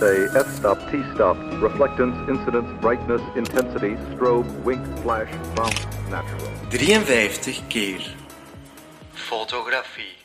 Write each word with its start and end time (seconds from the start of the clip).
Say 0.00 0.26
f-stop, 0.28 0.78
t-stop, 0.90 1.36
reflectance, 1.60 2.16
incidence, 2.26 2.70
brightness, 2.80 3.20
intensity, 3.36 3.96
strobe, 4.14 4.48
wink, 4.64 4.80
flash, 5.02 5.30
bounce, 5.54 5.86
natural. 6.08 6.50
53 6.70 7.66
keer 7.66 8.16
fotografie. 9.12 10.16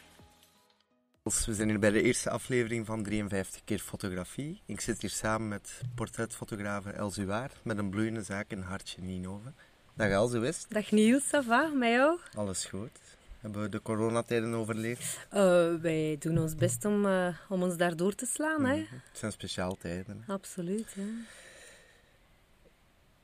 We 1.23 1.53
zijn 1.53 1.69
hier 1.69 1.79
bij 1.79 1.91
de 1.91 2.01
eerste 2.01 2.29
aflevering 2.29 2.85
van 2.85 3.03
53 3.03 3.63
keer 3.63 3.79
fotografie. 3.79 4.61
Ik 4.65 4.81
zit 4.81 5.01
hier 5.01 5.09
samen 5.09 5.47
met 5.47 5.81
portretfotografe 5.95 6.89
Els 6.89 7.17
Uwaar 7.17 7.51
met 7.63 7.77
een 7.77 7.89
bloeiende 7.89 8.21
zaak 8.21 8.51
in 8.51 8.61
Hartje 8.61 9.01
Nienhoven. 9.01 9.55
Dag 9.95 10.09
Els, 10.09 10.31
hoe 10.31 10.47
is 10.47 10.57
het? 10.57 10.65
Dag 10.69 10.91
Niels, 10.91 11.23
ça 11.23 11.45
va? 11.47 11.71
Met 11.73 11.89
jou? 11.89 12.19
Alles 12.33 12.65
goed. 12.65 13.14
Hebben 13.45 13.63
we 13.63 13.69
de 13.69 13.81
coronatijden 13.81 14.53
overleefd? 14.53 15.27
Uh, 15.33 15.75
wij 15.81 16.15
doen 16.19 16.37
ons 16.37 16.55
best 16.55 16.85
om, 16.85 17.05
uh, 17.05 17.27
om 17.49 17.63
ons 17.63 17.77
daardoor 17.77 18.15
te 18.15 18.25
slaan, 18.25 18.65
hè? 18.65 18.75
Het 18.75 19.17
zijn 19.17 19.31
speciaal 19.31 19.75
tijden. 19.75 20.23
Hè? 20.25 20.33
Absoluut, 20.33 20.93
hè? 20.93 21.03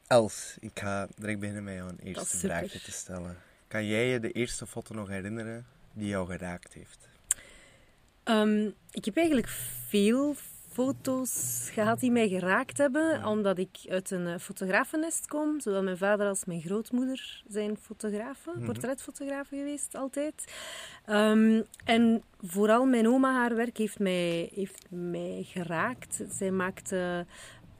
Els, 0.08 0.58
ik 0.60 0.80
ga 0.80 1.08
direct 1.16 1.40
beginnen 1.40 1.63
met 1.63 1.73
jou 1.73 1.90
een 1.90 1.99
eerste 1.99 2.38
vraagje 2.38 2.82
te 2.82 2.91
stellen. 2.91 3.38
Kan 3.68 3.86
jij 3.86 4.08
je 4.08 4.20
de 4.20 4.32
eerste 4.32 4.68
foto 4.68 4.94
nog 4.94 5.08
herinneren 5.08 5.66
die 5.94 6.08
jou 6.08 6.27
geraakt 6.27 6.74
heeft? 6.74 7.08
Um, 8.24 8.74
ik 8.91 9.05
heb 9.05 9.18
eigenlijk 9.18 9.48
veel 9.88 10.35
foto's 10.72 11.70
gehad 11.74 12.00
die 12.00 12.12
mij 12.12 12.28
geraakt 12.28 12.78
hebben, 12.78 13.26
omdat 13.26 13.58
ik 13.58 13.78
uit 13.90 14.12
een 14.12 14.40
fotografennest 14.40 15.28
kom. 15.28 15.60
Zowel 15.60 15.84
mijn 15.84 15.98
vader 15.98 16.28
als 16.28 16.46
mijn 16.46 16.62
grootmoeder 16.62 17.44
zijn 17.48 17.78
fotografen, 17.78 18.54
mm 18.56 18.66
portretfotografen 18.66 19.58
geweest 19.58 19.96
altijd. 19.96 20.54
Um, 21.10 21.64
en 21.86 22.24
vooral 22.42 22.86
mijn 22.86 23.08
oma, 23.08 23.34
haar 23.34 23.56
werk 23.56 23.78
heeft 23.78 24.00
mij, 24.00 24.50
heeft 24.54 24.86
mij 24.90 25.44
geraakt. 25.48 26.24
Zij 26.30 26.52
maakte 26.52 27.26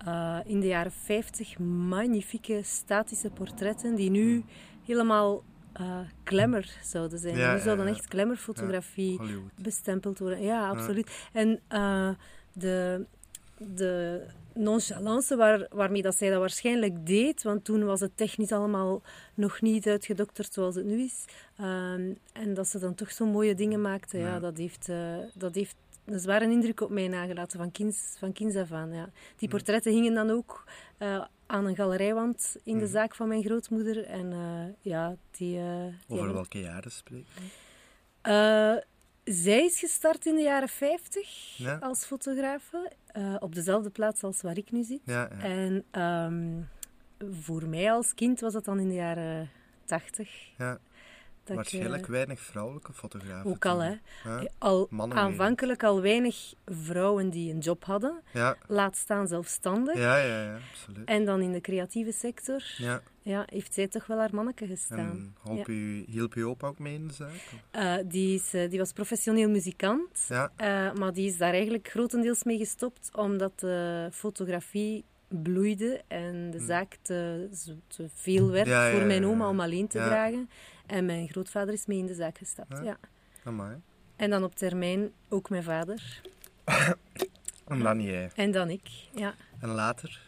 uh, 0.08 0.39
in 0.45 0.59
de 0.59 0.67
jaren 0.67 0.92
50 0.92 1.59
magnifieke 1.59 2.59
statische 2.64 3.30
portretten 3.30 3.95
die 3.95 4.09
nu 4.09 4.44
helemaal 4.86 5.44
uh, 5.80 6.00
glamour 6.23 6.78
zouden 6.83 7.20
zijn. 7.20 7.38
Ja, 7.38 7.53
nu 7.53 7.59
zouden 7.59 7.86
ja, 7.86 7.92
echt 7.92 8.05
glamourfotografie 8.09 9.23
ja, 9.23 9.33
bestempeld 9.61 10.20
worden. 10.20 10.42
Ja, 10.42 10.70
absoluut. 10.70 11.28
En 11.33 11.59
uh, 11.70 12.09
de, 12.53 13.05
de 13.57 14.25
nonchalance 14.53 15.35
waar, 15.35 15.67
waarmee 15.69 16.02
dat 16.02 16.16
zij 16.16 16.30
dat 16.30 16.39
waarschijnlijk 16.39 17.05
deed, 17.05 17.43
want 17.43 17.66
toen 17.66 17.85
was 17.85 17.99
het 17.99 18.17
technisch 18.17 18.52
allemaal 18.52 19.02
nog 19.33 19.61
niet 19.61 19.88
uitgedokterd 19.88 20.53
zoals 20.53 20.75
het 20.75 20.85
nu 20.85 21.02
is. 21.02 21.25
Um, 21.59 22.17
en 22.33 22.53
dat 22.53 22.67
ze 22.67 22.80
dan 22.80 22.95
toch 22.95 23.11
zo 23.11 23.25
mooie 23.25 23.55
dingen 23.55 23.81
maakte, 23.81 24.17
ja, 24.17 24.39
dat, 24.39 24.58
heeft, 24.58 24.88
uh, 24.89 25.17
dat 25.33 25.55
heeft 25.55 25.75
een 26.05 26.19
zware 26.19 26.45
indruk 26.45 26.81
op 26.81 26.89
mij 26.89 27.08
nagelaten 27.08 27.59
van 27.59 27.71
kinds, 27.71 28.16
van 28.17 28.33
kinds 28.33 28.55
af 28.55 28.71
aan. 28.71 28.93
Ja. 28.93 29.09
Die 29.36 29.49
portretten 29.49 29.91
hingen 29.91 30.13
dan 30.13 30.30
ook 30.30 30.63
uh, 30.99 31.25
aan 31.45 31.65
een 31.65 31.75
galerijwand 31.75 32.55
in 32.63 32.77
de 32.77 32.88
zaak 32.88 33.15
van 33.15 33.27
mijn 33.27 33.43
grootmoeder. 33.43 34.03
En 34.05 34.31
uh, 34.31 34.63
ja, 34.81 35.15
die... 35.31 35.58
Uh, 35.58 35.86
Over 36.08 36.25
die 36.25 36.33
welke 36.33 36.59
jaren 36.59 36.91
spreken 36.91 37.25
zij 39.33 39.65
is 39.65 39.79
gestart 39.79 40.25
in 40.25 40.35
de 40.35 40.41
jaren 40.41 40.69
50 40.69 41.57
ja. 41.57 41.77
als 41.81 42.05
fotografe, 42.05 42.91
op 43.39 43.55
dezelfde 43.55 43.89
plaats 43.89 44.23
als 44.23 44.41
waar 44.41 44.57
ik 44.57 44.71
nu 44.71 44.83
zit. 44.83 45.01
Ja, 45.03 45.29
ja. 45.31 45.43
En 45.43 46.01
um, 46.01 46.69
voor 47.31 47.67
mij 47.67 47.91
als 47.91 48.13
kind 48.13 48.39
was 48.39 48.53
dat 48.53 48.65
dan 48.65 48.79
in 48.79 48.87
de 48.87 48.93
jaren 48.93 49.49
80. 49.85 50.29
Ja. 50.57 50.79
Dat 51.44 51.56
Waarschijnlijk 51.56 52.02
ik, 52.02 52.08
uh, 52.08 52.14
weinig 52.14 52.39
vrouwelijke 52.39 52.94
fotografen. 52.94 53.52
Ook 53.52 53.66
al, 53.66 53.80
hè. 53.80 53.94
Ja. 54.23 54.47
Al 54.58 54.89
aanvankelijk 55.09 55.83
al 55.83 56.02
weinig 56.02 56.53
vrouwen 56.66 57.30
die 57.30 57.53
een 57.53 57.59
job 57.59 57.83
hadden. 57.83 58.22
Ja. 58.33 58.58
Laat 58.67 58.98
staan 58.98 59.28
zelfstandig. 59.28 59.98
Ja, 59.98 60.17
ja, 60.17 60.44
ja, 60.44 60.59
absoluut. 60.72 61.08
En 61.08 61.25
dan 61.25 61.42
in 61.42 61.52
de 61.52 61.61
creatieve 61.61 62.11
sector 62.11 62.64
ja. 62.77 63.02
Ja, 63.23 63.45
heeft 63.49 63.73
zij 63.73 63.88
toch 63.88 64.08
wel 64.08 64.17
haar 64.17 64.36
manneke 64.36 64.67
gestaan. 64.67 64.99
En 64.99 65.36
hielp, 65.43 65.67
ja. 65.67 65.73
u, 65.73 66.05
hielp 66.08 66.36
u 66.36 66.45
opa 66.45 66.67
ook 66.67 66.80
mee 66.80 66.93
in 66.93 67.08
de 67.08 67.14
zaak? 67.14 67.32
Uh, 67.76 68.10
die, 68.10 68.36
is, 68.36 68.54
uh, 68.54 68.70
die 68.70 68.80
was 68.80 68.92
professioneel 68.92 69.49
muzikant. 69.49 70.26
Ja. 70.27 70.52
Uh, 70.58 70.94
maar 70.94 71.14
die 71.14 71.27
is 71.27 71.38
daar 71.38 71.54
eigenlijk 71.54 71.88
grotendeels 71.88 72.44
mee 72.44 72.58
gestopt, 72.58 73.10
omdat 73.15 73.60
de 73.60 74.10
fotografie 74.11 75.04
bloeide 75.27 76.02
en 76.08 76.52
de 76.52 76.60
zaak 76.60 76.98
te, 77.02 77.49
te 77.88 78.10
veel 78.14 78.49
werd 78.49 78.67
ja, 78.67 78.92
voor 78.92 79.05
mijn 79.05 79.26
oma 79.26 79.49
om 79.49 79.60
alleen 79.60 79.88
te 79.88 79.98
ja. 79.98 80.05
dragen. 80.05 80.49
En 80.91 81.05
mijn 81.05 81.27
grootvader 81.27 81.73
is 81.73 81.85
mee 81.85 81.97
in 81.97 82.05
de 82.05 82.13
zaak 82.13 82.37
gestapt. 82.37 82.79
Ja. 82.83 82.97
Amai. 83.43 83.81
En 84.15 84.29
dan 84.29 84.43
op 84.43 84.55
termijn 84.55 85.11
ook 85.29 85.49
mijn 85.49 85.63
vader. 85.63 86.21
en 87.67 87.79
dan 87.79 88.02
jij. 88.02 88.31
En 88.35 88.52
dan 88.52 88.69
ik, 88.69 88.89
ja. 89.15 89.33
En 89.59 89.69
later? 89.69 90.21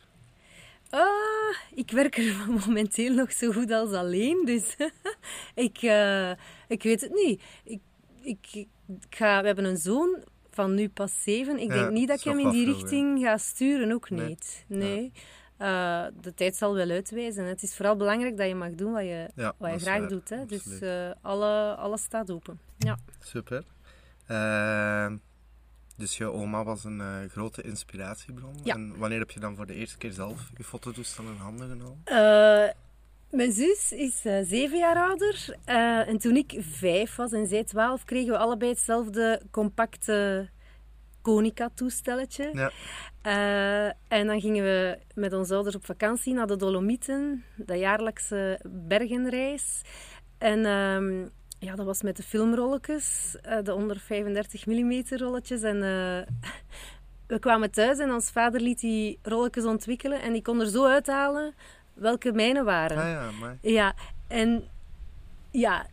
Ah, 0.90 1.56
ik 1.74 1.92
werk 1.92 2.18
er 2.18 2.46
momenteel 2.66 3.14
nog 3.14 3.32
zo 3.32 3.52
goed 3.52 3.72
als 3.72 3.92
alleen, 3.92 4.46
dus 4.46 4.76
ik, 5.68 5.82
uh, 5.82 6.32
ik 6.68 6.84
weet 6.84 7.02
het 7.02 7.14
niet. 7.14 7.42
Ik, 7.64 7.80
ik, 8.22 8.48
ik 8.54 8.68
ga, 9.10 9.42
we 9.42 9.46
hebben 9.48 9.66
een 9.66 9.78
zoon 9.78 10.24
van 10.50 10.74
nu 10.74 10.90
pas 10.90 11.24
zeven. 11.24 11.60
Ik 11.60 11.68
ja, 11.68 11.74
denk 11.74 11.92
niet 11.92 12.08
dat 12.08 12.18
ik 12.18 12.24
hem 12.24 12.40
in 12.40 12.50
die 12.50 12.66
richting 12.66 13.20
ga 13.20 13.38
sturen, 13.38 13.92
ook 13.92 14.10
nee. 14.10 14.28
niet. 14.28 14.66
Nee. 14.68 15.04
Ja. 15.14 15.22
Uh, 15.64 16.06
de 16.22 16.34
tijd 16.34 16.56
zal 16.56 16.74
wel 16.74 16.90
uitwijzen. 16.90 17.46
Het 17.46 17.64
is 17.64 17.76
vooral 17.76 17.96
belangrijk 17.96 18.38
dat 18.38 18.48
je 18.48 18.56
mag 18.56 18.72
doen 18.72 18.92
wat 18.92 19.04
je, 19.04 19.30
ja, 19.36 19.54
wat 19.58 19.72
je 19.72 19.80
graag 19.80 20.00
waar. 20.00 20.10
doet. 20.10 20.30
Hè. 20.30 20.46
Dus 20.46 20.82
uh, 20.82 21.12
alle, 21.22 21.76
alles 21.76 22.02
staat 22.02 22.32
open. 22.32 22.60
Ja. 22.78 22.98
Super. 23.20 23.64
Uh, 24.28 25.12
dus 25.98 26.18
je 26.18 26.32
oma 26.32 26.64
was 26.64 26.84
een 26.84 27.30
grote 27.30 27.62
inspiratiebron. 27.62 28.56
Ja. 28.64 28.74
En 28.74 28.98
wanneer 28.98 29.20
heb 29.20 29.32
je 29.32 29.40
dan 29.40 29.56
voor 29.56 29.66
de 29.66 29.74
eerste 29.74 29.98
keer 29.98 30.12
zelf 30.12 30.50
je 30.58 30.64
fototoestel 30.64 31.24
in 31.24 31.36
handen 31.36 31.70
genomen? 31.70 32.76
Mijn 33.30 33.52
zus 33.52 33.92
is 33.92 34.26
uh, 34.26 34.40
zeven 34.46 34.78
jaar 34.78 34.96
ouder. 34.96 35.58
en 36.08 36.18
toen 36.18 36.36
ik 36.36 36.58
vijf 36.60 37.16
was 37.16 37.32
en 37.32 37.48
zij 37.48 37.64
twaalf, 37.64 38.04
kregen 38.04 38.32
we 38.32 38.38
allebei 38.38 38.72
hetzelfde 38.72 39.42
compacte 39.52 40.50
Konica-toestelletje. 41.24 42.50
Ja. 42.54 42.72
en 44.08 44.28
dan 44.28 44.42
gingen 44.42 44.64
we 44.64 44.98
met 45.16 45.34
onze 45.34 45.54
ouders 45.54 45.76
op 45.76 45.86
vakantie 45.86 46.34
naar 46.34 46.48
de 46.48 46.56
Dolomieten, 46.56 47.44
de 47.56 47.76
jaarlijkse 47.76 48.60
bergenreis. 48.64 49.82
En... 50.38 50.66
Um, 50.66 51.32
ja, 51.64 51.76
dat 51.76 51.86
was 51.86 52.02
met 52.02 52.18
de 52.18 52.24
filmrolletjes, 52.24 53.36
uh, 53.46 53.58
de 53.64 53.74
onder 53.74 54.00
35 54.00 54.66
mm 54.66 55.04
rolletjes. 55.10 55.62
En 55.62 55.76
uh, 55.76 55.82
we 57.34 57.40
kwamen 57.40 57.72
thuis 57.72 58.00
en 58.00 58.12
ons 58.12 58.32
vader 58.32 58.62
liet 58.62 58.80
die 58.80 59.20
rolletjes 59.22 59.66
ontwikkelen. 59.66 60.22
En 60.22 60.34
die 60.34 60.42
kon 60.42 60.60
er 60.60 60.68
zo 60.68 60.86
uithalen 60.86 61.54
welke 61.94 62.32
mijnen 62.32 62.66
waren. 62.66 62.98
Ah, 62.98 63.10
ja, 63.10 63.30
maar... 63.40 63.58
ja, 63.62 63.94
en 64.28 64.64
ja, 65.52 65.86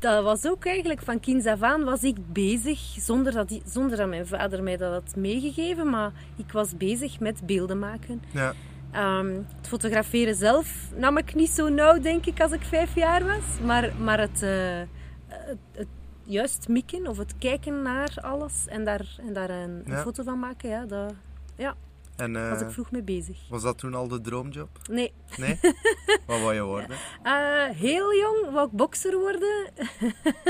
dat 0.00 0.24
was 0.24 0.46
ook 0.46 0.66
eigenlijk 0.66 1.02
van 1.02 1.20
kinds 1.20 1.46
af 1.46 1.62
aan 1.62 1.84
was 1.84 2.02
ik 2.02 2.32
bezig, 2.32 2.78
zonder 2.78 3.32
dat, 3.32 3.48
die, 3.48 3.62
zonder 3.66 3.96
dat 3.96 4.08
mijn 4.08 4.26
vader 4.26 4.62
mij 4.62 4.76
dat 4.76 4.92
had 4.92 5.16
meegegeven. 5.16 5.90
Maar 5.90 6.12
ik 6.36 6.52
was 6.52 6.76
bezig 6.76 7.20
met 7.20 7.46
beelden 7.46 7.78
maken. 7.78 8.22
Ja. 8.30 8.54
Um, 9.18 9.46
het 9.56 9.68
fotograferen 9.68 10.34
zelf 10.34 10.90
nam 10.96 11.16
ik 11.16 11.34
niet 11.34 11.50
zo 11.50 11.68
nauw, 11.68 12.00
denk 12.00 12.26
ik, 12.26 12.40
als 12.40 12.52
ik 12.52 12.62
vijf 12.62 12.94
jaar 12.94 13.24
was. 13.24 13.60
Maar, 13.64 13.92
maar 13.98 14.20
het... 14.20 14.42
Uh, 14.42 14.80
het, 15.26 15.58
het, 15.72 15.88
juist 16.24 16.68
mikken 16.68 17.06
of 17.06 17.18
het 17.18 17.34
kijken 17.38 17.82
naar 17.82 18.14
alles 18.20 18.66
en 18.66 18.84
daar, 18.84 19.16
en 19.26 19.32
daar 19.32 19.50
een, 19.50 19.82
ja. 19.86 19.92
een 19.92 20.02
foto 20.02 20.22
van 20.22 20.38
maken, 20.38 20.68
ja, 20.68 20.84
dat, 20.84 21.14
ja, 21.56 21.74
en, 22.20 22.34
uh, 22.34 22.50
was 22.50 22.60
ik 22.60 22.70
vroeg 22.70 22.90
mee 22.90 23.02
bezig. 23.02 23.38
Was 23.48 23.62
dat 23.62 23.78
toen 23.78 23.94
al 23.94 24.08
de 24.08 24.20
droomjob? 24.20 24.68
Nee. 24.90 25.12
Nee? 25.36 25.58
Wat 26.26 26.40
wou 26.40 26.54
je 26.54 26.62
worden? 26.62 26.96
Uh, 27.24 27.68
heel 27.68 28.14
jong 28.14 28.50
wou 28.52 28.66
ik 28.66 28.72
bokser 28.72 29.18
worden. 29.18 29.72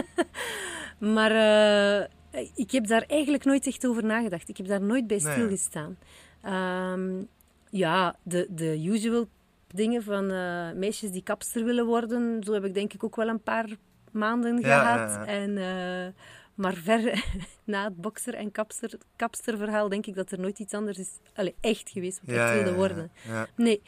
maar 1.14 1.32
uh, 1.32 2.42
ik 2.54 2.70
heb 2.70 2.86
daar 2.86 3.04
eigenlijk 3.06 3.44
nooit 3.44 3.66
echt 3.66 3.86
over 3.86 4.04
nagedacht. 4.04 4.48
Ik 4.48 4.56
heb 4.56 4.66
daar 4.66 4.82
nooit 4.82 5.06
bij 5.06 5.18
stilgestaan. 5.18 5.96
Nee. 6.42 6.92
Um, 6.92 7.28
ja, 7.70 8.16
de, 8.22 8.46
de 8.50 8.84
usual 8.84 9.28
dingen 9.68 10.02
van 10.02 10.26
meisjes 10.78 11.10
die 11.10 11.22
kapster 11.22 11.64
willen 11.64 11.86
worden, 11.86 12.42
zo 12.42 12.52
heb 12.52 12.64
ik 12.64 12.74
denk 12.74 12.92
ik 12.92 13.04
ook 13.04 13.16
wel 13.16 13.28
een 13.28 13.42
paar 13.42 13.68
maanden 14.10 14.60
ja, 14.60 14.80
gehad. 14.80 15.14
ja, 15.14 15.24
ja. 15.24 15.26
En, 15.26 16.14
maar 16.60 16.74
ver 16.74 17.24
na 17.64 17.84
het 17.84 17.96
bokser- 17.96 18.34
en 18.34 18.52
kapster, 18.52 18.98
kapsterverhaal 19.16 19.88
denk 19.88 20.06
ik 20.06 20.14
dat 20.14 20.30
er 20.30 20.40
nooit 20.40 20.58
iets 20.58 20.74
anders 20.74 20.98
is 20.98 21.10
allee, 21.34 21.54
echt 21.60 21.90
geweest 21.90 22.20
wat 22.20 22.28
ik 22.28 22.34
ja, 22.34 22.54
wilde 22.54 22.74
worden. 22.74 23.10
Nee, 23.56 23.82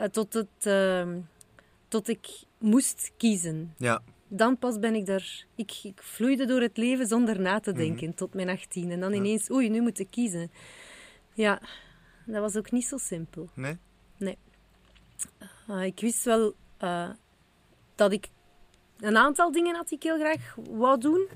uh, 0.00 0.06
tot, 0.06 0.32
het, 0.32 0.66
uh, 0.66 1.06
tot 1.88 2.08
ik 2.08 2.28
moest 2.58 3.12
kiezen. 3.16 3.74
Ja. 3.76 4.02
Dan 4.28 4.58
pas 4.58 4.78
ben 4.78 4.94
ik 4.94 5.06
daar... 5.06 5.44
Ik, 5.54 5.80
ik 5.82 6.02
vloeide 6.02 6.46
door 6.46 6.60
het 6.60 6.76
leven 6.76 7.06
zonder 7.06 7.40
na 7.40 7.60
te 7.60 7.72
denken, 7.72 7.94
mm 7.94 8.08
-hmm. 8.08 8.14
tot 8.14 8.34
mijn 8.34 8.48
18. 8.48 8.90
En 8.90 9.00
dan 9.00 9.12
ineens, 9.12 9.50
oei, 9.50 9.68
nu 9.68 9.80
moet 9.80 9.98
ik 9.98 10.10
kiezen. 10.10 10.50
Ja, 11.34 11.60
dat 12.24 12.40
was 12.40 12.56
ook 12.56 12.70
niet 12.70 12.84
zo 12.84 12.96
simpel. 12.96 13.48
Nee? 13.54 13.78
Nee. 14.18 14.38
Uh, 15.70 15.84
ik 15.84 16.00
wist 16.00 16.24
wel 16.24 16.54
uh, 16.82 17.10
dat 17.94 18.12
ik 18.12 18.28
een 18.98 19.16
aantal 19.16 19.52
dingen 19.52 19.76
had 19.76 19.88
die 19.88 19.98
ik 19.98 20.04
heel 20.04 20.18
graag 20.18 20.56
wou 20.70 21.00
doen. 21.00 21.28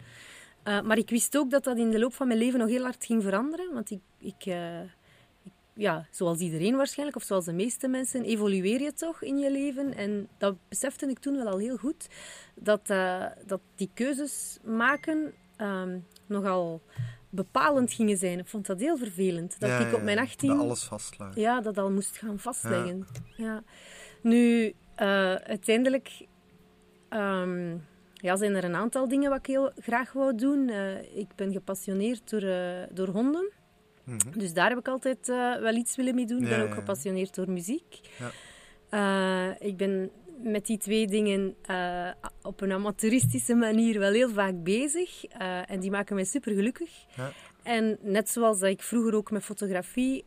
Uh, 0.64 0.80
maar 0.80 0.98
ik 0.98 1.10
wist 1.10 1.36
ook 1.36 1.50
dat 1.50 1.64
dat 1.64 1.76
in 1.76 1.90
de 1.90 1.98
loop 1.98 2.14
van 2.14 2.26
mijn 2.26 2.38
leven 2.38 2.58
nog 2.58 2.68
heel 2.68 2.82
hard 2.82 3.04
ging 3.04 3.22
veranderen. 3.22 3.72
Want 3.72 3.90
ik, 3.90 4.00
ik, 4.18 4.46
uh, 4.46 4.80
ik 5.42 5.52
ja, 5.74 6.06
zoals 6.10 6.38
iedereen 6.38 6.76
waarschijnlijk, 6.76 7.16
of 7.16 7.22
zoals 7.22 7.44
de 7.44 7.52
meeste 7.52 7.88
mensen, 7.88 8.24
evolueer 8.24 8.80
je 8.80 8.92
toch 8.92 9.22
in 9.22 9.38
je 9.38 9.50
leven. 9.50 9.94
En 9.94 10.28
dat 10.38 10.56
besefte 10.68 11.06
ik 11.06 11.18
toen 11.18 11.36
wel 11.36 11.48
al 11.48 11.58
heel 11.58 11.76
goed. 11.76 12.08
Dat, 12.54 12.90
eh, 12.90 13.26
dat 13.46 13.60
die 13.74 13.90
keuzes 13.94 14.58
maken 14.64 15.32
ehm, 15.56 15.98
nogal 16.26 16.82
bepalend 17.30 17.92
gingen 17.92 18.16
zijn. 18.16 18.38
Ik 18.38 18.46
vond 18.46 18.66
dat 18.66 18.80
heel 18.80 18.96
vervelend. 18.96 19.60
Dat 19.60 19.70
Ja, 19.70 19.78
ik 19.78 19.94
op 19.94 20.02
mijn 20.02 20.16
ja. 20.16 20.22
18 20.22 20.48
Dat 20.48 20.58
alles 20.58 20.84
vastlaat. 20.84 21.34
ja, 21.34 21.60
dat 21.60 21.78
al 21.78 21.90
moest 21.90 22.16
gaan 22.18 22.38
vastleggen. 22.38 23.06
Ja. 23.36 23.62
Nu, 24.22 24.74
eh, 24.94 25.34
uiteindelijk 25.34 26.26
ehm, 27.08 27.76
ja, 28.20 28.36
zijn 28.36 28.54
er 28.54 28.64
een 28.64 28.74
aantal 28.74 29.08
dingen 29.08 29.30
wat 29.30 29.38
ik 29.38 29.46
heel 29.46 29.70
graag 29.78 30.12
wou 30.12 30.34
doen. 30.34 30.68
Eh, 30.68 31.16
ik 31.16 31.28
ben 31.36 31.52
gepassioneerd 31.52 32.30
door, 32.30 32.42
eh, 32.42 32.82
door 32.92 33.08
honden. 33.08 33.50
Mhm. 34.04 34.38
Dus 34.38 34.52
daar 34.52 34.68
heb 34.68 34.78
ik 34.78 34.88
altijd 34.88 35.28
eh, 35.28 35.56
wel 35.56 35.74
iets 35.74 35.96
willen 35.96 36.14
mee 36.14 36.26
doen. 36.26 36.42
Ik 36.42 36.48
ben 36.48 36.62
ook 36.62 36.74
gepassioneerd 36.74 37.34
door 37.34 37.50
muziek. 37.50 38.00
Ja. 38.18 38.30
Ik 39.58 39.76
ben 39.76 40.10
met 40.42 40.66
die 40.66 40.78
twee 40.78 41.06
dingen 41.06 41.54
op 42.42 42.60
een 42.60 42.72
amateuristische 42.72 43.54
manier 43.54 43.98
wel 43.98 44.12
heel 44.12 44.28
vaak 44.30 44.62
bezig. 44.62 45.24
En 45.66 45.80
die 45.80 45.90
maken 45.90 46.14
mij 46.14 46.24
super 46.24 46.52
gelukkig. 46.54 46.90
Ja. 47.16 47.30
En 47.62 47.98
net 48.02 48.28
zoals 48.28 48.58
dat 48.58 48.68
ik 48.70 48.82
vroeger 48.82 49.14
ook 49.14 49.30
met 49.30 49.44
fotografie 49.44 50.24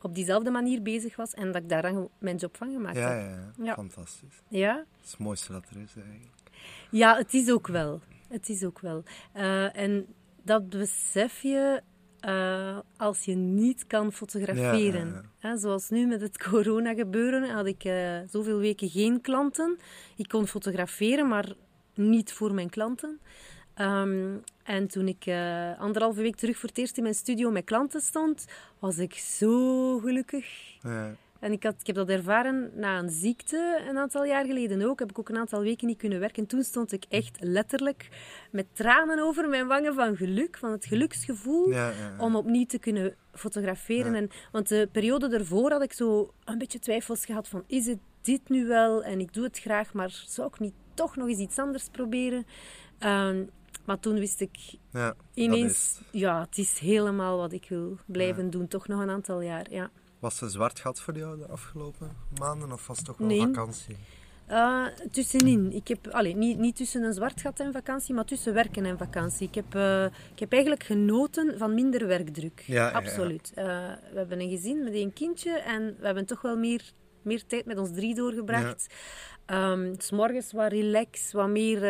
op 0.00 0.14
diezelfde 0.14 0.50
manier 0.50 0.82
bezig 0.82 1.16
was. 1.16 1.34
En 1.34 1.52
dat 1.52 1.62
ik 1.62 1.68
daar 1.68 1.82
dan 1.82 2.08
mijn 2.18 2.36
job 2.36 2.56
van 2.56 2.72
gemaakt 2.72 2.96
Ja, 2.96 3.12
heb. 3.12 3.20
ja, 3.30 3.52
ja, 3.56 3.64
Ja. 3.64 3.74
fantastisch. 3.74 4.42
Ja? 4.48 4.74
Dat 4.74 4.86
is 5.04 5.10
het 5.10 5.20
mooiste 5.20 5.52
dat 5.52 5.64
er 5.70 5.76
is 5.80 5.94
eigenlijk. 5.96 6.30
Ja, 6.90 7.16
het 7.16 7.34
is 7.34 7.50
ook 7.50 7.66
wel. 7.66 8.00
Het 8.28 8.48
is 8.48 8.64
ook 8.64 8.80
wel. 8.80 9.02
Eh, 9.32 9.76
en 9.76 10.06
dat 10.42 10.68
besef 10.68 11.42
je 11.42 11.82
eh, 12.22 12.78
als 12.96 13.24
je 13.24 13.34
niet 13.34 13.86
kan 13.86 14.12
fotograferen. 14.12 15.06
Ja, 15.06 15.22
ja, 15.38 15.48
Hè, 15.48 15.58
zoals 15.58 15.88
nu 15.88 16.06
met 16.06 16.20
het 16.20 16.42
corona 16.48 16.94
gebeuren 16.94 17.50
had 17.50 17.66
ik 17.66 17.84
eh, 17.84 18.18
zoveel 18.30 18.58
weken 18.58 18.88
geen 18.88 19.20
klanten. 19.20 19.78
Ik 20.16 20.28
kon 20.28 20.46
fotograferen, 20.46 21.28
maar 21.28 21.52
niet 21.94 22.32
voor 22.32 22.54
mijn 22.54 22.70
klanten. 22.70 23.20
Ehm, 23.74 24.36
en 24.62 24.86
toen 24.88 25.08
ik 25.08 25.26
eh, 25.26 25.80
anderhalve 25.80 26.22
week 26.22 26.36
terug 26.36 26.58
voor 26.58 26.68
het 26.68 26.78
eerst 26.78 26.96
in 26.96 27.02
mijn 27.02 27.14
studio 27.14 27.50
met 27.50 27.64
klanten 27.64 28.00
stond, 28.00 28.46
was 28.78 28.98
ik 28.98 29.14
zo 29.14 29.98
gelukkig. 29.98 30.46
Ja. 30.82 31.14
En 31.42 31.52
ik, 31.52 31.62
had, 31.62 31.74
ik 31.80 31.86
heb 31.86 31.96
dat 31.96 32.08
ervaren 32.08 32.70
na 32.74 32.98
een 32.98 33.10
ziekte 33.10 33.84
een 33.88 33.98
aantal 33.98 34.24
jaar 34.24 34.44
geleden 34.44 34.82
ook. 34.82 34.98
Heb 34.98 35.10
ik 35.10 35.18
ook 35.18 35.28
een 35.28 35.36
aantal 35.36 35.60
weken 35.60 35.86
niet 35.86 35.98
kunnen 35.98 36.20
werken. 36.20 36.46
Toen 36.46 36.62
stond 36.62 36.92
ik 36.92 37.04
echt 37.08 37.36
letterlijk 37.40 38.08
met 38.50 38.66
tranen 38.72 39.18
over 39.18 39.48
mijn 39.48 39.66
wangen 39.66 39.94
van 39.94 40.16
geluk, 40.16 40.56
van 40.56 40.70
het 40.70 40.84
geluksgevoel 40.84 41.70
Ja, 41.70 41.88
ja, 41.88 41.94
ja. 41.96 42.24
om 42.24 42.36
opnieuw 42.36 42.66
te 42.66 42.78
kunnen 42.78 43.14
fotograferen. 43.32 44.14
En, 44.14 44.30
want 44.52 44.68
de 44.68 44.88
periode 44.92 45.28
daarvoor 45.28 45.70
had 45.70 45.82
ik 45.82 45.92
zo 45.92 46.32
een 46.44 46.58
beetje 46.58 46.78
twijfels 46.78 47.24
gehad 47.24 47.48
van 47.48 47.64
is 47.66 47.86
het 47.86 47.98
dit 48.20 48.48
nu 48.48 48.66
wel? 48.66 49.04
En 49.04 49.20
ik 49.20 49.34
doe 49.34 49.44
het 49.44 49.58
graag, 49.58 49.92
maar 49.92 50.10
zou 50.26 50.48
ik 50.48 50.58
niet 50.58 50.74
toch 50.94 51.16
nog 51.16 51.28
eens 51.28 51.38
iets 51.38 51.58
anders 51.58 51.88
proberen? 51.88 52.46
Ehm, 52.98 53.44
maar 53.84 53.98
toen 53.98 54.18
wist 54.18 54.40
ik 54.40 54.58
ineens, 55.34 56.00
ja, 56.10 56.40
het 56.40 56.58
is 56.58 56.78
helemaal 56.78 57.36
wat 57.36 57.52
ik 57.52 57.66
wil 57.68 57.98
blijven 58.06 58.50
doen. 58.50 58.68
Toch 58.68 58.88
nog 58.88 59.00
een 59.00 59.10
aantal 59.10 59.40
jaar, 59.40 59.66
ja. 59.70 59.90
Was 60.22 60.32
het 60.34 60.42
een 60.42 60.50
zwart 60.50 60.80
gat 60.80 61.00
voor 61.00 61.16
jou 61.16 61.38
de 61.38 61.46
afgelopen 61.46 62.16
maanden 62.40 62.72
of 62.72 62.86
was 62.86 62.96
het 62.96 63.06
toch 63.06 63.16
wel 63.16 63.26
Nee. 63.26 63.40
vakantie? 63.40 63.96
Eh, 64.46 64.86
tussenin. 65.10 65.72
Ik 65.72 65.88
heb, 65.88 66.06
allee, 66.08 66.36
niet, 66.36 66.58
niet 66.58 66.76
tussen 66.76 67.02
een 67.02 67.12
zwart 67.12 67.40
gat 67.40 67.60
en 67.60 67.72
vakantie, 67.72 68.14
maar 68.14 68.24
tussen 68.24 68.54
werken 68.54 68.84
en 68.84 68.98
vakantie. 68.98 69.48
Ik 69.48 69.54
heb, 69.54 69.74
eh, 69.74 70.04
ik 70.04 70.38
heb 70.38 70.52
eigenlijk 70.52 70.82
genoten 70.82 71.58
van 71.58 71.74
minder 71.74 72.06
werkdruk. 72.06 72.62
Ja, 72.66 72.74
ja, 72.74 72.88
ja. 72.90 72.96
Absoluut. 72.96 73.52
Eh, 73.54 73.64
we 74.12 74.18
hebben 74.18 74.40
een 74.40 74.50
gezin 74.50 74.84
met 74.84 74.92
één 74.92 75.12
kindje 75.12 75.58
en 75.58 75.96
we 75.98 76.06
hebben 76.06 76.26
toch 76.26 76.42
wel 76.42 76.56
meer, 76.56 76.82
meer 77.22 77.46
tijd 77.46 77.64
met 77.64 77.78
ons 77.78 77.90
drie 77.92 78.14
doorgebracht. 78.14 78.94
Ehm, 79.46 79.94
's 79.98 80.10
morgens 80.10 80.52
wat 80.52 80.72
relax, 80.72 81.32
wat 81.32 81.48
meer... 81.48 81.80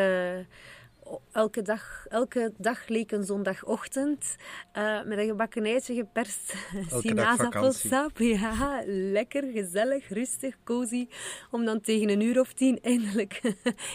elke, 1.32 1.62
dag, 1.62 2.06
elke 2.08 2.52
dag 2.56 2.88
leek 2.88 3.12
een 3.12 3.24
zondagochtend 3.24 4.36
eh, 4.72 5.02
met 5.04 5.18
een 5.18 5.26
gebakken 5.26 5.64
eitje 5.64 5.94
geperst 5.94 6.54
sinaasappelsap. 7.02 8.18
Ja, 8.18 8.82
lekker, 8.86 9.42
gezellig, 9.52 10.08
rustig, 10.08 10.56
cozy. 10.64 11.08
Om 11.50 11.64
dan 11.64 11.80
tegen 11.80 12.08
een 12.08 12.20
uur 12.20 12.40
of 12.40 12.52
tien 12.52 12.78
eindelijk 12.92 13.40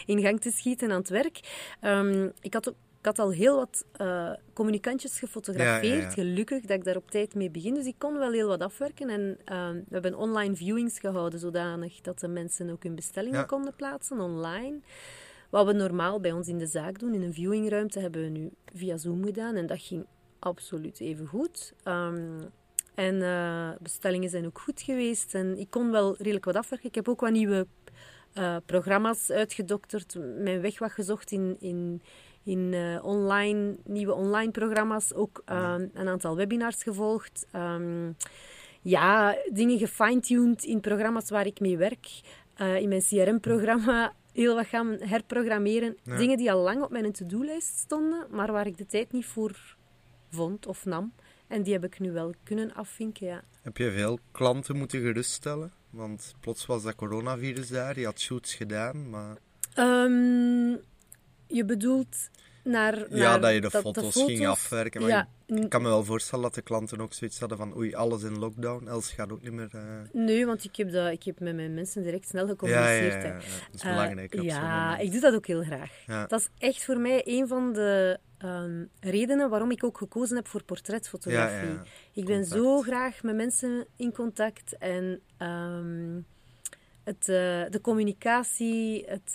in 0.05 0.21
gang 0.21 0.41
te 0.41 0.51
schieten 0.51 0.91
aan 0.91 0.99
het 0.99 1.09
werk. 1.09 1.39
Ehm, 1.81 2.29
ik, 2.41 2.53
had 2.53 2.69
ook, 2.69 2.75
ik 2.99 3.05
had 3.05 3.19
al 3.19 3.31
heel 3.31 3.55
wat 3.55 3.85
eh, 3.91 4.31
communicantjes 4.53 5.19
gefotografeerd. 5.19 5.83
Ja, 5.83 5.93
ja, 5.93 6.01
ja. 6.01 6.09
Gelukkig 6.09 6.61
dat 6.61 6.77
ik 6.77 6.83
daar 6.83 6.95
op 6.95 7.11
tijd 7.11 7.35
mee 7.35 7.49
begin. 7.49 7.73
Dus 7.73 7.85
ik 7.85 7.95
kon 7.97 8.17
wel 8.17 8.31
heel 8.31 8.47
wat 8.47 8.61
afwerken. 8.61 9.09
En 9.09 9.37
ehm, 9.45 9.73
we 9.73 9.93
hebben 9.93 10.15
online 10.15 10.55
viewings 10.55 10.99
gehouden, 10.99 11.39
zodanig 11.39 12.01
dat 12.01 12.19
de 12.19 12.27
mensen 12.27 12.69
ook 12.69 12.83
hun 12.83 12.95
bestellingen 12.95 13.45
konden 13.45 13.75
plaatsen 13.75 14.19
online. 14.19 14.79
Wat 15.49 15.65
we 15.65 15.73
normaal 15.73 16.19
bij 16.19 16.31
ons 16.31 16.47
in 16.47 16.57
de 16.57 16.67
zaak 16.67 16.99
doen, 16.99 17.13
in 17.13 17.21
een 17.21 17.33
viewingruimte, 17.33 17.99
hebben 17.99 18.21
we 18.21 18.29
nu 18.29 18.51
via 18.73 18.97
Zoom 18.97 19.23
gedaan. 19.23 19.55
En 19.55 19.67
dat 19.67 19.81
ging 19.81 20.05
absoluut 20.39 20.99
even 20.99 21.27
goed. 21.27 21.73
Ehm, 21.83 22.39
en 22.95 23.21
eh, 23.21 23.69
bestellingen 23.79 24.29
zijn 24.29 24.45
ook 24.45 24.59
goed 24.59 24.81
geweest. 24.81 25.35
En 25.35 25.57
ik 25.57 25.69
kon 25.69 25.91
wel 25.91 26.15
redelijk 26.17 26.45
wat 26.45 26.55
afwerken. 26.55 26.89
Ik 26.89 26.95
heb 26.95 27.07
ook 27.07 27.19
wat 27.19 27.31
nieuwe 27.31 27.67
eh, 28.33 28.55
programma's 28.65 29.31
uitgedokterd. 29.31 30.15
Mijn 30.37 30.61
weg 30.61 30.79
wat 30.79 30.91
gezocht 30.91 31.31
in, 31.31 31.55
in, 31.59 32.01
in 32.43 32.73
eh, 32.73 33.05
online, 33.05 33.75
nieuwe 33.83 34.13
online 34.13 34.51
programma's. 34.51 35.13
Ook 35.13 35.41
ehm, 35.45 35.87
een 35.93 36.07
aantal 36.07 36.35
webinars 36.35 36.83
gevolgd. 36.83 37.45
Ehm, 37.51 38.11
ja, 38.81 39.37
dingen 39.53 39.77
gefine-tuned 39.77 40.63
in 40.63 40.79
programma's 40.79 41.29
waar 41.29 41.45
ik 41.45 41.59
mee 41.59 41.77
werk. 41.77 42.07
In 42.57 42.89
mijn 42.89 43.01
CRM-programma 43.01 44.13
heel 44.37 44.55
wat 44.55 44.67
gaan 44.67 44.97
herprogrammeren. 44.99 45.97
Ja. 46.03 46.17
Dingen 46.17 46.37
die 46.37 46.51
al 46.51 46.63
lang 46.63 46.83
op 46.83 46.91
mijn 46.91 47.11
to-do-lijst 47.11 47.77
stonden, 47.77 48.27
maar 48.31 48.51
waar 48.51 48.67
ik 48.67 48.77
de 48.77 48.85
tijd 48.85 49.11
niet 49.11 49.25
voor 49.25 49.75
vond 50.29 50.65
of 50.65 50.85
nam. 50.85 51.13
En 51.47 51.63
die 51.63 51.73
heb 51.73 51.83
ik 51.83 51.99
nu 51.99 52.11
wel 52.11 52.33
kunnen 52.43 52.73
afvinken, 52.73 53.27
ja. 53.27 53.43
Heb 53.61 53.77
je 53.77 53.91
veel 53.91 54.19
klanten 54.31 54.77
moeten 54.77 55.01
geruststellen? 55.01 55.71
Want 55.89 56.35
plots 56.39 56.65
was 56.65 56.83
dat 56.83 56.95
coronavirus 56.95 57.67
daar, 57.67 57.99
je 57.99 58.05
had 58.05 58.19
shoots 58.19 58.55
gedaan, 58.55 59.09
maar... 59.09 59.37
Ehm, 59.73 60.75
je 61.47 61.65
bedoelt 61.65 62.29
naar, 62.67 63.15
Ja, 63.15 63.37
dat 63.39 63.53
je 63.53 63.61
de 63.61 63.71
foto's 63.71 64.15
ging 64.15 64.47
afwerken, 64.47 65.01
maar 65.01 65.09
Ja, 65.09 65.27
Ik 65.45 65.69
kan 65.69 65.81
me 65.81 65.87
wel 65.87 66.03
voorstellen 66.03 66.43
dat 66.43 66.53
de 66.55 66.61
klanten 66.61 67.01
ook 67.01 67.13
zoiets 67.13 67.39
hadden 67.39 67.57
van 67.57 67.77
oei, 67.77 67.93
alles 67.95 68.23
in 68.23 68.39
lockdown, 68.39 68.87
Els 68.87 69.11
gaat 69.11 69.31
ook 69.31 69.41
niet 69.41 69.51
meer... 69.51 69.69
eh, 69.71 69.81
nee, 70.13 70.45
want 70.45 70.63
ik 70.63 70.75
heb, 70.75 70.91
dat, 70.91 71.11
ik 71.11 71.23
heb 71.23 71.39
met 71.39 71.55
mijn 71.55 71.73
mensen 71.73 72.03
direct 72.03 72.27
snel 72.27 72.43
Ja, 72.43 72.49
ja, 72.49 72.55
gecommuniceerd. 72.57 73.13
ja, 73.13 73.19
hè. 73.19 73.27
ja, 73.27 73.33
dat 73.71 73.73
is 73.75 73.81
belangrijk 73.81 74.33
op 74.33 74.39
zo'n 74.39 74.47
ja, 74.47 74.97
ik 74.97 75.11
doe 75.11 75.21
dat 75.21 75.33
ook 75.35 75.47
heel 75.47 75.63
graag. 75.63 75.91
Ja. 76.05 76.25
Dat 76.25 76.39
is 76.39 76.49
echt 76.67 76.85
voor 76.85 76.97
mij 76.99 77.21
een 77.25 77.47
van 77.47 77.73
de 77.73 78.19
ehm, 78.37 78.83
redenen 78.99 79.49
waarom 79.49 79.71
ik 79.71 79.83
ook 79.83 79.97
gekozen 79.97 80.35
heb 80.35 80.47
voor 80.47 80.63
portretfotografie. 80.63 81.57
Ja, 81.67 81.73
ja, 81.73 81.83
ja. 81.83 81.83
Ik 82.13 82.25
ben 82.25 82.39
Contact. 82.39 82.61
zo 82.61 82.81
graag 82.81 83.23
met 83.23 83.35
mensen 83.35 83.85
in 83.95 84.11
contact 84.13 84.77
en 84.77 85.21
ehm, 85.37 86.19
het, 87.03 87.29
eh, 87.29 87.69
de 87.69 87.79
communicatie, 87.81 89.05
het, 89.07 89.33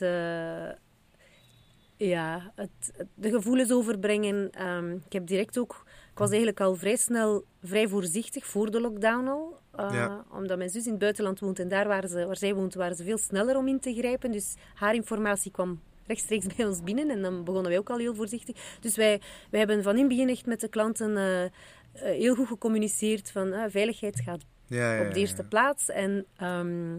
ja, 2.09 2.53
het, 2.55 2.71
het- 2.97 3.07
de 3.15 3.31
gevoelens 3.31 3.73
overbrengen. 3.73 4.51
Ehm, 4.53 4.91
ik 4.91 5.13
heb 5.13 5.27
direct 5.27 5.59
ook, 5.59 5.85
ik 6.13 6.19
was 6.19 6.29
eigenlijk 6.29 6.61
al 6.61 6.75
vrij 6.75 6.97
snel 6.97 7.45
vrij 7.63 7.89
voorzichtig 7.89 8.47
voor 8.47 8.71
de 8.71 8.81
lockdown 8.81 9.27
al. 9.29 9.61
eh, 9.73 9.89
Ja. 9.93 10.25
Omdat 10.33 10.59
mijn 10.59 10.71
zus 10.71 10.85
in 10.85 10.91
het 10.91 11.01
buitenland 11.01 11.41
woont 11.41 11.59
en 11.59 11.69
daar 11.69 11.89
waar, 11.89 12.09
ze, 12.09 12.27
waar 12.27 12.37
zij 12.37 12.55
woont, 12.55 12.75
waren 12.75 12.97
ze 12.97 13.05
veel 13.05 13.19
sneller 13.19 13.57
om 13.57 13.69
in 13.69 13.81
te 13.81 13.95
grijpen. 13.95 14.31
Dus 14.33 14.55
haar 14.75 14.95
informatie 14.95 15.51
kwam 15.51 15.81
rechtstreeks 16.07 16.47
bij 16.57 16.67
ons 16.67 16.83
binnen 16.83 17.11
en 17.11 17.23
dan 17.23 17.45
begonnen 17.45 17.71
wij 17.71 17.79
ook 17.81 17.91
al 17.91 17.99
heel 17.99 18.15
voorzichtig. 18.15 18.77
Dus 18.81 18.97
wij, 18.97 19.21
wij 19.51 19.59
hebben 19.59 19.83
van 19.83 19.93
in 19.95 19.99
het 19.99 20.09
begin 20.09 20.29
echt 20.29 20.47
met 20.47 20.61
de 20.61 20.69
klanten 20.69 21.17
eh, 21.17 21.45
eh, 21.45 21.51
heel 21.93 22.35
goed 22.35 22.47
gecommuniceerd 22.47 23.31
van 23.31 23.55
veiligheid 23.71 24.21
gaat 24.21 24.41
Ja, 24.67 24.95
ja, 24.95 25.07
op 25.07 25.15
de 25.15 25.21
eerste 25.21 25.45
plaats. 25.45 25.89
En, 25.89 26.27
ehm, 26.37 26.95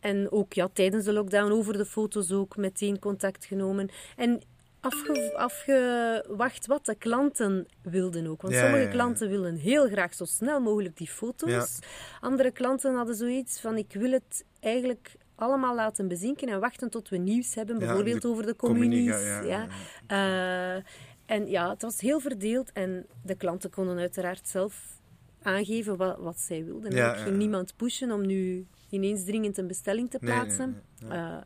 en 0.00 0.30
ook 0.30 0.52
ja, 0.52 0.68
tijdens 0.72 1.04
de 1.04 1.12
lockdown 1.12 1.52
over 1.52 1.76
de 1.76 1.86
foto's 1.86 2.32
ook 2.32 2.56
meteen 2.56 2.98
contact 2.98 3.44
genomen. 3.44 3.88
En 4.16 4.40
afge, 4.80 5.32
afgewacht 5.36 6.66
wat 6.66 6.86
de 6.86 6.94
klanten 6.94 7.66
wilden 7.82 8.26
ook. 8.26 8.42
Want 8.42 8.54
Ja, 8.54 8.60
sommige 8.60 8.82
ja, 8.82 8.88
ja. 8.88 8.94
klanten 8.94 9.28
willen 9.28 9.56
heel 9.56 9.88
graag 9.88 10.14
zo 10.14 10.24
snel 10.24 10.60
mogelijk 10.60 10.96
die 10.96 11.08
foto's. 11.08 11.78
Andere 12.20 12.50
klanten 12.50 12.94
hadden 12.94 13.14
zoiets 13.14 13.60
van 13.60 13.76
ik 13.76 13.92
wil 13.92 14.10
het 14.10 14.44
eigenlijk 14.60 15.16
allemaal 15.34 15.74
laten 15.74 16.08
bezinken 16.08 16.48
en 16.48 16.60
wachten 16.60 16.90
tot 16.90 17.08
we 17.08 17.16
nieuws 17.16 17.54
hebben. 17.54 17.78
Bijvoorbeeld 17.78 18.22
de 18.22 18.28
over 18.28 18.46
de 18.46 18.56
communies. 18.56 19.22
ja, 19.44 19.66
Eh, 20.06 20.82
en 21.26 21.48
ja, 21.48 21.70
het 21.70 21.82
was 21.82 22.00
heel 22.00 22.20
verdeeld 22.20 22.72
en 22.72 23.06
de 23.22 23.34
klanten 23.34 23.70
konden 23.70 23.98
uiteraard 23.98 24.48
zelf 24.48 25.00
aangeven 25.42 25.96
wat, 25.96 26.18
wat 26.18 26.38
zij 26.38 26.64
wilden. 26.64 26.92
Ja, 26.92 27.14
ik 27.14 27.20
ging 27.20 27.36
niemand 27.36 27.76
pushen 27.76 28.10
om 28.12 28.26
nu 28.26 28.66
ineens 28.88 29.24
dringend 29.24 29.58
een 29.58 29.66
bestelling 29.66 30.10
te 30.10 30.18
nee, 30.20 30.32
plaatsen. 30.32 30.82
nee, 31.00 31.08
nee. 31.10 31.18
Eh, 31.18 31.36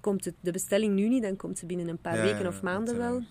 komt 0.00 0.24
het, 0.24 0.34
de 0.40 0.50
bestelling 0.52 0.94
nu 0.94 1.08
niet, 1.08 1.22
dan 1.22 1.36
komt 1.36 1.58
ze 1.58 1.66
binnen 1.66 1.88
een 1.88 1.98
paar 1.98 2.16
Ja, 2.16 2.22
weken 2.22 2.42
ja, 2.42 2.48
of 2.48 2.62
maanden 2.62 2.96
wel. 2.96 3.22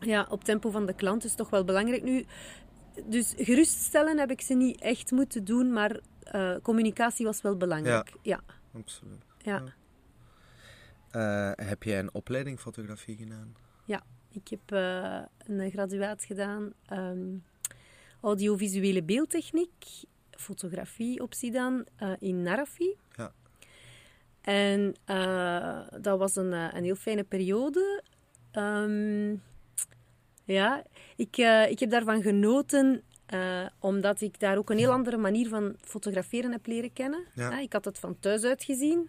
Ja, 0.00 0.26
op 0.30 0.44
tempo 0.44 0.70
van 0.70 0.86
de 0.86 0.94
klant 0.94 1.24
is 1.24 1.34
toch 1.34 1.50
wel 1.50 1.64
belangrijk. 1.64 2.02
Nu, 2.02 2.24
dus 3.04 3.34
geruststellen 3.36 4.18
heb 4.18 4.30
ik 4.30 4.40
ze 4.40 4.54
niet 4.54 4.80
echt 4.80 5.10
moeten 5.10 5.44
doen, 5.44 5.72
maar 5.72 6.00
eh, 6.22 6.56
communicatie 6.62 7.26
was 7.26 7.42
wel 7.42 7.56
belangrijk. 7.56 8.12
Ja, 8.22 8.40
Absoluut. 8.74 9.24
ja. 9.38 9.62
Eh, 11.10 11.66
heb 11.66 11.82
jij 11.82 11.98
een 11.98 12.14
opleiding 12.14 12.60
fotografie 12.60 13.16
gedaan? 13.16 13.54
Ik 14.32 14.48
heb 14.48 14.70
een 15.46 15.70
graduaat 15.70 16.24
gedaan 16.24 16.72
ehm, 16.86 17.36
audiovisuele 18.20 19.02
beeldtechniek, 19.02 19.84
fotografie 20.40 21.22
optie 21.22 21.50
dan, 21.50 21.86
eh, 21.96 22.12
in 22.18 22.42
Narafi. 22.42 22.94
Ja. 23.16 23.32
En 24.40 24.94
eh, 25.04 25.80
dat 26.00 26.18
was 26.18 26.36
een, 26.36 26.52
eh, 26.52 26.68
een 26.72 26.84
heel 26.84 26.94
fijne 26.94 27.24
periode. 27.24 28.02
Ehm, 28.50 29.34
ja, 30.44 30.84
ik, 31.16 31.36
ik 31.68 31.78
heb 31.78 31.90
daarvan 31.90 32.22
genoten 32.22 33.02
omdat 33.78 34.20
ik 34.20 34.40
daar 34.40 34.58
ook 34.58 34.70
een 34.70 34.78
heel 34.78 34.92
andere 34.92 35.16
manier 35.16 35.48
van 35.48 35.76
fotograferen 35.80 36.52
heb 36.52 36.66
leren 36.66 36.92
kennen. 36.92 37.24
Ja. 37.34 37.50
Ah, 37.50 37.60
ik 37.60 37.72
had 37.72 37.84
het 37.84 37.98
van 37.98 38.18
thuis 38.18 38.42
uit 38.44 38.64
gezien, 38.64 39.08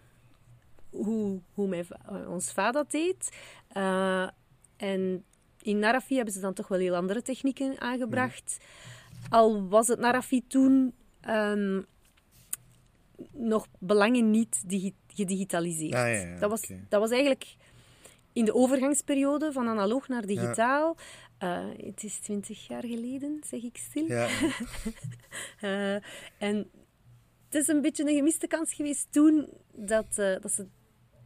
hoe, 0.90 1.40
hoe 1.52 1.68
mijn, 1.68 1.86
ons 2.28 2.52
vader 2.52 2.72
dat 2.72 2.90
deed. 2.90 3.36
En 4.76 5.24
in 5.62 5.78
Narafi 5.78 6.14
hebben 6.14 6.34
ze 6.34 6.40
dan 6.40 6.54
toch 6.54 6.68
wel 6.68 6.78
heel 6.78 6.94
andere 6.94 7.22
technieken 7.22 7.80
aangebracht. 7.80 8.56
Al 9.28 9.68
was 9.68 9.88
het 9.88 9.98
Narafi 9.98 10.46
toen 10.46 10.94
ehm, 11.22 11.80
nog 13.32 13.66
belangen 13.78 14.30
niet 14.30 14.62
digi- 14.68 14.94
gedigitaliseerd. 15.06 15.94
Ah, 15.94 16.00
ja, 16.00 16.06
ja, 16.06 16.38
dat, 16.38 16.50
was, 16.50 16.70
dat 16.88 17.00
was 17.00 17.10
eigenlijk 17.10 17.56
in 18.32 18.44
de 18.44 18.54
overgangsperiode 18.54 19.52
van 19.52 19.68
analoog 19.68 20.08
naar 20.08 20.26
digitaal. 20.26 20.96
Eh, 21.38 21.64
het 21.84 22.04
is 22.04 22.18
twintig 22.18 22.66
jaar 22.66 22.84
geleden, 22.86 23.40
zeg 23.46 23.62
ik 23.62 23.76
stil. 23.76 24.06
Ja, 24.06 24.28
Eh, 25.60 25.94
en 26.38 26.70
het 27.46 27.54
is 27.54 27.68
een 27.68 27.80
beetje 27.80 28.02
een 28.08 28.14
gemiste 28.16 28.46
kans 28.46 28.72
geweest 28.74 29.06
toen 29.12 29.48
dat, 29.74 30.18
eh, 30.18 30.40
dat 30.40 30.52
ze 30.52 30.66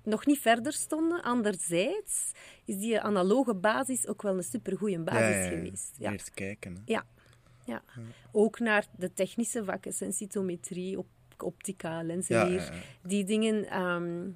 nog 0.04 0.26
niet 0.26 0.38
verder 0.38 0.72
stonden. 0.72 1.22
Anderzijds 1.22 2.30
is 2.64 2.76
die 2.78 3.00
analoge 3.00 3.54
basis 3.54 4.06
ook 4.06 4.22
wel 4.22 4.36
een 4.36 4.42
supergoeie 4.42 4.98
basis 4.98 5.20
ja, 5.20 5.28
ja, 5.28 5.42
ja. 5.44 5.48
geweest. 5.48 5.94
Ja. 5.98 6.10
Meer 6.10 6.22
te 6.22 6.30
kijken. 6.32 6.74
Hè. 6.74 6.80
Ja. 6.84 7.04
Ja. 7.66 7.82
Ook 8.32 8.58
naar 8.58 8.86
de 8.96 9.12
technische 9.12 9.64
vakken, 9.64 9.92
sensitometrie, 9.92 10.98
op, 10.98 11.06
optica, 11.38 12.02
lenzenleer. 12.02 12.62
Ja. 12.62 12.80
Die 13.02 13.24
dingen 13.24 13.68
ehm, 13.68 14.30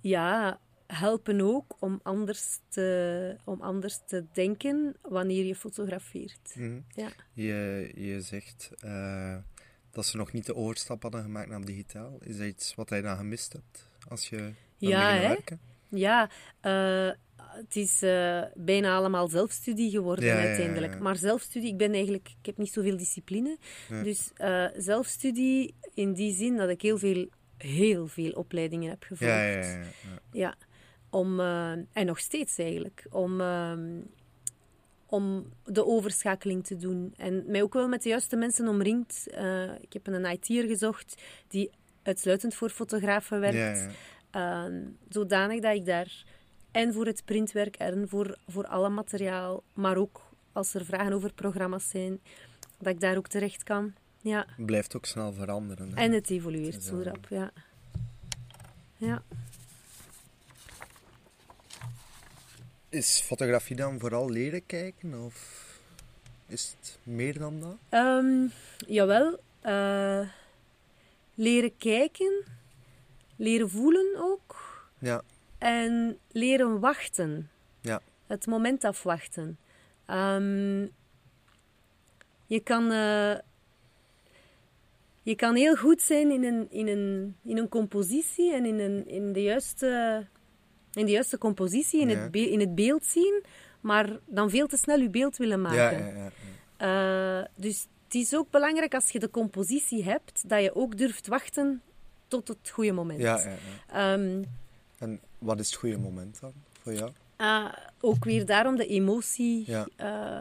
ja, 0.00 0.60
helpen 0.86 1.40
ook 1.40 1.76
om 1.78 2.00
anders, 2.02 2.58
te, 2.68 3.36
om 3.44 3.60
anders 3.60 4.00
te 4.06 4.24
denken 4.32 4.96
wanneer 5.02 5.44
je 5.44 5.56
fotografeert. 5.56 6.54
Mhm. 6.54 6.80
Ja. 6.94 7.08
Je, 7.32 7.90
je 7.94 8.20
zegt 8.20 8.70
eh, 8.78 9.36
dat 9.90 10.06
ze 10.06 10.16
nog 10.16 10.32
niet 10.32 10.46
de 10.46 10.54
overstap 10.54 11.02
hadden 11.02 11.22
gemaakt 11.22 11.48
naar 11.48 11.64
digitaal. 11.64 12.18
Is 12.20 12.36
dat 12.36 12.46
iets 12.46 12.74
wat 12.74 12.88
jij 12.88 13.00
dan 13.00 13.16
gemist 13.16 13.52
hebt 13.52 13.88
als 14.08 14.28
je 14.28 14.52
Ja, 14.76 15.20
werken? 15.20 15.60
Ja, 15.88 16.30
eh, 16.60 17.10
het 17.42 17.76
is 17.76 18.02
eh, 18.02 18.42
bijna 18.54 18.96
allemaal 18.96 19.28
zelfstudie 19.28 19.90
geworden 19.90 20.24
Ja, 20.24 20.32
ja, 20.34 20.40
ja, 20.40 20.46
uiteindelijk. 20.46 20.92
ja. 20.92 21.00
Maar 21.00 21.16
zelfstudie, 21.16 21.68
ik 21.68 21.76
ben 21.76 21.92
eigenlijk, 21.92 22.28
ik 22.40 22.46
heb 22.46 22.56
niet 22.56 22.72
zoveel 22.72 22.96
discipline. 22.96 23.58
Dus 24.02 24.30
eh, 24.34 24.66
zelfstudie 24.76 25.74
in 25.94 26.12
die 26.12 26.34
zin 26.34 26.56
dat 26.56 26.68
ik 26.68 26.82
heel 26.82 26.98
veel, 26.98 27.28
heel 27.56 28.06
veel 28.06 28.30
opleidingen 28.32 28.90
heb 28.90 29.02
gevolgd. 29.02 29.32
Ja, 29.32 29.42
ja, 29.42 29.58
ja, 29.58 29.68
ja, 29.68 29.78
ja. 29.82 30.18
Ja, 30.32 30.54
om, 31.10 31.40
eh, 31.40 31.70
en 31.70 32.06
nog 32.06 32.18
steeds 32.18 32.58
eigenlijk, 32.58 33.06
om, 33.10 33.40
ehm, 33.40 34.00
om 35.06 35.52
de 35.64 35.86
overschakeling 35.86 36.66
te 36.66 36.76
doen. 36.76 37.14
En 37.16 37.44
mij 37.46 37.62
ook 37.62 37.72
wel 37.72 37.88
met 37.88 38.02
de 38.02 38.08
juiste 38.08 38.36
mensen 38.36 38.68
omringd. 38.68 39.26
Ik 39.80 39.92
heb 39.92 40.06
een 40.06 40.24
IT'er 40.24 40.66
gezocht 40.66 41.22
die 41.48 41.70
uitsluitend 42.02 42.54
voor 42.54 42.70
fotografen 42.70 43.40
werkt. 43.40 43.86
Ehm, 44.30 44.82
zodanig 45.08 45.60
dat 45.60 45.74
ik 45.74 45.86
daar 45.86 46.24
en 46.70 46.92
voor 46.92 47.06
het 47.06 47.22
printwerk 47.24 47.76
en 47.76 48.08
voor, 48.08 48.36
voor 48.48 48.66
alle 48.66 48.88
materiaal, 48.88 49.62
maar 49.72 49.96
ook 49.96 50.20
als 50.52 50.74
er 50.74 50.84
vragen 50.84 51.12
over 51.12 51.32
programma's 51.32 51.88
zijn, 51.88 52.20
dat 52.78 52.92
ik 52.94 53.00
daar 53.00 53.16
ook 53.16 53.28
terecht 53.28 53.62
kan. 53.62 53.94
Ja. 54.20 54.46
Het 54.56 54.66
blijft 54.66 54.96
ook 54.96 55.06
snel 55.06 55.32
veranderen. 55.32 55.88
hè. 55.88 55.94
En 55.96 56.12
het 56.12 56.30
evolueert 56.30 56.74
Het 56.74 56.84
zo 56.84 56.94
wel- 56.96 57.04
rap, 57.04 57.26
ja. 57.28 57.50
Ja. 58.96 59.22
Is 62.88 63.20
fotografie 63.20 63.76
dan 63.76 63.98
vooral 63.98 64.30
leren 64.30 64.66
kijken? 64.66 65.24
Of 65.24 65.66
is 66.46 66.74
het 66.80 66.98
meer 67.02 67.38
dan 67.38 67.60
dat? 67.60 67.76
Ehm, 67.88 68.46
jawel. 68.86 69.40
eh, 69.60 70.28
leren 71.34 71.76
kijken, 71.76 72.44
leren 73.36 73.70
voelen 73.70 74.06
ook 74.16 74.56
Ja, 74.98 75.22
en 75.58 76.18
leren 76.32 76.80
wachten. 76.80 77.50
Ja. 77.80 78.00
Het 78.26 78.46
moment 78.46 78.84
afwachten. 78.84 79.58
Ehm, 80.06 80.80
je, 82.46 82.60
kan, 82.64 82.90
eh, 82.92 83.34
je 85.22 85.34
kan 85.36 85.54
heel 85.54 85.76
goed 85.76 86.02
zijn 86.02 86.30
in 86.30 86.44
een, 86.44 86.66
in 86.70 86.88
een, 86.88 87.36
in 87.44 87.58
een 87.58 87.68
compositie 87.68 88.52
en 88.54 88.64
in, 88.66 88.78
een, 88.78 89.06
in, 89.08 89.32
de 89.32 89.42
juiste, 89.42 90.26
in 90.92 91.04
de 91.04 91.10
juiste 91.12 91.38
compositie, 91.38 92.00
in, 92.00 92.08
Ja. 92.08 92.16
het 92.18 92.30
be- 92.30 92.50
in 92.50 92.60
het 92.60 92.74
beeld 92.74 93.04
zien, 93.04 93.42
maar 93.80 94.18
dan 94.26 94.50
veel 94.50 94.66
te 94.66 94.76
snel 94.76 94.98
je 95.00 95.10
beeld 95.10 95.36
willen 95.36 95.60
maken. 95.60 96.06
ja, 96.06 96.12
ja. 96.14 96.30
Eh, 97.40 97.44
dus 97.54 97.86
het 98.04 98.14
is 98.14 98.34
ook 98.36 98.50
belangrijk 98.50 98.94
als 98.94 99.10
je 99.10 99.18
de 99.18 99.30
compositie 99.30 100.04
hebt, 100.04 100.48
dat 100.48 100.62
je 100.62 100.74
ook 100.74 100.96
durft 100.96 101.26
wachten 101.26 101.82
tot 102.28 102.48
het 102.48 102.70
goede 102.70 102.92
moment. 102.92 103.20
ja, 103.20 103.38
ja, 103.40 103.48
ja. 103.48 104.12
Ehm, 104.12 104.42
En 104.98 105.20
wat 105.38 105.58
is 105.60 105.66
het 105.66 105.74
goede 105.78 105.98
moment 105.98 106.40
dan 106.40 106.52
voor 106.82 106.92
jou? 106.94 107.10
ah, 107.36 107.72
ook 108.00 108.24
weer 108.24 108.46
daarom 108.46 108.76
de 108.76 108.86
emotie 108.86 109.62
Ja. 109.66 109.88
eh, 109.96 110.40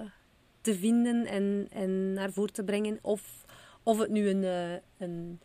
te 0.61 0.75
vinden 0.75 1.25
en, 1.25 1.67
en 1.71 2.13
naar 2.13 2.31
voren 2.31 2.53
te 2.53 2.63
brengen. 2.63 2.99
Of, 3.01 3.45
of 3.83 3.99
het 3.99 4.09
nu 4.09 4.29
een, 4.29 4.43
eh, 4.43 4.73
een, 4.97 5.39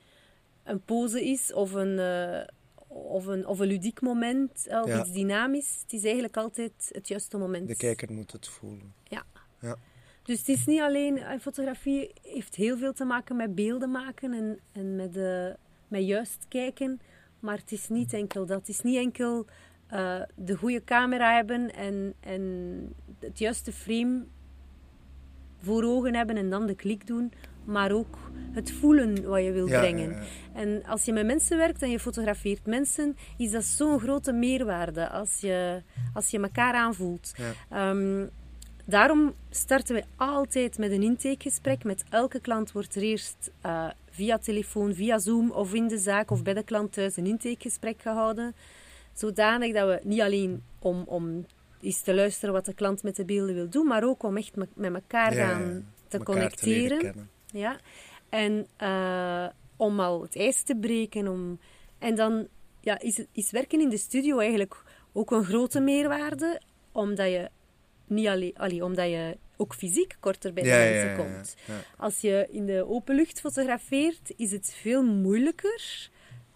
een 0.65 0.81
pose 0.81 1.25
is 1.25 1.53
of 1.53 1.73
een, 1.73 1.99
eh, 1.99 2.41
of 2.89 3.27
een, 3.27 3.47
of 3.47 3.59
een 3.59 3.67
ludiek 3.67 4.01
moment 4.01 4.67
of 4.71 4.87
Ja. 4.87 5.01
iets 5.01 5.13
dynamisch. 5.13 5.79
Het 5.83 5.93
is 5.93 6.05
eigenlijk 6.05 6.37
altijd 6.37 6.73
het 6.93 7.09
juiste 7.09 7.39
moment. 7.39 7.69
De 7.69 7.77
kijker 7.77 8.13
moet 8.13 8.33
het 8.33 8.49
voelen. 8.49 8.95
Dus 10.23 10.39
het 10.39 10.49
is 10.49 10.67
niet 10.67 10.81
alleen... 10.81 11.41
Fotografie 11.41 12.11
heeft 12.23 12.55
heel 12.55 12.77
veel 12.79 12.93
te 12.93 13.05
maken 13.05 13.37
met 13.37 13.55
beelden 13.55 13.91
maken 13.91 14.33
en, 14.33 14.59
en 14.73 14.97
met, 14.97 15.15
met 15.89 16.05
juist 16.07 16.45
kijken. 16.49 17.01
Maar 17.43 17.57
het 17.57 17.73
is 17.73 17.89
niet 17.89 18.13
enkel 18.13 18.47
dat. 18.47 18.59
Het 18.59 18.69
is 18.69 18.81
niet 18.81 18.97
enkel 18.97 19.47
eh, 19.87 20.21
de 20.35 20.55
goede 20.55 20.85
camera 20.85 21.35
hebben 21.35 21.75
en, 21.75 22.15
en 22.21 22.43
het 23.19 23.39
juiste 23.39 23.73
frame 23.73 24.25
voor 25.59 25.83
ogen 25.85 26.15
hebben 26.15 26.37
en 26.37 26.51
dan 26.51 26.67
de 26.67 26.75
klik 26.75 27.07
doen. 27.07 27.33
Maar 27.65 27.93
ook 27.93 28.19
het 28.53 28.73
voelen 28.73 29.25
wat 29.29 29.45
je 29.45 29.53
wil 29.53 29.69
Ja, 29.69 29.79
brengen. 29.81 30.11
ja, 30.11 30.17
ja. 30.17 30.23
En 30.61 30.83
als 30.87 31.05
je 31.05 31.13
met 31.13 31.27
mensen 31.27 31.57
werkt 31.57 31.83
en 31.83 31.91
je 31.91 31.99
fotografeert 32.01 32.67
mensen, 32.67 33.17
is 33.37 33.51
dat 33.51 33.65
zo'n 33.65 34.01
grote 34.01 34.33
meerwaarde 34.33 35.09
als 35.09 35.41
je, 35.41 35.83
als 36.15 36.31
je 36.31 36.41
elkaar 36.41 36.75
aanvoelt. 36.75 37.33
Ehm, 37.71 38.27
daarom 38.85 39.35
starten 39.51 39.95
we 39.95 40.05
altijd 40.17 40.79
met 40.79 40.91
een 40.91 41.03
intakegesprek. 41.03 41.85
Met 41.85 42.05
elke 42.11 42.41
klant 42.41 42.73
wordt 42.73 42.95
er 42.95 43.03
eerst 43.03 43.51
eh, 43.61 43.89
via 44.13 44.39
telefoon, 44.39 44.95
via 44.95 45.19
Zoom 45.19 45.51
of 45.51 45.75
in 45.75 45.89
de 45.89 45.99
zaak 45.99 46.31
of 46.31 46.43
bij 46.43 46.55
de 46.55 46.63
klant 46.63 46.93
thuis 46.93 47.17
een 47.17 47.27
intakegesprek 47.27 48.03
gehouden. 48.03 48.55
Zodanig 49.13 49.73
dat 49.75 49.89
we 49.89 50.01
niet 50.09 50.21
alleen 50.21 50.63
om, 50.79 51.03
om 51.07 51.47
eens 51.81 52.03
te 52.03 52.15
luisteren 52.15 52.55
wat 52.55 52.65
de 52.65 52.75
klant 52.75 53.03
met 53.03 53.17
de 53.17 53.25
beelden 53.25 53.55
wil 53.55 53.69
doen, 53.69 53.87
maar 53.87 54.05
ook 54.05 54.23
om 54.23 54.37
echt 54.37 54.57
me- 54.57 54.69
met 54.75 54.95
elkaar 54.95 55.35
Ja, 55.35 55.49
gaan 55.49 55.87
te 56.09 56.19
elkaar 56.19 56.35
connecteren. 56.35 57.29
Ja. 57.47 57.81
En 58.29 58.67
eh, 58.77 59.47
om 59.77 60.01
al 60.01 60.23
het 60.23 60.37
ijs 60.37 60.63
te 60.63 60.77
breken. 60.77 61.29
Om... 61.29 61.59
En 61.99 62.15
dan 62.15 62.47
ja, 62.81 63.01
is, 63.01 63.25
is 63.33 63.51
werken 63.51 63.81
in 63.81 63.89
de 63.89 63.99
studio 63.99 64.39
eigenlijk 64.39 64.83
ook 65.13 65.31
een 65.31 65.45
grote 65.45 65.81
meerwaarde. 65.81 66.61
Omdat 66.93 67.27
je, 67.27 67.49
niet 68.07 68.27
alleen, 68.27 68.55
allee, 68.57 68.85
omdat 68.85 69.09
je 69.09 69.37
ook 69.63 69.75
fysiek 69.75 70.17
korter 70.21 70.53
bij 70.53 70.63
de 70.63 70.69
mensen 70.69 71.17
komt. 71.17 71.55
Als 71.97 72.21
je 72.21 72.47
in 72.51 72.67
de 72.67 72.87
open 72.89 73.15
lucht 73.15 73.41
fotografeert, 73.41 74.33
is 74.37 74.53
het 74.53 74.75
veel 74.81 75.03
moeilijker, 75.05 76.11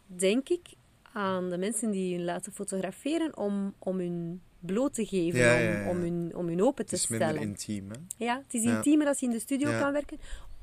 denk 0.06 0.48
ik, 0.48 0.66
aan 1.12 1.50
de 1.50 1.58
mensen 1.58 1.90
die 1.90 2.12
je 2.12 2.20
laten 2.24 2.52
fotograferen 2.52 3.36
om, 3.36 3.74
om 3.78 3.98
hun 3.98 4.40
bloot 4.60 4.94
te 4.94 5.06
geven, 5.06 5.40
Ja, 5.40 5.54
ja, 5.58 5.70
ja. 5.70 5.82
Om, 5.82 5.88
om, 5.96 6.02
hun, 6.02 6.32
om 6.36 6.46
hun 6.48 6.62
open 6.62 6.80
Het 6.84 6.88
te 6.88 6.94
is 6.94 7.08
minder 7.08 7.28
stellen. 7.28 7.48
intiem, 7.48 7.90
hè? 7.90 8.24
Ja, 8.24 8.42
het 8.44 8.54
is 8.54 8.62
intiemer 8.64 9.06
als 9.06 9.20
je 9.20 9.26
in 9.26 9.32
de 9.32 9.38
studio 9.40 9.78
kan 9.78 9.92
werken. 9.92 10.18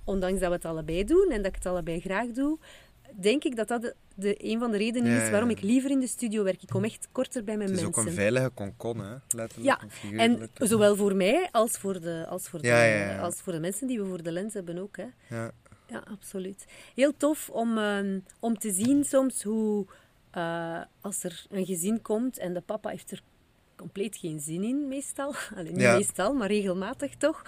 Ondanks 0.05 0.39
dat 0.39 0.49
we 0.49 0.55
het 0.55 0.65
allebei 0.65 1.03
doen 1.03 1.27
en 1.31 1.37
dat 1.37 1.45
ik 1.45 1.55
het 1.55 1.65
allebei 1.65 1.99
graag 1.99 2.27
doe. 2.27 2.57
Denk 3.15 3.43
ik 3.43 3.55
dat 3.55 3.67
dat 3.67 3.81
de, 3.81 3.95
de, 4.15 4.35
een 4.51 4.59
van 4.59 4.71
de 4.71 4.77
redenen 4.77 5.11
Ja, 5.11 5.23
is 5.23 5.29
waarom 5.29 5.49
ik 5.49 5.61
liever 5.61 5.89
in 5.89 5.99
de 5.99 6.07
studio 6.07 6.43
werk. 6.43 6.61
Ik 6.61 6.69
kom 6.69 6.83
echt 6.83 7.07
korter 7.11 7.43
bij 7.43 7.57
mijn 7.57 7.69
Het 7.69 7.77
is 7.77 7.83
mensen. 7.83 8.01
ook 8.01 8.07
een 8.07 8.13
veilige 8.13 8.49
konkon, 8.49 8.99
hè? 8.99 9.15
Letterlijk 9.35 9.81
Ja, 10.01 10.17
en 10.17 10.49
zowel 10.53 10.95
voor 10.95 11.15
mij 11.15 11.49
als 11.51 11.71
voor 11.71 12.01
de, 12.01 12.25
als 12.29 12.49
voor 12.49 12.61
de. 12.61 13.17
Als 13.21 13.41
voor 13.41 13.53
de 13.53 13.59
mensen 13.59 13.87
die 13.87 13.99
we 14.01 14.05
voor 14.07 14.23
de 14.23 14.31
lens 14.31 14.53
hebben 14.53 14.77
ook. 14.77 14.97
Hè. 14.97 15.05
Ja. 15.35 15.51
Ja, 15.87 16.03
absoluut. 16.11 16.65
Heel 16.95 17.17
tof 17.17 17.49
om, 17.49 17.77
ehm, 17.77 18.19
om 18.39 18.57
te 18.57 18.71
zien 18.71 19.03
soms 19.03 19.43
hoe 19.43 19.85
eh, 20.31 20.81
als 21.01 21.23
er 21.23 21.45
een 21.49 21.65
gezin 21.65 22.01
komt 22.01 22.37
en 22.37 22.53
de 22.53 22.61
papa 22.61 22.89
heeft 22.89 23.11
er 23.11 23.21
compleet 23.75 24.17
geen 24.17 24.39
zin 24.39 24.63
in, 24.63 24.87
meestal. 24.87 25.33
Allee, 25.55 25.71
niet 25.71 25.81
Ja. 25.81 25.95
meestal, 25.95 26.33
maar 26.33 26.47
regelmatig 26.47 27.15
toch. 27.15 27.41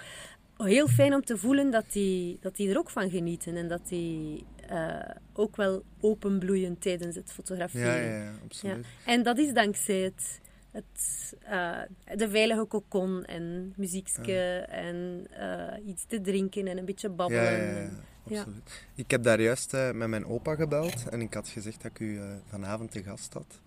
Heel 0.56 0.88
fijn 0.88 1.14
om 1.14 1.24
te 1.24 1.36
voelen 1.38 1.70
dat 1.70 1.84
die, 1.92 2.38
dat 2.40 2.56
die 2.56 2.70
er 2.70 2.78
ook 2.78 2.90
van 2.90 3.10
genieten 3.10 3.56
en 3.56 3.68
dat 3.68 3.80
die 3.88 4.44
eh, 4.68 5.16
ook 5.32 5.56
wel 5.56 5.82
openbloeien 6.00 6.78
tijdens 6.78 7.16
het 7.16 7.32
fotograferen. 7.32 7.86
Ja, 7.94 7.96
ja, 8.10 8.16
ja, 8.16 8.24
Ja. 8.24 8.30
absoluut. 8.44 8.86
En 9.06 9.22
dat 9.22 9.38
is 9.38 9.52
dankzij 9.52 10.00
het, 10.00 10.40
het, 10.70 11.34
eh, 11.44 11.78
de 12.16 12.30
veilige 12.30 12.64
kokon 12.64 13.24
en 13.24 13.72
muziekje 13.76 14.40
en 14.70 15.26
eh, 15.30 15.86
iets 15.88 16.04
te 16.06 16.20
drinken 16.20 16.66
en 16.66 16.78
een 16.78 16.84
beetje 16.84 17.08
babbelen. 17.08 17.42
ja, 17.52 17.58
en- 17.76 18.04
absoluut. 18.38 18.84
Ik 18.94 19.10
heb 19.10 19.22
daar 19.22 19.40
juist 19.40 19.72
met 19.72 20.08
mijn 20.08 20.26
opa 20.26 20.54
gebeld 20.54 21.08
en 21.08 21.20
ik 21.20 21.34
had 21.34 21.48
gezegd 21.48 21.82
dat 21.82 21.90
ik 21.90 21.98
u 21.98 22.20
vanavond 22.46 22.90
te 22.90 23.02
gast 23.02 23.32
had. 23.32 23.60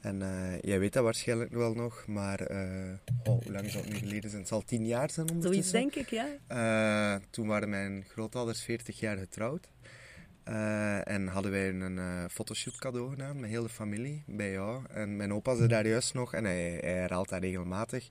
En 0.00 0.18
jij 0.62 0.78
weet 0.78 0.92
dat 0.92 1.02
waarschijnlijk 1.04 1.52
wel 1.52 1.74
nog, 1.74 2.06
maar 2.06 2.40
oh, 2.50 2.92
hoe 3.24 3.52
lang 3.52 3.70
zou 3.70 3.84
het 3.84 3.92
nu 3.92 3.98
geleden 3.98 4.30
zijn? 4.30 4.40
Het 4.40 4.50
zal 4.50 4.62
tien 4.64 4.86
jaar 4.86 5.10
zijn 5.10 5.28
Zoiets 5.28 5.46
ondertussen. 5.46 5.80
denk 5.80 5.94
ik, 5.94 6.08
ja. 6.48 7.20
Toen 7.30 7.46
waren 7.46 7.68
mijn 7.68 8.04
grootouders 8.08 8.62
40 8.62 9.00
jaar 9.00 9.16
getrouwd. 9.16 9.68
Eh, 10.44 11.08
en 11.08 11.26
hadden 11.26 11.52
wij 11.52 11.68
een 11.68 11.98
eh, 11.98 12.24
fotoshoot 12.30 12.76
cadeau 12.76 13.10
gedaan 13.10 13.40
met 13.40 13.50
heel 13.50 13.62
de 13.62 13.68
familie 13.68 14.22
bij 14.26 14.50
jou. 14.50 14.84
En 14.88 15.16
mijn 15.16 15.32
opa 15.32 15.54
zit 15.54 15.70
daar 15.70 15.86
juist 15.86 16.14
nog 16.14 16.34
en 16.34 16.44
hij, 16.44 16.78
hij 16.80 16.94
herhaalt 16.94 17.28
dat 17.28 17.42
regelmatig. 17.42 18.08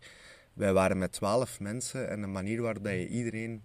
Wij 0.53 0.73
waren 0.73 0.97
met 0.97 1.11
12 1.11 1.59
mensen 1.59 2.09
en 2.09 2.21
de 2.21 2.27
manier 2.27 2.61
waarop 2.61 2.83
dat 2.83 2.93
je 2.93 3.07
iedereen 3.07 3.61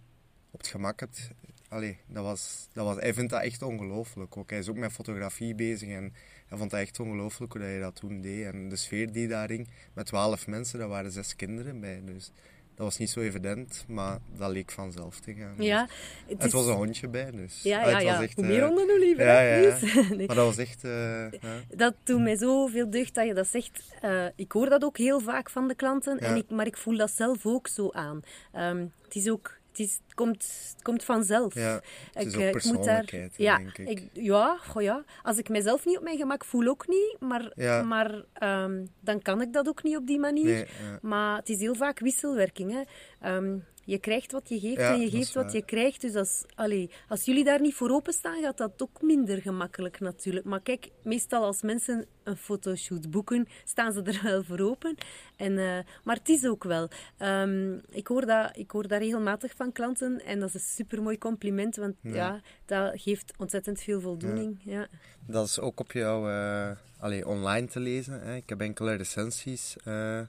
op 0.50 0.58
het 0.58 0.68
gemak 0.68 1.00
hebt. 1.00 1.30
Allee, 1.68 1.98
dat 2.06 2.24
was, 2.24 2.68
dat 2.72 2.84
was, 2.84 2.96
hij 2.96 3.14
vindt 3.14 3.30
dat 3.30 3.42
echt 3.42 3.62
ongelooflijk. 3.62 4.34
Hij 4.50 4.58
is 4.58 4.68
ook 4.68 4.76
met 4.76 4.92
fotografie 4.92 5.54
bezig 5.54 5.88
en 5.88 6.12
hij 6.46 6.58
vond 6.58 6.70
dat 6.70 6.80
echt 6.80 7.00
ongelooflijk 7.00 7.52
hoe 7.52 7.62
dat 7.62 7.70
je 7.70 7.80
dat 7.80 7.96
toen 7.96 8.20
deed. 8.20 8.44
En 8.44 8.68
de 8.68 8.76
sfeer 8.76 9.12
die 9.12 9.28
daar 9.28 9.48
hing, 9.48 9.68
met 9.92 10.06
12 10.06 10.46
mensen, 10.46 10.78
daar 10.78 10.88
waren 10.88 11.12
zes 11.12 11.36
kinderen 11.36 11.80
bij. 11.80 12.02
Dus 12.04 12.32
dat 12.78 12.86
was 12.86 12.98
niet 12.98 13.10
zo 13.10 13.20
evident, 13.20 13.84
maar 13.88 14.18
dat 14.36 14.50
leek 14.50 14.70
vanzelf 14.70 15.20
te 15.20 15.34
gaan. 15.34 15.54
Ja, 15.58 15.88
Het 16.26 16.44
is- 16.44 16.52
was 16.52 16.66
een 16.66 16.74
hondje 16.74 17.08
bij, 17.08 17.30
dus. 17.30 17.62
Ja, 17.62 17.80
Ah, 17.82 17.90
ja, 17.90 17.94
het 17.96 18.02
ja. 18.06 18.12
was 18.14 18.22
echt, 18.22 18.34
Hoe 18.34 18.44
eh, 18.44 18.50
meer 18.50 18.64
honden, 18.66 18.88
hoe 18.88 18.98
liever. 18.98 19.24
ja, 19.24 19.40
ja? 19.40 19.76
Nee. 20.16 20.26
Maar 20.26 20.36
dat 20.36 20.44
was 20.46 20.56
echt... 20.56 20.84
eh. 20.84 21.26
Dat 21.68 21.94
doet 22.04 22.20
mij 22.20 22.36
zoveel 22.36 22.90
deugd 22.90 23.14
dat 23.14 23.26
je 23.26 23.34
dat 23.34 23.46
zegt. 23.46 23.82
Eh, 24.00 24.26
ik 24.36 24.52
hoor 24.52 24.68
dat 24.68 24.84
ook 24.84 24.96
heel 24.98 25.20
vaak 25.20 25.50
van 25.50 25.68
de 25.68 25.74
klanten, 25.74 26.18
en 26.18 26.36
ik, 26.36 26.50
maar 26.50 26.66
ik 26.66 26.76
voel 26.76 26.96
dat 26.96 27.10
zelf 27.10 27.46
ook 27.46 27.68
zo 27.68 27.90
aan. 27.92 28.20
Ehm, 28.52 28.86
het 29.04 29.14
is 29.14 29.30
ook... 29.30 29.57
Het, 29.78 29.86
is, 29.86 29.92
het, 30.06 30.14
komt, 30.14 30.42
het 30.74 30.82
komt 30.82 31.04
vanzelf. 31.04 31.54
Ja, 31.54 31.80
het 32.12 32.26
is 32.26 32.34
ook 32.34 32.40
eh, 32.40 32.50
persoonlijkheid, 32.50 33.36
hè, 33.36 33.42
ja, 33.44 33.56
denk 33.58 33.78
ik. 33.78 34.08
ja, 34.12 34.56
goh, 34.56 34.82
ja, 34.82 35.04
als 35.22 35.38
ik 35.38 35.48
mezelf 35.48 35.84
niet 35.84 35.96
op 35.96 36.02
mijn 36.02 36.16
gemak 36.18 36.44
voel, 36.44 36.66
ook 36.66 36.88
niet. 36.88 37.16
Maar, 37.20 37.52
Ja. 37.54 37.82
maar 37.82 38.24
ehm, 38.32 38.84
dan 39.00 39.22
kan 39.22 39.40
ik 39.42 39.52
dat 39.52 39.68
ook 39.68 39.82
niet 39.82 39.96
op 39.96 40.06
die 40.06 40.18
manier. 40.18 40.44
Nee, 40.44 40.66
ja. 40.66 40.98
Maar 41.02 41.36
het 41.36 41.48
is 41.48 41.58
heel 41.58 41.74
vaak 41.74 41.98
wisselwerking. 41.98 42.72
Hè. 42.72 42.80
Ehm, 43.20 43.56
je 43.88 43.98
krijgt 43.98 44.32
wat 44.32 44.48
je 44.48 44.60
geeft 44.60 44.80
Ja, 44.80 44.92
en 44.92 45.00
je 45.00 45.10
geeft 45.10 45.34
wat 45.34 45.52
je 45.52 45.62
krijgt. 45.64 46.00
Dus 46.00 46.14
als, 46.14 46.44
allee, 46.54 46.90
als 47.08 47.24
jullie 47.24 47.44
daar 47.44 47.60
niet 47.60 47.74
voor 47.74 47.90
openstaan, 47.90 48.42
gaat 48.42 48.56
dat 48.56 48.82
ook 48.82 49.02
minder 49.02 49.40
gemakkelijk 49.40 50.00
natuurlijk. 50.00 50.46
Maar 50.46 50.60
kijk, 50.60 50.88
meestal 51.02 51.44
als 51.44 51.62
mensen 51.62 52.06
een 52.22 52.36
fotoshoot 52.36 53.10
boeken, 53.10 53.48
staan 53.64 53.92
ze 53.92 54.02
er 54.02 54.20
wel 54.30 54.44
voor 54.44 54.60
open. 54.60 54.94
En, 55.36 55.58
eh, 55.58 55.78
maar 56.04 56.16
het 56.16 56.28
is 56.28 56.46
ook 56.46 56.64
wel. 56.64 56.88
Ehm, 57.16 57.78
ik, 57.90 58.06
hoor 58.06 58.26
dat, 58.26 58.56
ik 58.56 58.70
hoor 58.70 58.88
dat 58.88 59.00
regelmatig 59.00 59.52
van 59.56 59.72
klanten 59.72 60.24
en 60.24 60.40
dat 60.40 60.48
is 60.48 60.54
een 60.54 60.60
supermooi 60.60 61.18
compliment, 61.18 61.76
want 61.76 61.94
ja, 62.02 62.40
dat 62.64 63.00
geeft 63.00 63.32
ontzettend 63.36 63.80
veel 63.80 64.00
voldoening. 64.00 64.60
Ja. 64.64 64.88
Dat 65.26 65.46
is 65.46 65.60
ook 65.60 65.80
op 65.80 65.92
jou 65.92 66.30
eh, 66.30 66.70
allee, 66.98 67.26
online 67.26 67.66
te 67.66 67.80
lezen. 67.80 68.20
Hè. 68.20 68.34
Ik 68.36 68.48
heb 68.48 68.60
enkele 68.60 68.94
recensies 68.94 69.76
eh, 69.84 70.20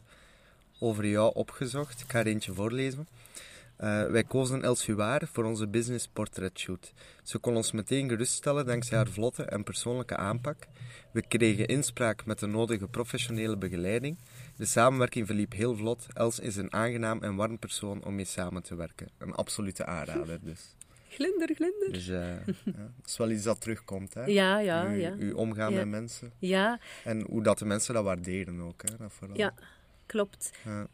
over 0.80 1.06
jou 1.08 1.32
opgezocht. 1.34 2.02
Ik 2.02 2.12
ga 2.12 2.20
er 2.20 2.28
eentje 2.28 2.54
voorlezen. 2.54 3.08
Eh, 3.80 4.06
wij 4.06 4.24
kozen 4.24 4.64
Elsuar 4.64 5.22
voor 5.32 5.44
onze 5.44 5.68
business 5.68 6.08
portrait 6.08 6.60
shoot. 6.60 6.94
Ze 7.24 7.38
kon 7.38 7.56
ons 7.56 7.72
meteen 7.72 8.10
geruststellen 8.10 8.66
dankzij 8.66 8.98
haar 8.98 9.08
vlotte 9.08 9.44
en 9.44 9.64
persoonlijke 9.64 10.16
aanpak. 10.18 10.68
We 11.12 11.22
kregen 11.28 11.68
inspraak 11.68 12.26
met 12.26 12.40
de 12.40 12.48
nodige 12.48 12.88
professionele 12.88 13.58
begeleiding. 13.58 14.18
De 14.56 14.66
samenwerking 14.66 15.26
verliep 15.26 15.54
heel 15.54 15.76
vlot. 15.76 16.08
Els 16.14 16.40
is 16.40 16.56
een 16.56 16.74
aangenaam 16.74 17.24
en 17.24 17.36
warm 17.36 17.60
persoon 17.60 18.04
om 18.04 18.16
mee 18.16 18.26
samen 18.26 18.64
te 18.64 18.76
werken. 18.76 19.10
Een 19.18 19.34
absolute 19.34 19.86
aanrader 19.86 20.40
dus. 20.42 20.76
Glunder, 21.10 21.56
glunder. 21.56 21.92
Dus 21.92 22.08
eh, 22.08 22.46
ja, 22.66 22.74
dat 22.74 23.06
is 23.06 23.18
wel 23.18 23.30
iets 23.32 23.44
dat 23.44 23.62
terugkomt, 23.62 24.14
hè? 24.14 24.26
Ja, 24.26 24.60
ja, 24.60 24.86
uw, 24.90 24.96
ja. 24.96 25.14
uw 25.20 25.36
omgaan 25.36 25.72
Ja. 25.72 25.78
met 25.78 25.88
mensen. 25.88 26.32
Ja, 26.40 26.80
En 27.04 27.22
hoe 27.30 27.44
dat 27.44 27.60
de 27.60 27.66
mensen 27.66 27.94
dat 27.94 28.04
waarderen 28.04 28.62
ook, 28.62 28.82
hè? 28.90 28.98
Dat 28.98 29.14
vooral. 29.14 29.38
ja, 29.38 29.54
klopt. 30.06 30.52
Ja. 30.66 30.88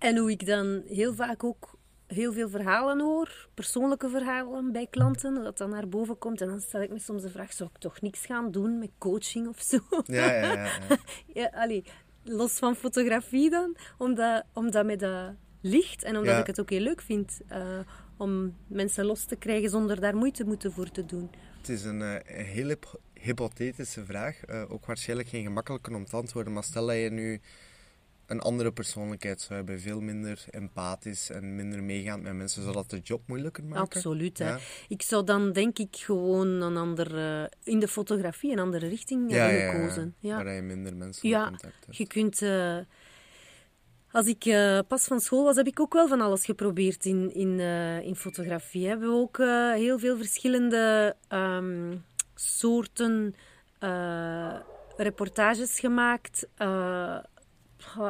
En 0.00 0.16
hoe 0.16 0.30
ik 0.30 0.46
dan 0.46 0.82
heel 0.86 1.14
vaak 1.14 1.44
ook 1.44 1.78
heel 2.06 2.32
veel 2.32 2.48
verhalen 2.48 3.00
hoor, 3.00 3.48
persoonlijke 3.54 4.08
verhalen 4.08 4.72
bij 4.72 4.86
klanten, 4.90 5.34
dat 5.42 5.58
dan 5.58 5.70
naar 5.70 5.88
boven 5.88 6.18
komt. 6.18 6.40
En 6.40 6.48
dan 6.48 6.60
stel 6.60 6.82
ik 6.82 6.90
me 6.90 6.98
soms 6.98 7.22
de 7.22 7.30
vraag, 7.30 7.52
zou 7.52 7.70
ik 7.74 7.78
toch 7.80 8.00
niks 8.00 8.26
gaan 8.26 8.50
doen 8.50 8.78
met 8.78 8.90
coaching 8.98 9.48
of 9.48 9.60
zo? 9.62 9.78
Ja, 10.04 10.32
ja, 10.32 10.52
ja, 10.52 10.64
ja. 10.64 10.70
Ja, 11.40 11.50
allee, 11.54 11.84
los 12.24 12.52
van 12.52 12.76
fotografie 12.76 13.50
dan, 13.50 13.76
omdat, 13.98 14.44
omdat 14.52 14.86
mij 14.86 14.96
dat 14.96 15.34
ligt 15.60 16.02
en 16.02 16.16
omdat 16.16 16.34
Ja. 16.34 16.40
ik 16.40 16.46
het 16.46 16.60
ook 16.60 16.70
heel 16.70 16.80
leuk 16.80 17.00
vind 17.02 17.40
eh, 17.48 17.78
om 18.16 18.56
mensen 18.66 19.04
los 19.04 19.24
te 19.24 19.36
krijgen 19.36 19.70
zonder 19.70 20.00
daar 20.00 20.16
moeite 20.16 20.44
moeten 20.44 20.72
voor 20.72 20.90
te 20.90 21.04
doen. 21.06 21.30
Het 21.58 21.68
is 21.68 21.84
een, 21.84 22.02
eh, 22.02 22.38
een 22.38 22.44
hyp- 22.44 23.00
hypothetische 23.14 24.04
vraag. 24.04 24.44
eh, 24.44 24.64
ook 24.68 24.86
waarschijnlijk 24.86 25.28
geen 25.28 25.42
gemakkelijke 25.44 25.94
om 25.94 26.04
te 26.04 26.16
antwoorden. 26.16 26.52
Maar 26.52 26.64
stel 26.64 26.86
dat 26.86 26.96
je 26.96 27.10
nu 27.10 27.40
een 28.30 28.40
andere 28.40 28.72
persoonlijkheid 28.72 29.40
zou 29.40 29.54
hebben, 29.54 29.80
veel 29.80 30.00
minder 30.00 30.44
empathisch 30.50 31.30
en 31.30 31.54
minder 31.54 31.82
meegaand 31.82 32.22
met 32.22 32.32
mensen, 32.34 32.62
zou 32.62 32.74
dat 32.74 32.90
de 32.90 32.98
job 32.98 33.22
moeilijker 33.26 33.64
maken? 33.64 33.82
Absoluut. 33.82 34.38
Hè. 34.38 34.48
Ja. 34.48 34.58
Ik 34.88 35.02
zou 35.02 35.24
dan 35.24 35.52
denk 35.52 35.78
ik 35.78 35.96
gewoon 35.96 36.46
een 36.48 36.76
andere, 36.76 37.50
in 37.64 37.78
de 37.78 37.88
fotografie 37.88 38.52
een 38.52 38.58
andere 38.58 38.88
richting 38.88 39.30
Ja, 39.30 39.36
hebben 39.36 39.58
ja, 39.58 39.64
ja. 39.64 39.70
gekozen. 39.72 40.14
Ja. 40.18 40.36
Waar 40.44 40.52
je 40.54 40.62
minder 40.62 40.96
mensen 40.96 41.28
Ja, 41.28 41.44
contact 41.48 41.84
hebt. 41.86 41.96
Je 41.96 42.06
kunt... 42.06 42.42
eh, 42.42 42.76
als 44.12 44.26
ik 44.26 44.44
eh, 44.44 44.78
pas 44.88 45.04
van 45.04 45.20
school 45.20 45.44
was, 45.44 45.56
heb 45.56 45.66
ik 45.66 45.80
ook 45.80 45.92
wel 45.92 46.08
van 46.08 46.20
alles 46.20 46.44
geprobeerd 46.44 47.04
in, 47.04 47.34
in, 47.34 47.60
eh, 47.60 48.00
in 48.00 48.16
fotografie. 48.16 48.86
Hebben 48.88 49.08
we 49.08 49.14
ook 49.14 49.38
eh, 49.38 49.72
heel 49.72 49.98
veel 49.98 50.16
verschillende 50.16 51.16
ehm, 51.28 51.96
soorten 52.34 53.34
eh, 53.78 54.54
reportages 54.96 55.80
gemaakt. 55.80 56.46
eh, 56.56 57.18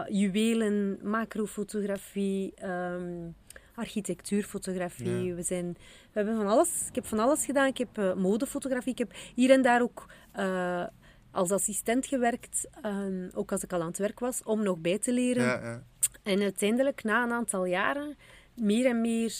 juwelen, 0.08 0.98
macrofotografie, 1.02 2.52
ehm, 2.54 3.28
architectuurfotografie. 3.74 5.22
Ja. 5.24 5.34
We, 5.34 5.42
zijn, 5.42 5.72
we 5.72 5.78
hebben 6.12 6.36
van 6.36 6.46
alles. 6.46 6.86
Ik 6.88 6.94
heb 6.94 7.06
van 7.06 7.18
alles 7.18 7.44
gedaan. 7.44 7.66
Ik 7.66 7.78
heb 7.78 7.98
eh, 7.98 8.14
modefotografie. 8.14 8.92
Ik 8.92 8.98
heb 8.98 9.12
hier 9.34 9.50
en 9.50 9.62
daar 9.62 9.82
ook 9.82 10.06
eh, 10.32 10.86
als 11.30 11.50
assistent 11.50 12.06
gewerkt, 12.06 12.68
ehm, 12.82 13.28
ook 13.34 13.52
als 13.52 13.62
ik 13.62 13.72
al 13.72 13.80
aan 13.80 13.86
het 13.86 13.98
werk 13.98 14.18
was, 14.20 14.42
om 14.42 14.62
nog 14.62 14.78
bij 14.78 14.98
te 14.98 15.12
leren. 15.12 15.42
Ja, 15.44 15.60
ja. 15.62 15.82
En 16.22 16.40
uiteindelijk, 16.42 17.02
na 17.04 17.22
een 17.22 17.32
aantal 17.32 17.64
jaren, 17.64 18.16
meer 18.54 18.86
en 18.86 19.00
meer 19.00 19.34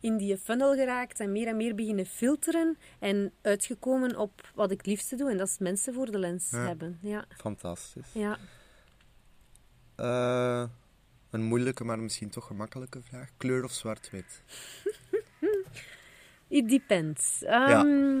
in 0.00 0.16
die 0.16 0.38
funnel 0.38 0.74
geraakt 0.74 1.20
en 1.20 1.32
meer 1.32 1.46
en 1.46 1.56
meer 1.56 1.74
beginnen 1.74 2.06
filteren 2.06 2.76
en 2.98 3.32
uitgekomen 3.42 4.16
op 4.16 4.50
wat 4.54 4.70
ik 4.70 4.76
het 4.76 4.86
liefste 4.86 5.16
doe. 5.16 5.30
En 5.30 5.36
dat 5.36 5.48
is 5.48 5.58
mensen 5.58 5.94
voor 5.94 6.10
de 6.10 6.18
lens 6.18 6.50
Ja. 6.50 6.66
hebben. 6.66 6.98
Ja, 7.02 7.24
Fantastisch. 7.36 8.12
ja. 8.12 8.38
Eh, 10.02 10.64
een 11.30 11.42
moeilijke, 11.42 11.84
maar 11.84 11.98
misschien 11.98 12.30
toch 12.30 12.46
gemakkelijke 12.46 13.02
vraag. 13.02 13.28
Kleur 13.36 13.64
of 13.64 13.72
zwart-wit? 13.72 14.42
It 16.48 16.68
depends. 16.68 17.42
Ehm, 17.42 18.20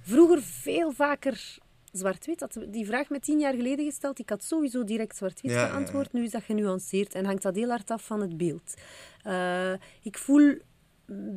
Vroeger 0.00 0.42
veel 0.42 0.92
vaker 0.92 1.58
zwart-wit. 1.92 2.40
Had 2.40 2.58
die 2.68 2.86
vraag 2.86 3.08
me 3.08 3.20
tien 3.20 3.38
jaar 3.38 3.54
geleden 3.54 3.84
gesteld. 3.84 4.18
Ik 4.18 4.28
had 4.28 4.44
sowieso 4.44 4.84
direct 4.84 5.16
zwart-wit 5.16 5.52
Ja, 5.52 5.66
geantwoord. 5.66 6.12
Nu 6.12 6.22
is 6.22 6.30
dat 6.30 6.42
genuanceerd 6.42 7.14
en 7.14 7.24
hangt 7.24 7.42
dat 7.42 7.54
heel 7.54 7.68
hard 7.68 7.90
af 7.90 8.06
van 8.06 8.20
het 8.20 8.36
beeld. 8.36 8.74
Eh, 9.22 9.72
ik 10.02 10.18
voel 10.18 10.54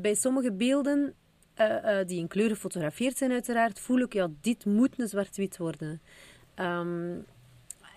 bij 0.02 0.16
sommige 0.16 0.52
beelden, 0.52 1.14
eh, 1.54 1.98
die 2.06 2.20
in 2.20 2.28
kleur 2.28 2.50
gefotografeerd 2.50 3.18
zijn 3.18 3.32
uiteraard, 3.32 3.80
voel 3.80 4.00
ik, 4.00 4.14
ja, 4.14 4.28
dit 4.42 4.66
moet 4.66 5.00
een 5.00 5.08
zwart-wit 5.08 5.58
worden. 5.58 6.02
Ehm, 6.56 7.18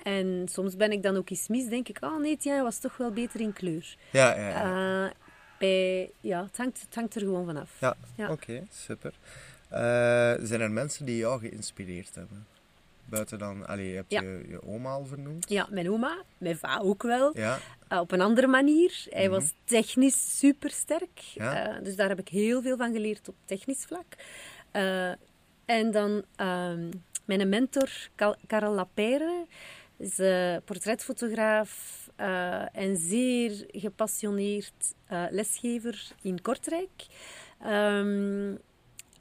en 0.03 0.49
soms 0.51 0.77
ben 0.77 0.93
ik 0.93 1.03
dan 1.03 1.17
ook 1.17 1.31
eens 1.31 1.49
mis, 1.49 1.69
denk 1.69 1.89
ik, 1.89 1.99
oh 2.01 2.19
nee, 2.21 2.37
ja, 2.41 2.63
was 2.63 2.79
toch 2.79 2.97
wel 2.97 3.11
beter 3.11 3.41
in 3.41 3.53
kleur. 3.53 3.97
Ja, 4.11 4.37
ja, 4.37 4.49
ja. 4.49 5.05
Eh, 5.07 5.11
bij, 5.59 6.11
ja 6.21 6.43
het, 6.45 6.57
hangt, 6.57 6.81
het 6.81 6.95
hangt 6.95 7.15
er 7.15 7.21
gewoon 7.21 7.47
vanaf. 7.47 7.71
Ja, 7.81 7.97
Ja. 8.17 8.31
oké, 8.31 8.63
super. 8.73 9.13
Eh, 9.69 9.81
zijn 10.43 10.61
er 10.61 10.71
mensen 10.71 11.05
die 11.07 11.17
jou 11.17 11.41
geïnspireerd 11.41 12.15
hebben? 12.15 12.47
Buiten 13.05 13.39
dan, 13.39 13.67
allee, 13.67 13.89
je 13.89 13.95
hebt 13.95 14.11
Ja. 14.13 14.21
je, 14.23 14.45
je 14.49 14.63
oma 14.67 14.91
al 14.91 15.05
vernoemd. 15.07 15.49
Ja, 15.49 15.67
mijn 15.71 15.91
oma, 15.91 16.23
mijn 16.39 16.57
va 16.59 16.79
ook 16.83 17.03
wel. 17.03 17.31
Ja, 17.39 17.59
Uh, 17.93 17.99
op 18.01 18.13
een 18.13 18.21
andere 18.21 18.47
manier. 18.47 19.05
Hij 19.11 19.31
was 19.31 19.53
technisch 19.65 20.39
supersterk. 20.39 21.19
Ja. 21.19 21.77
Uh, 21.79 21.85
dus 21.85 21.97
daar 21.97 22.09
heb 22.09 22.19
ik 22.19 22.29
heel 22.29 22.63
veel 22.63 22.77
van 22.77 22.93
geleerd 22.93 23.29
op 23.29 23.35
technisch 23.45 23.85
vlak. 23.85 24.05
Uh, 24.73 25.09
en 25.65 25.91
dan 25.91 26.23
ehm, 26.37 26.91
mijn 27.25 27.49
mentor, 27.49 27.89
Karel 28.47 28.73
Lapeyre, 28.75 29.47
is 29.97 30.19
uh, 30.19 30.57
portretfotograaf 30.65 32.11
uh, 32.21 32.77
en 32.77 32.97
zeer 32.97 33.67
gepassioneerd 33.69 34.95
uh, 35.13 35.25
lesgever 35.31 36.13
in 36.23 36.43
Kortrijk. 36.43 37.07
Um, 37.67 38.59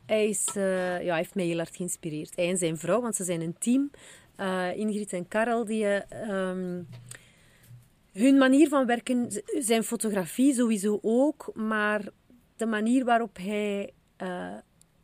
hij, 0.06 0.30
is, 0.30 0.48
uh, 0.56 1.04
ja, 1.04 1.08
hij 1.08 1.18
heeft 1.18 1.36
mij 1.36 1.46
heel 1.46 1.58
hard 1.58 1.76
geïnspireerd. 1.76 2.36
Hij 2.36 2.50
en 2.50 2.58
zijn 2.58 2.78
vrouw, 2.78 3.02
want 3.02 3.16
ze 3.16 3.24
zijn 3.24 3.42
een 3.42 3.58
team. 3.58 3.92
Ingrid 4.76 5.14
en 5.14 5.28
Karel, 5.28 5.66
die... 5.66 5.86
Um, 6.30 6.88
hun 8.12 8.38
manier 8.38 8.68
van 8.68 8.86
werken, 8.86 9.44
zijn 9.60 9.84
fotografie 9.84 10.54
sowieso 10.54 11.00
ook, 11.02 11.52
maar 11.54 12.02
de 12.56 12.66
manier 12.66 13.06
waarop 13.06 13.38
hij 13.38 13.94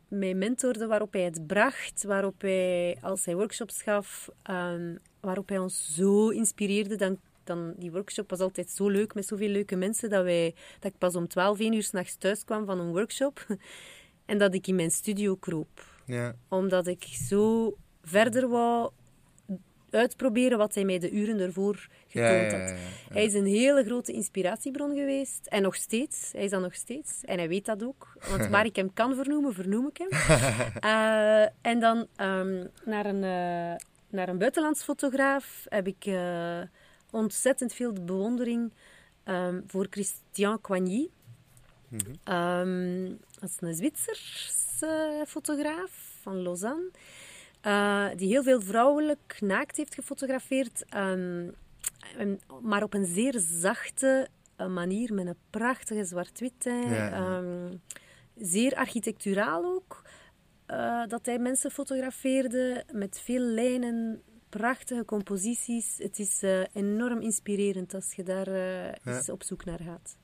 mij 0.08 0.34
mentorde, 0.34 0.86
waarop 0.86 1.12
hij 1.12 1.22
het 1.22 1.46
bracht, 1.46 2.04
waarop 2.04 2.40
hij, 2.40 2.98
als 3.00 3.24
hij 3.24 3.34
workshops 3.34 3.82
gaf, 3.82 4.28
um, 4.50 4.98
waarop 5.28 5.48
hij 5.48 5.58
ons 5.58 5.94
zo 5.94 6.28
inspireerde, 6.28 6.96
dan, 6.96 7.18
dan 7.44 7.74
die 7.76 7.90
workshop 7.90 8.30
was 8.30 8.40
altijd 8.40 8.70
zo 8.70 8.88
leuk, 8.88 9.14
met 9.14 9.26
zoveel 9.26 9.48
leuke 9.48 9.76
mensen, 9.76 10.10
dat, 10.10 10.24
wij, 10.24 10.54
dat 10.80 10.92
ik 10.92 10.98
pas 10.98 11.14
om 11.14 11.28
12, 11.28 11.60
1 11.60 11.72
uur 11.72 11.82
s'nachts 11.82 12.16
thuis 12.16 12.44
kwam 12.44 12.66
van 12.66 12.78
een 12.78 12.92
workshop 12.92 13.46
en 14.30 14.38
dat 14.38 14.54
ik 14.54 14.66
in 14.66 14.74
mijn 14.74 14.90
studio 14.90 15.36
kroop. 15.36 15.84
ja. 16.06 16.34
Omdat 16.48 16.86
ik 16.86 17.02
zo 17.02 17.74
verder 18.02 18.48
wou 18.48 18.90
uitproberen 19.90 20.58
wat 20.58 20.74
hij 20.74 20.84
mij 20.84 20.98
de 20.98 21.10
uren 21.10 21.38
ervoor 21.38 21.88
getoond 22.08 22.52
had. 22.52 22.60
ja, 22.60 22.66
ja. 22.68 22.76
Hij 23.12 23.24
is 23.24 23.34
een 23.34 23.46
hele 23.46 23.84
grote 23.84 24.12
inspiratiebron 24.12 24.94
geweest. 24.96 25.46
En 25.46 25.62
nog 25.62 25.74
steeds. 25.74 26.32
Hij 26.32 26.44
is 26.44 26.50
dat 26.50 26.60
nog 26.60 26.74
steeds. 26.74 27.24
En 27.24 27.38
hij 27.38 27.48
weet 27.48 27.64
dat 27.64 27.84
ook. 27.84 28.16
Want 28.28 28.46
waar 28.54 28.64
ik 28.64 28.76
hem 28.76 28.92
kan 28.92 29.14
vernoemen, 29.14 29.54
vernoem 29.54 29.88
ik 29.88 29.96
hem. 29.98 30.08
Uh, 30.84 31.42
en 31.72 31.80
dan 31.80 32.06
um, 32.20 32.68
naar, 32.84 33.06
een, 33.06 33.22
uh, 33.22 33.76
naar 34.10 34.28
een 34.28 34.38
buitenlands 34.38 34.82
fotograaf 34.82 35.66
heb 35.68 35.86
ik 35.86 36.06
uh, 36.06 36.60
ontzettend 37.10 37.72
veel 37.72 37.92
bewondering 37.92 38.72
um, 39.24 39.64
voor 39.66 39.86
Christian 39.90 40.60
Coigny. 40.60 41.08
Mhm. 41.88 42.34
Um, 42.34 43.18
dat 43.40 43.50
is 43.50 43.56
een 43.60 43.74
Zwitserse 43.74 45.24
fotograaf 45.26 46.18
van 46.20 46.42
Lausanne. 46.42 46.90
Uh, 47.66 48.06
die 48.16 48.28
heel 48.28 48.42
veel 48.42 48.60
vrouwelijk 48.60 49.36
naakt 49.40 49.76
heeft 49.76 49.94
gefotografeerd. 49.94 50.84
Um, 50.96 51.54
maar 52.62 52.82
op 52.82 52.94
een 52.94 53.06
zeer 53.06 53.34
zachte 53.38 54.28
uh, 54.60 54.66
manier, 54.66 55.14
met 55.14 55.26
een 55.26 55.36
prachtige 55.50 56.04
zwart-wit. 56.04 56.64
Ja. 56.64 57.36
Um, 57.36 57.82
zeer 58.36 58.74
architecturaal 58.74 59.64
ook. 59.64 60.02
Uh, 60.70 61.06
dat 61.06 61.26
hij 61.26 61.38
mensen 61.38 61.70
fotografeerde 61.70 62.84
met 62.92 63.20
veel 63.20 63.40
lijnen, 63.40 64.22
prachtige 64.48 65.04
composities. 65.04 65.98
Het 65.98 66.18
is 66.18 66.42
uh, 66.42 66.64
enorm 66.72 67.20
inspirerend 67.20 67.94
als 67.94 68.12
je 68.14 68.22
daar 68.22 68.50
ja. 68.50 68.94
eens 69.04 69.28
op 69.28 69.42
zoek 69.42 69.64
naar 69.64 69.80
gaat. 69.80 70.16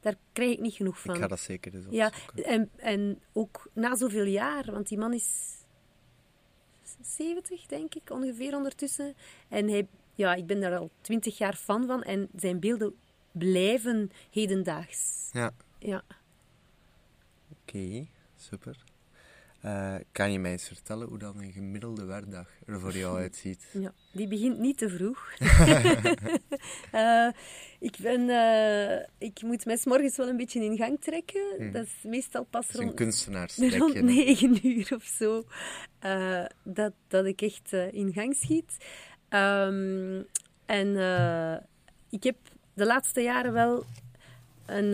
Daar 0.00 0.16
krijg 0.32 0.52
ik 0.52 0.60
niet 0.60 0.74
genoeg 0.74 1.00
van. 1.00 1.14
Ik 1.14 1.20
ga 1.20 1.26
dat 1.26 1.40
zeker 1.40 1.72
dus 1.72 1.84
Ja, 1.90 2.12
en, 2.34 2.70
en 2.76 3.20
ook 3.32 3.70
na 3.72 3.94
zoveel 3.96 4.24
jaar, 4.24 4.64
want 4.72 4.88
die 4.88 4.98
man 4.98 5.12
is 5.12 5.56
70, 7.02 7.66
denk 7.66 7.94
ik, 7.94 8.10
ongeveer 8.10 8.56
ondertussen. 8.56 9.14
En 9.48 9.68
hij, 9.68 9.88
ja, 10.14 10.34
ik 10.34 10.46
ben 10.46 10.60
daar 10.60 10.76
al 10.76 10.90
20 11.00 11.38
jaar 11.38 11.54
fan 11.54 11.86
van 11.86 12.02
en 12.02 12.28
zijn 12.36 12.60
beelden 12.60 12.94
blijven 13.32 14.10
hedendaags. 14.30 15.28
Ja, 15.32 15.52
Ja. 15.78 16.02
oké, 17.50 18.06
super. 18.36 18.84
Eh, 19.66 19.94
kan 20.12 20.32
je 20.32 20.38
mij 20.38 20.50
eens 20.50 20.66
vertellen 20.66 21.08
hoe 21.08 21.18
dan 21.18 21.40
een 21.40 21.52
gemiddelde 21.52 22.04
werkdag 22.04 22.48
er 22.66 22.80
voor 22.80 22.96
jou 22.96 23.18
uitziet? 23.24 23.66
Ja, 23.72 23.92
die 24.12 24.28
begint 24.28 24.58
niet 24.58 24.78
te 24.78 24.88
vroeg. 24.88 25.32
uh, 26.94 27.28
ik, 27.88 27.96
ben, 28.02 28.20
uh, 28.20 29.06
ik 29.18 29.42
moet 29.42 29.64
mij 29.64 29.78
morgens 29.84 30.16
wel 30.16 30.28
een 30.28 30.36
beetje 30.36 30.64
in 30.64 30.76
gang 30.76 31.00
trekken. 31.00 31.54
Hmm. 31.56 31.72
Dat 31.72 31.84
is 31.84 31.94
meestal 32.02 32.44
pas 32.44 32.68
is 32.68 32.74
rond, 32.74 33.00
rond 33.58 33.94
hè? 33.94 34.02
9 34.02 34.66
uur 34.66 34.92
of 34.94 35.04
zo. 35.04 35.44
Dat, 36.62 36.92
dat 37.08 37.24
ik 37.24 37.42
echt 37.42 37.72
in 37.72 38.12
gang 38.12 38.34
schiet. 38.34 38.76
Um, 39.28 40.26
en 40.66 40.88
ik 42.10 42.22
heb 42.22 42.36
de 42.74 42.86
laatste 42.86 43.20
jaren 43.20 43.52
wel 43.52 43.84
een, 44.66 44.92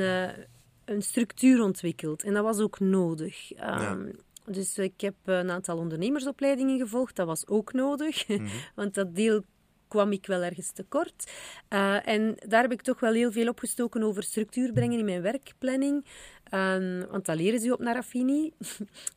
een 0.85 1.03
structuur 1.03 1.63
ontwikkeld. 1.63 2.23
En 2.23 2.35
dat 2.35 2.45
was 2.45 2.59
ook 2.59 2.81
nodig. 2.81 3.51
Um, 3.51 3.59
Ja. 3.59 3.97
Dus 4.45 4.79
ik 4.79 5.01
heb 5.01 5.15
een 5.25 5.51
aantal 5.51 5.79
ondernemersopleidingen 5.79 6.79
gevolgd. 6.79 7.17
Dat 7.17 7.27
was 7.27 7.47
ook 7.47 7.73
nodig, 7.73 8.27
Mhm. 8.29 8.47
want 8.75 8.95
dat 8.95 9.15
deel 9.15 9.43
kwam 9.89 10.13
ik 10.13 10.27
wel 10.27 10.43
ergens 10.43 10.71
tekort. 10.71 11.31
Uh, 11.71 12.09
en 12.09 12.35
daar 12.49 12.63
heb 12.63 12.73
ik 12.73 12.83
toch 12.83 13.01
wel 13.01 13.13
heel 13.13 13.33
veel 13.33 13.49
opgestoken 13.49 14.03
over 14.03 14.23
structuur 14.23 14.73
brengen 14.73 14.99
in 14.99 15.05
mijn 15.05 15.23
werkplanning. 15.23 16.05
Um, 16.55 17.07
want 17.11 17.27
dat 17.27 17.37
leren 17.37 17.61
ze 17.61 17.73
op 17.73 17.81
Narafini. 17.81 18.53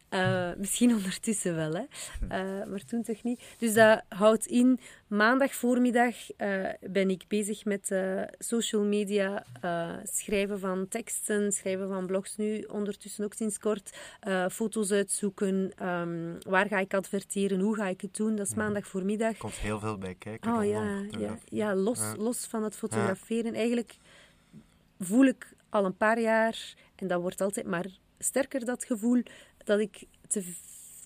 uh, 0.10 0.50
misschien 0.64 0.94
ondertussen 0.94 1.56
wel, 1.56 1.74
hè. 1.74 1.82
Uh, 1.82 2.68
maar 2.68 2.86
toen 2.86 3.04
toch 3.04 3.24
niet. 3.24 3.42
Dus 3.58 3.74
dat 3.74 4.04
houdt 4.10 4.46
in, 4.46 4.80
maandag 5.08 5.54
voormiddag 5.54 6.16
uh, 6.38 6.70
ben 6.82 7.10
ik 7.10 7.24
bezig 7.28 7.66
met 7.66 7.96
social 8.38 8.84
media, 8.84 9.46
schrijven 10.04 10.60
van 10.60 10.88
teksten, 10.88 11.52
schrijven 11.52 11.88
van 11.88 12.06
blogs 12.06 12.36
nu, 12.36 12.62
ondertussen 12.62 13.26
ook 13.26 13.34
sinds 13.34 13.60
kort, 13.60 13.98
foto's 14.52 14.92
uitzoeken, 14.92 15.88
um, 15.88 16.38
waar 16.48 16.68
ga 16.68 16.80
ik 16.80 16.94
adverteren, 16.94 17.60
hoe 17.60 17.76
ga 17.76 17.88
ik 17.88 18.02
het 18.02 18.16
doen. 18.16 18.36
Dat 18.36 18.48
is 18.48 18.54
maandag 18.54 18.88
voormiddag. 18.88 19.32
Er 19.32 19.38
komt 19.38 19.54
heel 19.54 19.80
veel 19.80 19.98
bij 19.98 20.16
kijken. 20.16 20.54
Oh 20.56 20.66
ja, 20.66 21.06
ja, 21.20 21.38
ja, 21.46 21.76
los, 21.76 22.00
Ja. 22.00 22.16
los 22.18 22.46
van 22.46 22.64
het 22.64 22.76
fotograferen. 22.76 23.54
Eigenlijk 23.54 23.96
voel 25.00 25.26
ik 25.26 25.54
al 25.70 25.86
een 25.86 25.98
paar 25.98 26.20
jaar, 26.20 26.74
en 26.96 27.08
dat 27.08 27.22
wordt 27.22 27.42
altijd 27.42 27.66
maar 27.66 27.86
sterker, 28.20 28.66
dat 28.66 28.86
gevoel, 28.86 29.24
dat 29.64 29.80
ik 29.80 30.04
te, 30.28 30.54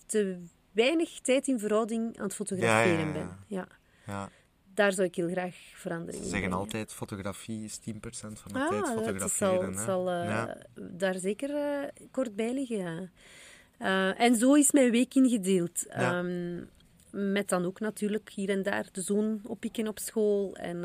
te 0.06 0.40
weinig 0.72 1.20
tijd 1.20 1.48
in 1.48 1.60
verhouding 1.60 2.18
aan 2.18 2.24
het 2.24 2.36
fotograferen 2.36 3.08
Ja, 3.08 3.12
ben. 3.14 3.38
Ja. 3.48 3.68
Ja, 4.06 4.30
Daar 4.74 4.92
zou 4.94 5.08
ik 5.08 5.16
heel 5.16 5.30
graag 5.30 5.56
verandering 5.74 6.18
ze 6.18 6.24
in 6.24 6.30
zeggen 6.30 6.50
brengen. 6.50 6.66
altijd 6.66 6.94
fotografie 6.94 7.64
is 7.64 7.80
10% 7.80 8.40
van 8.40 8.52
de 8.54 8.60
Ah, 8.60 8.70
tijd 8.70 8.86
dat 8.86 8.94
fotograferen. 8.94 9.74
zal, 9.74 9.78
hè. 9.78 9.84
zal 9.84 10.10
eh, 10.10 10.26
ja. 10.30 10.58
daar 10.92 11.16
zeker 11.16 11.56
eh, 11.56 11.88
kort 12.12 12.36
bij 12.36 12.54
liggen. 12.54 13.12
Eh, 13.78 14.20
en 14.22 14.36
zo 14.36 14.54
is 14.54 14.72
mijn 14.72 14.92
week 14.92 15.16
ingedeeld. 15.16 15.86
Ehm, 15.88 16.64
met 17.12 17.50
dan 17.50 17.66
ook 17.66 17.80
natuurlijk 17.80 18.30
hier 18.30 18.50
en 18.50 18.64
daar 18.64 18.86
de 18.92 19.02
zoon 19.02 19.40
oppikken 19.44 19.88
op 19.88 20.00
school. 20.00 20.56
En, 20.56 20.84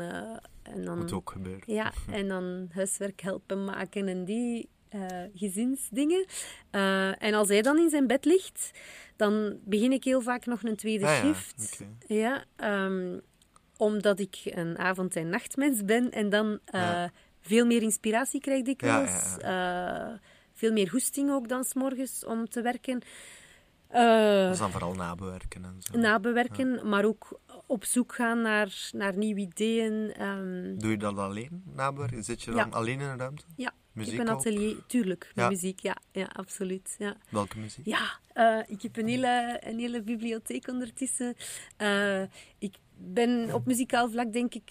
en 0.73 0.85
dan, 0.85 0.97
Moet 0.97 1.11
ook 1.13 1.31
gebeuren. 1.31 1.63
Ja, 1.73 1.91
en 2.11 2.27
dan 2.27 2.67
huiswerk 2.73 3.21
helpen 3.21 3.63
maken 3.65 4.07
en 4.07 4.25
die 4.25 4.69
eh, 4.89 5.01
gezinsdingen. 5.35 6.25
Eh, 6.71 7.23
en 7.23 7.33
als 7.33 7.47
hij 7.47 7.61
dan 7.61 7.77
in 7.77 7.89
zijn 7.89 8.07
bed 8.07 8.25
ligt, 8.25 8.71
dan 9.15 9.57
begin 9.63 9.91
ik 9.91 10.03
heel 10.03 10.21
vaak 10.21 10.45
nog 10.45 10.63
een 10.63 10.75
tweede 10.75 11.05
Ah 11.05 11.11
ja, 11.11 11.19
shift. 11.33 11.81
Ja, 12.07 12.43
ehm, 12.55 13.19
omdat 13.77 14.19
ik 14.19 14.41
een 14.43 14.77
avond- 14.77 15.15
en 15.15 15.29
nachtmens 15.29 15.85
ben 15.85 16.11
en 16.11 16.29
dan 16.29 16.59
Ja. 16.65 17.11
veel 17.41 17.65
meer 17.65 17.81
inspiratie 17.81 18.39
krijg 18.41 18.63
dikwijls. 18.63 19.35
Ja, 19.41 20.19
veel 20.53 20.71
meer 20.71 20.89
goesting 20.89 21.31
ook 21.31 21.47
dan 21.47 21.63
's 21.63 21.73
morgens 21.73 22.25
om 22.25 22.49
te 22.49 22.61
werken. 22.61 23.01
Eh, 23.87 24.47
Dus 24.49 24.57
dan 24.59 24.71
vooral 24.71 24.93
nabewerken 24.93 25.63
en 25.65 25.75
zo. 25.79 25.97
nabewerken, 25.97 26.89
maar 26.89 27.05
ook 27.05 27.39
op 27.67 27.85
zoek 27.85 28.15
gaan 28.15 28.41
naar, 28.41 28.89
naar 28.91 29.17
nieuwe 29.17 29.39
ideeën. 29.39 30.13
ehm, 30.13 30.77
Doe 30.77 30.91
je 30.91 30.97
dat 30.97 31.17
alleen, 31.17 31.63
nabewerken? 31.75 32.23
Zit 32.23 32.41
je 32.41 32.51
Ja. 32.51 32.57
dan 32.57 32.73
alleen 32.73 32.99
in 32.99 33.05
een 33.07 33.17
ruimte? 33.17 33.43
ja, 33.55 33.71
Muziek 33.91 34.11
ik 34.13 34.19
heb 34.19 34.27
een 34.27 34.33
op? 34.33 34.39
atelier, 34.39 34.75
tuurlijk, 34.87 35.31
met 35.35 35.43
Ja. 35.43 35.49
muziek, 35.49 35.79
ja, 35.79 35.95
ja 36.11 36.29
absoluut. 36.33 36.95
Ja. 36.97 37.15
Welke 37.29 37.59
muziek? 37.59 37.85
Ja, 37.85 38.19
eh, 38.33 38.59
ik 38.67 38.81
heb 38.81 38.97
een 38.97 39.07
hele, 39.07 39.57
een 39.63 39.79
hele 39.79 40.01
bibliotheek 40.01 40.67
ondertussen. 40.67 41.35
Eh, 41.77 42.21
ik 42.57 42.75
ben 42.97 43.53
op 43.53 43.65
muzikaal 43.65 44.09
vlak, 44.09 44.33
denk 44.33 44.53
ik, 44.53 44.69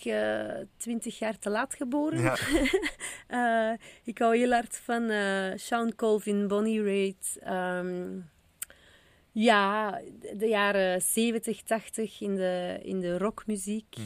twintig 0.77 1.19
jaar 1.19 1.39
te 1.39 1.51
laat 1.51 1.75
geboren. 1.75 2.21
Ja. 2.21 2.37
Eh, 3.27 3.73
ik 4.05 4.19
hou 4.19 4.37
heel 4.37 4.53
hard 4.53 4.77
van 4.79 5.09
eh, 5.11 5.53
Sean 5.57 5.95
Colvin, 5.95 6.49
Bonnie 6.49 6.83
Raitt. 6.83 7.39
ehm, 7.41 8.19
ja, 9.35 9.91
de, 10.21 10.35
de 10.37 10.47
jaren 10.47 11.03
70, 11.03 11.63
80 11.63 12.21
in 12.21 12.35
de, 12.35 12.79
in 12.83 13.01
de 13.01 13.19
rockmuziek. 13.19 13.97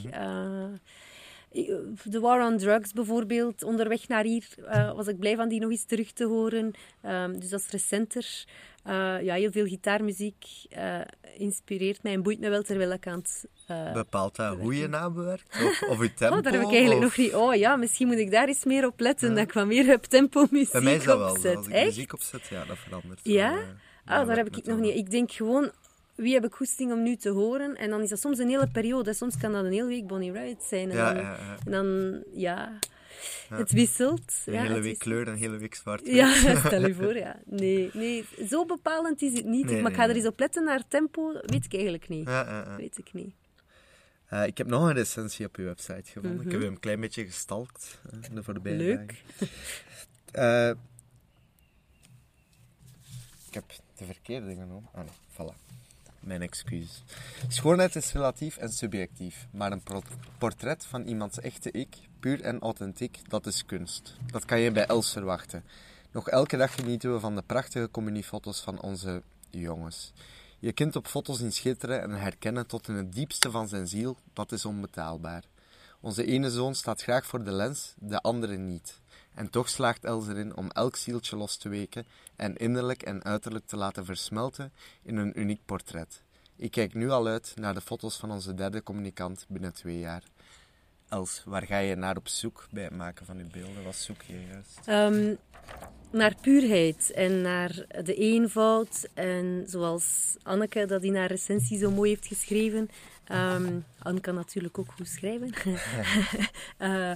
Ik- 1.51 1.67
The 2.11 2.21
War 2.21 2.47
on 2.47 2.57
Drugs 2.59 2.93
bijvoorbeeld, 2.93 3.63
onderweg 3.63 4.09
naar 4.09 4.25
hier, 4.25 4.47
eh, 4.67 4.93
was 4.95 5.07
ik 5.07 5.19
blij 5.19 5.37
van 5.37 5.49
die 5.49 5.61
nog 5.61 5.71
eens 5.71 5.85
terug 5.85 6.13
te 6.13 6.25
horen. 6.27 6.73
Ehm, 7.03 7.39
dus 7.39 7.49
dat 7.49 7.61
is 7.61 7.71
recenter. 7.71 8.45
Eh, 8.85 9.23
ja, 9.23 9.35
heel 9.35 9.51
veel 9.51 9.67
gitaarmuziek 9.67 10.45
inspireert 11.37 12.03
mij 12.03 12.13
en 12.13 12.23
boeit 12.23 12.41
me 12.41 12.49
wel 12.49 12.63
terwijl 12.63 12.93
ik 12.93 13.07
aan 13.07 13.19
het... 13.19 13.47
Bepaalt 13.93 14.37
dat 14.37 14.59
hoe 14.59 14.77
je 14.77 14.87
nabewerkt? 14.89 15.57
Of, 15.65 15.83
of 15.89 16.03
je 16.03 16.15
tempo? 16.15 16.35
Oh, 16.37 16.43
daar 16.43 16.53
heb 16.53 16.63
ik 16.63 16.69
eigenlijk 16.73 17.05
of- 17.05 17.17
nog 17.17 17.17
niet... 17.17 17.35
Oh 17.35 17.55
ja, 17.55 17.77
misschien 17.77 18.07
moet 18.07 18.19
ik 18.19 18.31
daar 18.31 18.49
eens 18.49 18.65
meer 18.65 18.87
op 18.87 19.01
letten, 19.01 19.35
dat 19.35 19.45
ik 19.45 19.53
wat 19.53 19.67
meer 19.67 19.89
up-tempo 19.89 20.47
muziek 20.51 20.73
Bij 20.73 20.81
mij 20.81 20.95
is 20.95 21.05
dat 21.05 21.19
wel 21.19 21.31
opzet. 21.31 21.57
Als 21.57 21.67
ik 21.67 21.73
Echt? 21.73 21.85
muziek 21.85 22.13
opzet, 22.13 22.47
ja, 22.47 22.65
dat 22.65 22.79
verandert. 22.79 23.21
Ja? 23.23 23.51
wel, 23.55 23.65
Ah, 24.09 24.27
daar 24.27 24.37
heb 24.37 24.57
ik 24.57 24.65
nog 24.65 24.79
niet. 24.79 24.95
Ik 24.95 25.11
denk 25.11 25.33
gewoon, 25.33 25.71
wie 26.15 26.35
heb 26.35 26.45
ik 26.45 26.55
goesting 26.55 26.93
om 26.93 27.03
nu 27.03 27.17
te 27.17 27.29
horen? 27.29 27.77
En 27.77 27.91
dan 27.91 28.03
is 28.03 28.09
dat 28.09 28.21
soms 28.21 28.39
een 28.39 28.49
hele 28.49 28.69
periode. 28.69 29.13
Soms 29.13 29.37
kan 29.37 29.53
dat 29.53 29.65
een 29.65 29.73
hele 29.73 29.87
week 29.87 30.07
Bonnie 30.07 30.33
Raitt 30.33 30.63
zijn. 30.63 30.91
En 30.91 30.97
Ja, 30.97 31.13
dan, 31.15 31.23
ja, 31.23 31.31
ja. 31.31 31.57
En 31.65 31.73
dan, 31.73 32.23
ja... 32.33 32.79
Het 33.49 33.73
wisselt. 33.73 34.43
Een 34.47 34.55
hele 34.55 34.81
week 34.81 34.99
kleur 34.99 35.27
en 35.27 35.33
een 35.33 35.39
hele 35.39 35.57
week 35.57 35.75
zwart. 35.75 36.07
Ja, 36.07 36.35
stel 36.67 36.87
je 36.87 36.95
voor, 36.95 37.17
ja. 37.17 37.37
Nee, 37.45 37.91
nee, 37.93 38.25
zo 38.49 38.65
bepalend 38.67 39.23
is 39.23 39.33
het 39.33 39.45
niet. 39.45 39.65
Nee, 39.65 39.83
maar 39.83 39.91
ik 39.91 39.97
ga 39.97 40.09
er 40.09 40.17
eens 40.17 40.27
op 40.27 40.39
letten 40.39 40.65
naar 40.65 40.89
tempo, 40.89 41.33
weet 41.33 41.65
ik 41.65 41.75
eigenlijk 41.75 42.09
niet. 42.09 42.29
Weet 42.77 42.99
ik 42.99 43.13
niet. 43.13 43.35
Eh, 44.29 44.47
ik 44.47 44.59
heb 44.59 44.67
nog 44.67 44.83
een 44.83 44.95
recensie 44.95 45.47
op 45.47 45.57
uw 45.57 45.65
website 45.65 46.11
gevonden. 46.11 46.47
Ik 46.47 46.53
heb 46.53 46.61
hem 46.61 46.73
een 46.73 46.81
klein 46.81 47.01
beetje 47.01 47.25
gestalkt 47.25 48.01
eh, 48.11 48.35
de 48.35 48.43
voorbije. 48.43 48.77
Leuk. 48.77 49.23
dagen. 49.39 49.49
Eh, 50.33 50.71
ik 53.49 53.55
heb 53.55 53.65
de 53.99 54.05
verkeerde 54.05 54.55
genomen. 54.55 54.89
Ah 54.93 55.05
nee, 55.05 55.15
voilà. 55.33 55.55
Mijn 56.21 56.43
excuus. 56.43 57.03
Schoonheid 57.49 57.97
is 57.97 58.13
relatief 58.13 58.57
en 58.57 58.73
subjectief, 58.73 59.47
maar 59.51 59.73
een 59.73 59.83
portret 60.39 60.87
van 60.87 61.07
iemands 61.07 61.41
echte 61.41 61.71
ik, 61.71 61.97
puur 62.21 62.41
en 62.41 62.61
authentiek, 62.61 63.21
dat 63.29 63.47
is 63.47 63.65
kunst. 63.65 64.17
Dat 64.27 64.45
kan 64.45 64.61
je 64.61 64.71
bij 64.71 64.87
Els 64.87 65.13
verwachten. 65.13 65.65
Nog 66.13 66.29
elke 66.29 66.57
dag 66.57 66.75
genieten 66.75 67.13
we 67.13 67.21
van 67.21 67.35
de 67.35 67.43
prachtige 67.43 67.91
communiefoto's 67.91 68.61
van 68.61 68.81
onze 68.81 69.23
jongens. 69.51 70.13
Je 70.59 70.73
kunt 70.73 70.97
op 70.97 71.07
foto's 71.07 71.39
zien 71.39 71.53
schitteren 71.53 72.03
en 72.03 72.11
herkennen 72.11 72.67
tot 72.67 72.89
in 72.89 72.95
het 72.95 73.13
diepste 73.13 73.51
van 73.51 73.69
zijn 73.69 73.89
ziel, 73.89 74.17
dat 74.33 74.53
is 74.53 74.65
onbetaalbaar. 74.65 75.45
Onze 76.01 76.25
ene 76.25 76.51
zoon 76.51 76.75
staat 76.75 77.03
graag 77.03 77.27
voor 77.27 77.45
de 77.45 77.53
lens, 77.53 77.95
de 77.99 78.21
andere 78.21 78.57
niet. 78.57 79.01
En 79.39 79.51
toch 79.51 79.69
slaagt 79.69 80.05
Els 80.05 80.29
erin 80.29 80.57
om 80.57 80.71
elk 80.71 80.97
zieltje 80.97 81.37
los 81.37 81.57
te 81.57 81.69
weken 81.69 82.07
en 82.37 82.57
innerlijk 82.57 83.03
en 83.03 83.25
uiterlijk 83.25 83.67
te 83.67 83.77
laten 83.77 84.05
versmelten 84.05 84.73
in 85.03 85.17
een 85.17 85.41
uniek 85.41 85.61
portret. 85.65 86.23
Ik 86.57 86.71
kijk 86.71 86.95
nu 86.95 87.11
al 87.11 87.27
uit 87.27 87.53
naar 87.57 87.75
de 87.75 87.81
foto's 87.81 88.17
van 88.17 88.31
onze 88.31 88.55
derde 88.55 88.83
communicant 88.83 89.47
binnen 89.49 89.75
twee 89.75 89.99
jaar. 89.99 90.23
Els, 91.09 91.43
waar 91.45 91.67
ga 91.67 91.79
je 91.79 91.95
naar 91.95 92.17
op 92.17 92.29
zoek 92.29 92.67
bij 92.71 92.83
het 92.83 92.97
maken 92.97 93.27
van 93.27 93.39
uw 93.39 93.49
beelden? 93.53 93.85
Wat 93.85 93.95
zoek 93.95 94.23
je 94.23 94.47
juist? 94.53 94.81
Ehm, 94.85 95.35
naar 96.11 96.35
puurheid 96.41 97.13
en 97.13 97.41
naar 97.41 97.85
de 98.05 98.15
eenvoud. 98.15 99.09
En 99.15 99.65
zoals 99.67 100.37
Anneke 100.43 100.87
dat 100.87 101.03
in 101.03 101.17
haar 101.17 101.29
recensie 101.29 101.79
zo 101.79 101.91
mooi 101.91 102.11
heeft 102.11 102.27
geschreven. 102.27 102.89
ehm 103.25 103.81
Anne 103.99 104.21
kan 104.21 104.35
natuurlijk 104.35 104.79
ook 104.79 104.93
goed 104.93 105.09
schrijven. 105.09 105.53
Eh, 106.77 107.13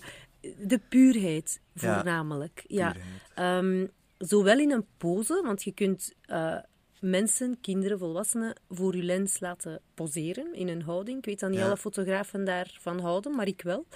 de 0.59 0.81
puurheid 0.89 1.61
voornamelijk. 1.75 2.65
Ja. 2.67 2.95
Ehm, 3.35 3.87
zowel 4.19 4.59
in 4.59 4.71
een 4.71 4.87
pose, 4.97 5.41
want 5.45 5.63
je 5.63 5.73
kunt 5.73 6.15
eh, 6.23 6.59
mensen, 7.01 7.61
kinderen, 7.61 7.99
volwassenen 7.99 8.61
voor 8.69 8.97
je 8.97 9.03
lens 9.03 9.41
laten 9.41 9.81
poseren 9.95 10.55
in 10.55 10.69
een 10.69 10.83
houding. 10.83 11.19
Ik 11.19 11.25
weet 11.25 11.41
dat 11.41 11.51
niet 11.51 11.59
Ja. 11.59 11.67
alle 11.67 11.77
fotografen 11.77 12.45
daarvan 12.45 12.99
houden, 13.01 13.35
maar 13.37 13.47
ik 13.47 13.63
wel. 13.63 13.87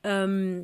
Ehm, 0.00 0.62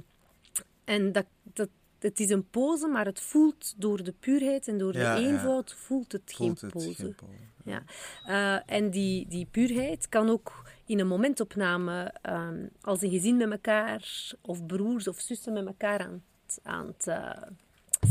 en 0.84 1.12
dat, 1.12 1.26
dat, 1.42 1.68
het 1.98 2.20
is 2.20 2.30
een 2.30 2.48
pose, 2.50 2.86
maar 2.86 3.04
het 3.04 3.20
voelt 3.20 3.74
door 3.76 4.02
de 4.02 4.12
puurheid 4.20 4.68
en 4.68 4.78
door 4.78 4.96
Ja, 4.96 5.14
de 5.14 5.20
eenvoud 5.22 5.72
voelt 5.74 6.12
het 6.12 6.32
Voelt 6.34 6.58
geen 6.58 6.68
het 6.70 6.72
pose. 6.78 6.94
geen 6.94 7.14
pose. 7.14 7.32
Ja. 7.64 7.82
Eh, 8.26 8.74
en 8.76 8.90
die, 8.90 9.28
die 9.28 9.46
puurheid 9.50 10.08
kan 10.08 10.28
ook 10.28 10.62
in 10.86 10.98
een 11.00 11.06
momentopname 11.06 12.14
ehm, 12.22 12.66
als 12.80 13.02
een 13.02 13.10
gezin 13.10 13.36
met 13.36 13.50
elkaar, 13.50 14.30
of 14.40 14.66
broers 14.66 15.08
of 15.08 15.20
zussen 15.20 15.52
met 15.52 15.66
elkaar 15.66 15.98
aan, 16.00 16.22
het- 16.54 16.60
aan 16.64 16.86
het 16.86 17.06
eh, 17.06 17.42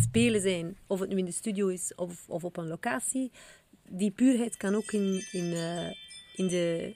spelen 0.01 0.41
zijn, 0.41 0.77
of 0.87 0.99
het 0.99 1.09
nu 1.09 1.17
in 1.17 1.25
de 1.25 1.31
studio 1.31 1.67
is 1.67 1.95
of, 1.95 2.23
of 2.27 2.43
op 2.43 2.57
een 2.57 2.67
locatie. 2.67 3.31
Die 3.89 4.11
puurheid 4.11 4.57
kan 4.57 4.75
ook 4.75 4.91
in, 4.91 5.25
in, 5.31 5.53
eh, 5.53 5.87
in, 6.35 6.47
de, 6.47 6.95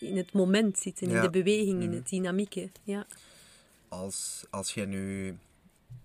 in 0.00 0.16
het 0.16 0.32
moment 0.32 0.78
zitten, 0.78 1.08
in 1.10 1.20
de 1.20 1.30
beweging, 1.30 1.82
in 1.82 1.88
Mhm. 1.88 1.96
het 1.96 2.08
dynamieke. 2.08 2.70
Ja. 2.82 3.06
Als, 3.88 4.44
als 4.50 4.74
jij 4.74 4.84
nu, 4.84 5.36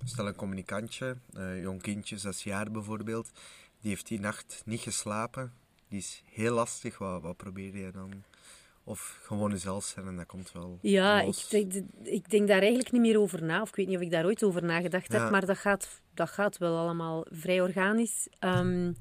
stel 0.04 0.28
een 0.28 0.36
communicantje, 0.36 1.16
een 1.34 1.60
jong 1.62 1.82
kindje, 1.82 2.18
zes 2.18 2.44
jaar 2.44 2.72
bijvoorbeeld, 2.72 3.30
die 3.82 3.90
heeft 3.90 4.08
die 4.08 4.20
nacht 4.20 4.62
niet 4.66 4.80
geslapen, 4.82 5.54
die 5.88 6.00
is 6.00 6.24
heel 6.26 6.54
lastig, 6.54 6.98
wat, 6.98 7.22
wat 7.22 7.38
probeer 7.38 7.78
je 7.78 7.92
dan? 7.92 8.24
Of 8.88 9.20
gewoon 9.22 9.52
jezelf 9.52 9.84
zijn 9.84 10.08
en 10.08 10.16
dat 10.16 10.26
komt 10.26 10.52
wel 10.52 10.78
Ja, 10.82 11.22
ik 11.22 11.36
ik 12.04 12.30
denk 12.30 12.48
daar 12.48 12.60
eigenlijk 12.60 12.92
niet 12.92 13.02
meer 13.02 13.20
over 13.20 13.44
na. 13.44 13.62
Of 13.62 13.70
ik 13.70 13.76
weet 13.76 13.88
niet 13.88 13.98
of 13.98 14.02
ik 14.02 14.12
daar 14.12 14.26
ooit 14.26 14.44
over 14.44 14.64
nagedacht 14.64 15.12
heb. 15.12 15.32
Maar 15.32 15.46
dat 15.46 15.58
gaat, 15.58 16.02
dat 16.14 16.30
gaat 16.30 16.58
wel 16.58 16.78
allemaal 16.78 17.26
vrij 17.30 17.62
organisch. 17.62 18.28
Ehm, 18.40 18.92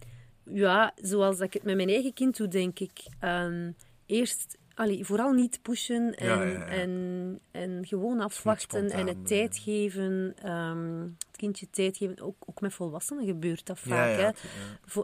ja, 0.44 0.92
zoals 0.96 1.36
dat 1.36 1.46
ik 1.46 1.52
het 1.52 1.62
met 1.62 1.76
mijn 1.76 1.88
eigen 1.88 2.12
kind 2.12 2.36
doe, 2.36 2.48
denk 2.48 2.78
ik. 2.78 3.06
Ehm, 3.18 3.72
eerst, 4.06 4.58
allee, 4.74 5.04
vooral 5.04 5.32
niet 5.32 5.58
pushen 5.62 6.14
en, 6.14 6.26
Ja, 6.26 6.42
ja, 6.42 6.50
ja. 6.58 6.66
En, 6.66 7.40
en 7.50 7.86
gewoon 7.86 8.20
afwachten 8.20 8.90
en 8.90 9.06
het 9.06 9.26
tijd 9.26 9.56
geven. 9.58 10.34
ehm, 10.42 11.00
het 11.02 11.36
kindje 11.36 11.70
tijd 11.70 11.96
geven. 11.96 12.20
Ook, 12.20 12.36
ook 12.46 12.60
met 12.60 12.74
volwassenen 12.74 13.24
gebeurt 13.26 13.66
dat 13.66 13.78
vaak. 13.78 14.16
hè. 14.16 14.30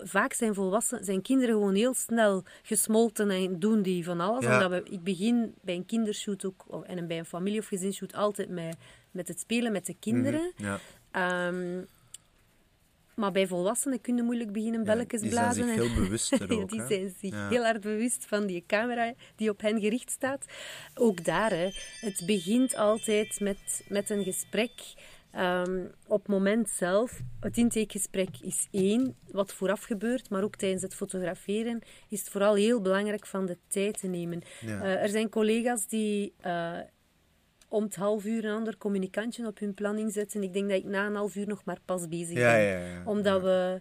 vaak 0.06 0.32
zijn 0.32 0.54
volwassenen, 0.54 1.04
zijn 1.04 1.22
kinderen 1.22 1.54
gewoon 1.54 1.74
heel 1.74 1.94
snel 1.94 2.44
gesmolten 2.62 3.30
en 3.30 3.58
doen 3.58 3.82
die 3.82 4.04
van 4.04 4.20
alles. 4.20 4.46
Omdat 4.46 4.70
we, 4.70 4.82
ik 4.90 5.02
begin 5.02 5.54
bij 5.62 5.74
een 5.74 5.86
kindershoot 5.86 6.44
ook, 6.44 6.84
en 6.86 7.06
bij 7.06 7.18
een 7.18 7.24
familie- 7.24 7.58
of 7.58 7.66
gezinsshoot 7.66 8.14
altijd 8.14 8.48
met, 8.48 8.76
met 9.10 9.28
het 9.28 9.40
spelen 9.40 9.72
met 9.72 9.86
de 9.86 9.96
kinderen. 10.00 10.52
Mhm, 10.56 10.66
Ja. 10.66 10.78
Ehm, 11.10 11.82
maar 13.20 13.32
bij 13.32 13.46
volwassenen 13.46 14.00
kun 14.00 14.16
je 14.16 14.22
moeilijk 14.22 14.52
beginnen 14.52 14.84
belletjes 14.84 15.20
die 15.20 15.30
zijn 15.30 15.42
blazen. 15.44 15.64
zich 15.64 15.76
en- 15.76 15.90
veel 15.90 15.94
bewuster 16.04 16.52
Ja, 16.52 16.60
ook, 16.60 16.70
die 16.70 16.86
zijn 16.86 17.14
zich 17.20 17.30
Ja. 17.32 17.48
heel 17.48 17.64
hard 17.64 17.80
bewust 17.80 18.24
van 18.24 18.46
die 18.46 18.64
camera 18.66 19.12
die 19.36 19.50
op 19.50 19.60
hen 19.60 19.80
gericht 19.80 20.10
staat. 20.10 20.44
Ook 20.94 21.24
daar, 21.24 21.50
hè. 21.50 21.70
het 22.00 22.22
begint 22.26 22.76
altijd 22.76 23.40
met, 23.40 23.84
met 23.88 24.10
een 24.10 24.24
gesprek. 24.24 24.70
Ehm, 25.30 25.84
op 26.06 26.18
het 26.18 26.28
moment 26.28 26.70
zelf, 26.70 27.20
het 27.40 27.56
intakegesprek 27.56 28.28
is 28.42 28.68
één, 28.70 29.16
wat 29.30 29.52
vooraf 29.52 29.82
gebeurt, 29.82 30.30
maar 30.30 30.42
ook 30.42 30.56
tijdens 30.56 30.82
het 30.82 30.94
fotograferen 30.94 31.80
is 32.08 32.18
het 32.18 32.28
vooral 32.28 32.54
heel 32.54 32.80
belangrijk 32.80 33.26
van 33.26 33.46
de 33.46 33.58
tijd 33.68 34.00
te 34.00 34.06
nemen. 34.06 34.42
Ja. 34.60 34.82
Eh, 34.82 35.02
er 35.02 35.08
zijn 35.08 35.28
collega's 35.28 35.86
die 35.86 36.32
eh, 36.40 36.78
om 37.70 37.82
het 37.82 37.96
half 37.96 38.24
uur 38.24 38.44
een 38.44 38.54
ander 38.54 38.76
communicantje 38.78 39.46
op 39.46 39.58
hun 39.58 39.74
planning 39.74 40.12
zetten. 40.12 40.42
Ik 40.42 40.52
denk 40.52 40.68
dat 40.68 40.78
ik 40.78 40.84
na 40.84 41.06
een 41.06 41.14
half 41.14 41.36
uur 41.36 41.46
nog 41.46 41.64
maar 41.64 41.78
pas 41.84 42.08
bezig 42.08 42.38
Ja, 42.38 42.52
ben. 42.52 42.60
ja, 42.62 42.78
ja. 42.78 43.02
Omdat 43.04 43.42
we... 43.42 43.80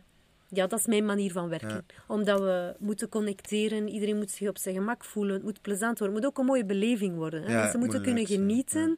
Ja, 0.51 0.67
dat 0.67 0.79
is 0.79 0.85
mijn 0.85 1.05
manier 1.05 1.31
van 1.31 1.49
werken. 1.49 1.85
Omdat 2.07 2.39
we 2.39 2.75
moeten 2.79 3.09
connecteren. 3.09 3.87
Iedereen 3.87 4.17
moet 4.17 4.31
zich 4.31 4.49
op 4.49 4.57
zijn 4.57 4.75
gemak 4.75 5.03
voelen. 5.03 5.33
Het 5.33 5.43
moet 5.43 5.61
plezant 5.61 5.99
worden. 5.99 6.15
Het 6.15 6.23
moet 6.23 6.33
ook 6.33 6.37
een 6.39 6.45
mooie 6.45 6.65
beleving 6.65 7.15
worden. 7.15 7.41
Hè? 7.41 7.47
Ja, 7.47 7.53
Mensen 7.53 7.71
het 7.71 7.79
moeten 7.79 7.97
moet 7.97 8.07
kunnen 8.07 8.27
zijn, 8.27 8.39
genieten. 8.39 8.97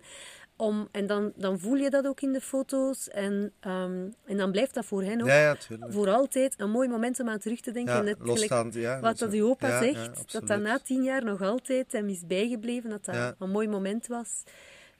Om, 0.56 0.88
en 0.92 1.08
dan, 1.08 1.32
dan 1.36 1.60
voel 1.60 1.76
je 1.76 1.90
dat 1.90 2.08
ook 2.08 2.22
in 2.22 2.32
de 2.32 2.42
foto's. 2.42 3.10
En, 3.10 3.52
ehm, 3.60 4.08
en 4.26 4.38
dan 4.38 4.52
blijft 4.52 4.74
dat 4.74 4.86
voor 4.86 5.04
hen 5.04 5.22
ook 5.22 5.28
Ja, 5.28 5.40
ja, 5.42 5.56
voor 5.90 6.10
altijd 6.10 6.54
een 6.58 6.70
mooi 6.70 6.90
moment 6.90 7.20
om 7.20 7.30
aan 7.30 7.40
terug 7.40 7.62
te 7.62 7.72
denken. 7.72 7.94
Ja, 7.94 8.02
Net 8.02 8.18
gelijk 8.20 9.02
wat 9.02 9.18
dat 9.18 9.34
uw 9.34 9.48
opa 9.50 9.80
zegt, 9.80 10.32
dat 10.32 10.48
dat 10.48 10.60
na 10.62 10.80
tien 10.80 11.04
jaar 11.04 11.24
nog 11.24 11.42
altijd 11.42 11.92
hem 11.92 12.10
is 12.10 12.26
bijgebleven, 12.28 12.90
dat 12.90 13.06
dat 13.06 13.36
een 13.40 13.50
mooi 13.50 13.68
moment 13.68 14.08
was. 14.08 14.44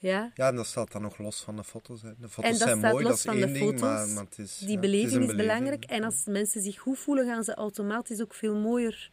Ja, 0.02 0.32
Ja, 0.36 0.48
en 0.48 0.56
dat 0.56 0.66
staat 0.66 0.92
dan 0.92 1.02
nog 1.02 1.18
los 1.18 1.42
van 1.44 1.56
de 1.56 1.64
foto's. 1.64 2.02
Hè. 2.02 2.12
De 2.18 2.30
foto's 2.30 2.58
zijn 2.58 2.78
staat 2.78 2.92
mooi, 2.92 3.04
los 3.04 3.04
dat 3.04 3.18
is 3.18 3.22
van 3.22 3.34
één 3.38 3.54
de 3.54 3.60
ding, 3.60 3.80
maar, 3.80 3.98
foto's. 3.98 4.14
maar 4.14 4.24
het 4.24 4.38
is... 4.40 4.58
die 4.58 4.70
ja, 4.70 4.80
beleving 4.80 5.30
is, 5.30 5.36
belangrijk. 5.36 5.84
En 5.84 6.04
als 6.04 6.26
mensen 6.26 6.62
zich 6.62 6.80
goed 6.80 7.00
voelen, 7.00 7.26
gaan 7.26 7.44
ze 7.44 7.54
automatisch 7.54 8.22
ook 8.22 8.34
veel 8.34 8.56
mooier 8.56 9.10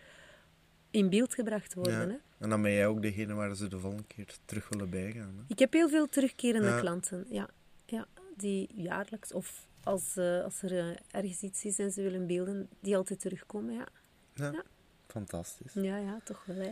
in 0.90 1.08
beeld 1.10 1.34
gebracht 1.34 1.74
worden. 1.74 1.92
Ja. 1.92 2.06
Hè? 2.06 2.16
En 2.38 2.48
dan 2.50 2.62
ben 2.62 2.72
jij 2.72 2.86
ook 2.86 3.02
degene 3.02 3.34
waar 3.34 3.54
ze 3.56 3.68
de 3.68 3.78
volgende 3.78 4.04
keer 4.06 4.36
terug 4.44 4.68
willen 4.68 4.90
bijgaan. 4.90 5.34
Hè. 5.36 5.42
Ik 5.48 5.58
heb 5.58 5.72
heel 5.72 5.88
veel 5.88 6.06
terugkerende 6.08 6.68
Ja. 6.68 6.80
klanten, 6.80 7.26
ja. 7.30 7.48
ja. 7.86 8.06
Die 8.36 8.68
jaarlijks, 8.74 9.32
of 9.32 9.66
als, 9.82 10.16
eh, 10.16 10.44
als 10.44 10.62
er 10.62 10.78
eh, 10.78 10.96
ergens 11.10 11.40
iets 11.40 11.64
is 11.64 11.78
en 11.78 11.90
ze 11.90 12.02
willen 12.02 12.26
beelden, 12.26 12.68
die 12.80 12.96
altijd 12.96 13.20
terugkomen, 13.20 13.74
ja. 13.74 13.86
Ja. 14.34 14.52
Ja. 14.52 14.62
Fantastisch. 15.06 15.72
Ja, 15.74 15.96
ja, 15.96 16.20
toch 16.24 16.44
wel, 16.46 16.56
hè. 16.56 16.70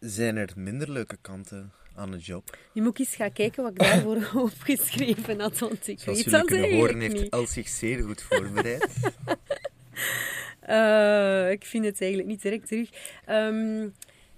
Zijn 0.00 0.36
er 0.36 0.48
minder 0.56 0.90
leuke 0.90 1.16
kanten 1.20 1.72
aan 1.96 2.10
de 2.10 2.16
job? 2.18 2.56
Nu 2.72 2.82
moet 2.82 2.98
eens 2.98 3.14
gaan 3.14 3.32
kijken 3.32 3.62
wat 3.62 3.72
ik 3.72 3.78
daarvoor 3.78 4.30
opgeschreven 4.42 5.40
had, 5.40 5.58
want 5.58 5.88
ik 5.88 6.00
Zoals 6.00 6.22
weet 6.22 6.30
dat 6.32 6.44
kunnen 6.44 6.74
horen, 6.74 7.00
heeft 7.00 7.20
niet. 7.20 7.32
Els 7.32 7.52
zich 7.52 7.68
zeer 7.68 8.02
goed 8.02 8.22
voorbereid. 8.22 8.86
Eh, 10.60 11.50
ik 11.50 11.64
vind 11.66 11.84
het 11.84 12.00
eigenlijk 12.00 12.30
niet 12.30 12.42
direct 12.42 12.68
terug. 12.68 12.90
Ehm, 13.26 13.88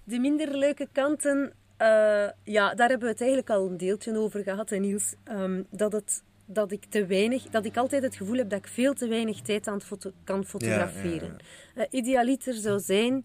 de 0.05 0.18
minder 0.18 0.57
leuke 0.57 0.88
kanten... 0.92 1.53
eh, 1.77 2.29
ja, 2.44 2.75
daar 2.75 2.88
hebben 2.88 3.07
we 3.07 3.12
het 3.12 3.20
eigenlijk 3.20 3.51
al 3.51 3.66
een 3.66 3.77
deeltje 3.77 4.18
over 4.18 4.42
gehad, 4.42 4.70
hè, 4.70 4.77
Niels. 4.77 5.14
Ehm, 5.25 5.62
dat, 5.70 5.92
het, 5.92 6.22
dat 6.46 6.72
ik 6.72 6.85
te 6.85 7.07
weinig, 7.07 7.42
dat 7.42 7.64
ik 7.64 7.77
altijd 7.77 8.03
het 8.03 8.16
gevoel 8.16 8.37
heb 8.37 8.48
dat 8.51 8.59
ik 8.59 8.66
veel 8.68 8.94
te 8.94 9.09
weinig 9.09 9.40
tijd 9.40 9.66
aan 9.68 9.75
het 9.75 9.85
foto 9.85 10.12
kan 10.25 10.44
fotograferen. 10.44 11.37
ja, 11.75 11.83
Eh, 11.83 11.87
idealiter 12.01 12.55
zou 12.55 12.81
zijn 12.81 13.25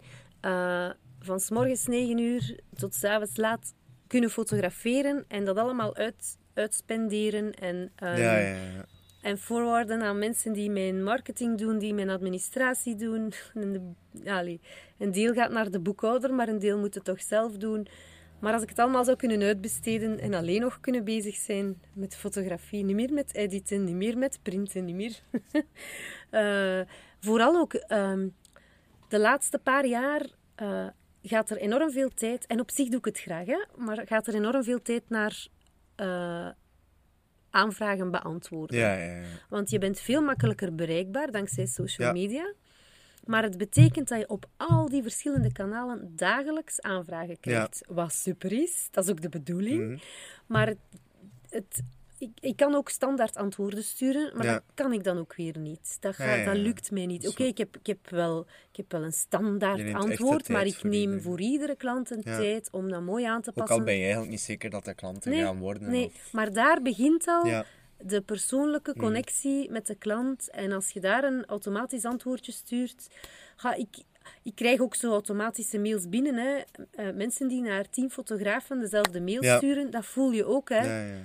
van 1.19 1.39
s 1.39 1.49
morgens 1.49 1.86
9 1.86 2.17
uur 2.17 2.60
tot 2.75 2.93
s 2.93 3.03
avonds 3.03 3.38
laat 3.38 3.73
kunnen 4.08 4.30
fotograferen 4.30 5.25
en 5.27 5.45
dat 5.45 5.58
allemaal 5.58 5.95
uit, 5.95 6.38
uitspenderen 6.53 7.53
en, 7.53 7.91
ehm, 7.95 8.17
ja, 8.17 8.38
ja, 8.38 8.56
ja. 8.56 8.86
en 9.21 9.38
forwarden 9.38 10.01
aan 10.01 10.17
mensen 10.17 10.53
die 10.53 10.69
mijn 10.69 11.03
marketing 11.03 11.58
doen, 11.58 11.77
die 11.77 11.93
mijn 11.93 12.10
administratie 12.10 12.95
doen. 12.95 13.34
En 13.53 13.95
de, 14.12 14.32
allee, 14.32 14.62
een 14.97 15.12
deel 15.12 15.34
gaat 15.34 15.51
naar 15.51 15.71
de 15.71 15.80
boekhouder, 15.80 16.34
maar 16.34 16.47
een 16.47 16.60
deel 16.60 16.77
moet 16.77 16.95
het 16.95 17.03
toch 17.03 17.21
zelf 17.21 17.58
doen. 17.58 17.88
Maar 18.39 18.53
als 18.53 18.62
ik 18.62 18.69
het 18.69 18.80
allemaal 18.80 19.03
zou 19.03 19.17
kunnen 19.17 19.41
uitbesteden 19.41 20.19
en 20.19 20.34
alleen 20.34 20.62
nog 20.62 20.80
kunnen 20.80 21.03
bezig 21.03 21.36
zijn 21.36 21.82
met 21.93 22.15
fotografie, 22.15 22.84
niet 22.84 22.95
meer 22.95 23.13
met 23.13 23.34
editen, 23.34 23.84
niet 23.84 23.95
meer 23.95 24.17
met 24.17 24.39
printen, 24.41 24.86
niet 24.86 24.95
meer. 24.95 25.19
Eh, 26.30 26.82
vooral 27.19 27.56
ook 27.56 27.73
ehm, 27.73 28.27
de 29.08 29.19
laatste 29.19 29.60
paar 29.60 29.86
jaar 29.86 30.25
eh, 30.56 30.88
gaat 31.28 31.50
er 31.50 31.58
enorm 31.58 31.92
veel 31.92 32.10
tijd, 32.10 32.46
en 32.46 32.60
op 32.60 32.72
zich 32.72 32.90
doe 32.90 33.00
ik 33.00 33.06
het 33.06 33.20
graag, 33.20 33.46
hè, 33.46 33.63
maar 33.76 34.08
gaat 34.08 34.28
er 34.28 34.36
enorm 34.36 34.63
veel 34.63 34.82
tijd 34.82 35.04
naar 35.10 35.48
eh, 35.96 36.50
aanvragen 37.50 38.12
beantwoorden. 38.12 38.78
Ja, 38.78 38.94
ja, 38.94 39.16
ja. 39.16 39.28
Want 39.50 39.70
je 39.70 39.78
bent 39.80 40.00
veel 40.00 40.22
makkelijker 40.22 40.76
bereikbaar 40.76 41.32
dankzij 41.32 41.66
social 41.66 42.13
media. 42.13 42.54
Maar 43.26 43.44
het 43.44 43.58
betekent 43.58 44.08
dat 44.08 44.20
je 44.20 44.30
op 44.30 44.46
al 44.58 44.90
die 44.90 45.02
verschillende 45.02 45.52
kanalen 45.52 46.12
dagelijks 46.16 46.82
aanvragen 46.82 47.40
krijgt. 47.40 47.84
Wat 47.88 48.13
super 48.13 48.52
is, 48.52 48.88
dat 48.92 49.04
is 49.04 49.10
ook 49.10 49.22
de 49.22 49.30
bedoeling. 49.30 49.86
Mhm. 49.88 49.98
Maar 50.46 50.68
het, 50.68 50.78
het, 51.50 51.84
ik, 52.19 52.30
ik 52.39 52.56
kan 52.56 52.75
ook 52.75 52.89
standaard 52.89 53.36
antwoorden 53.36 53.84
sturen, 53.84 54.32
maar 54.38 54.45
Ja. 54.45 54.53
dat 54.53 54.63
kan 54.73 54.93
ik 54.93 55.03
dan 55.03 55.17
ook 55.17 55.36
weer 55.36 55.58
niet. 55.58 55.97
Dat, 55.99 56.15
gaat, 56.15 56.27
Ja, 56.27 56.36
ja, 56.36 56.45
dat 56.45 56.56
lukt 56.58 56.91
mij 56.91 57.06
niet. 57.06 57.27
Oké, 57.27 57.43
ik, 57.43 57.58
heb, 57.58 57.77
ik, 57.77 57.86
heb 57.88 58.10
wel, 58.10 58.39
ik 58.71 58.75
heb 58.77 58.91
wel 58.91 59.03
een 59.03 59.13
standaard 59.13 59.93
antwoord, 59.93 60.49
maar 60.49 60.65
ik 60.65 60.84
neem 60.84 60.93
iedereen. 60.93 61.21
voor 61.21 61.39
iedere 61.41 61.75
klant 61.75 62.12
een 62.12 62.21
tijd 62.23 62.67
om 62.71 62.89
dat 62.89 63.01
mooi 63.01 63.25
aan 63.25 63.41
te 63.41 63.49
Ook 63.49 63.56
passen. 63.56 63.77
al 63.77 63.84
ben 63.84 63.93
je 63.95 64.01
eigenlijk 64.01 64.32
niet 64.32 64.41
zeker 64.41 64.69
dat 64.69 64.86
de 64.86 64.93
klanten 64.93 65.32
nee, 65.32 65.41
gaan 65.43 65.60
worden. 65.60 65.89
nee, 65.91 66.06
of- 66.06 66.34
maar 66.34 66.53
daar 66.53 66.82
begint 66.82 67.27
al 67.27 67.63
de 68.03 68.21
persoonlijke 68.21 68.93
connectie 68.97 69.71
met 69.71 69.88
de 69.88 69.95
klant. 69.95 70.49
En 70.49 70.71
als 70.71 70.89
je 70.89 70.99
daar 70.99 71.23
een 71.23 71.45
automatisch 71.45 72.06
antwoordje 72.06 72.51
stuurt... 72.51 73.08
Ga 73.56 73.73
ik, 73.73 73.88
ik 74.43 74.56
krijg 74.56 74.80
ook 74.80 74.95
zo 74.95 75.12
automatische 75.12 75.80
mails 75.80 76.10
binnen. 76.10 76.36
Hè. 76.36 76.58
Eh, 76.91 77.15
mensen 77.15 77.47
die 77.47 77.62
naar 77.62 77.89
tien 77.89 78.10
fotografen 78.10 78.80
dezelfde 78.80 79.21
mail 79.21 79.43
Ja. 79.43 79.58
sturen, 79.58 79.91
dat 79.91 80.06
voel 80.06 80.32
je 80.32 80.45
ook. 80.45 80.69
Hè. 80.69 80.75
ja, 80.86 81.06
ja. 81.08 81.21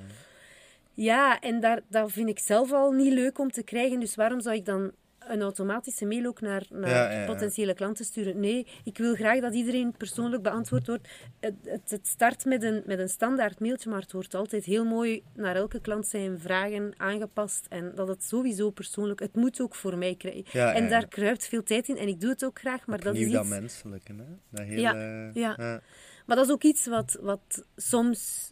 Ja. 0.94 1.40
En 1.40 1.60
daar, 1.60 1.80
dat 1.88 2.12
vind 2.12 2.28
ik 2.28 2.38
zelf 2.38 2.72
al 2.72 2.92
niet 2.92 3.12
leuk 3.12 3.38
om 3.38 3.50
te 3.50 3.62
krijgen. 3.62 4.00
Dus 4.00 4.14
waarom 4.14 4.40
zou 4.40 4.56
ik 4.56 4.64
dan 4.64 4.92
een 5.28 5.42
automatische 5.42 6.06
mail 6.06 6.26
ook 6.26 6.40
naar, 6.40 6.66
naar 6.70 6.90
Ja, 6.90 7.12
ja, 7.12 7.20
ja. 7.20 7.26
potentiële 7.26 7.74
klanten 7.74 8.04
sturen? 8.04 8.40
Nee, 8.40 8.66
ik 8.84 8.98
wil 8.98 9.14
graag 9.14 9.40
dat 9.40 9.54
iedereen 9.54 9.96
persoonlijk 9.96 10.42
beantwoord 10.42 10.86
wordt. 10.86 11.08
Het, 11.40 11.54
het, 11.64 11.90
het 11.90 12.06
start 12.06 12.44
met 12.44 12.62
een, 12.62 12.82
met 12.86 12.98
een 12.98 13.08
standaard 13.08 13.60
mailtje, 13.60 13.90
maar 13.90 14.00
het 14.00 14.12
wordt 14.12 14.34
altijd 14.34 14.64
heel 14.64 14.84
mooi 14.84 15.22
naar 15.34 15.56
elke 15.56 15.80
klant 15.80 16.06
zijn 16.06 16.38
vragen 16.40 16.92
aangepast. 16.96 17.66
En 17.68 17.92
dat 17.94 18.08
het 18.08 18.24
sowieso 18.24 18.70
persoonlijk... 18.70 19.20
Het 19.20 19.36
moet 19.36 19.60
ook 19.60 19.74
voor 19.74 19.98
mij 19.98 20.14
krijgen. 20.14 20.74
En 20.74 20.88
daar 20.88 21.08
kruipt 21.08 21.48
veel 21.48 21.62
tijd 21.62 21.88
in. 21.88 21.96
En 21.96 22.08
ik 22.08 22.20
doe 22.20 22.30
het 22.30 22.44
ook 22.44 22.58
graag, 22.58 22.86
maar 22.86 23.00
dat 23.00 23.14
is 23.14 23.20
iets... 23.20 23.32
dat 23.32 23.46
menselijke, 23.46 24.12
hè? 24.12 24.24
Dat 24.50 24.66
hele... 24.66 24.80
Ja, 24.80 24.92
ja. 25.34 25.54
ja. 25.58 25.80
Maar 26.26 26.36
dat 26.36 26.46
is 26.46 26.52
ook 26.52 26.62
iets 26.62 26.86
wat, 26.86 27.18
wat 27.20 27.64
soms 27.76 28.51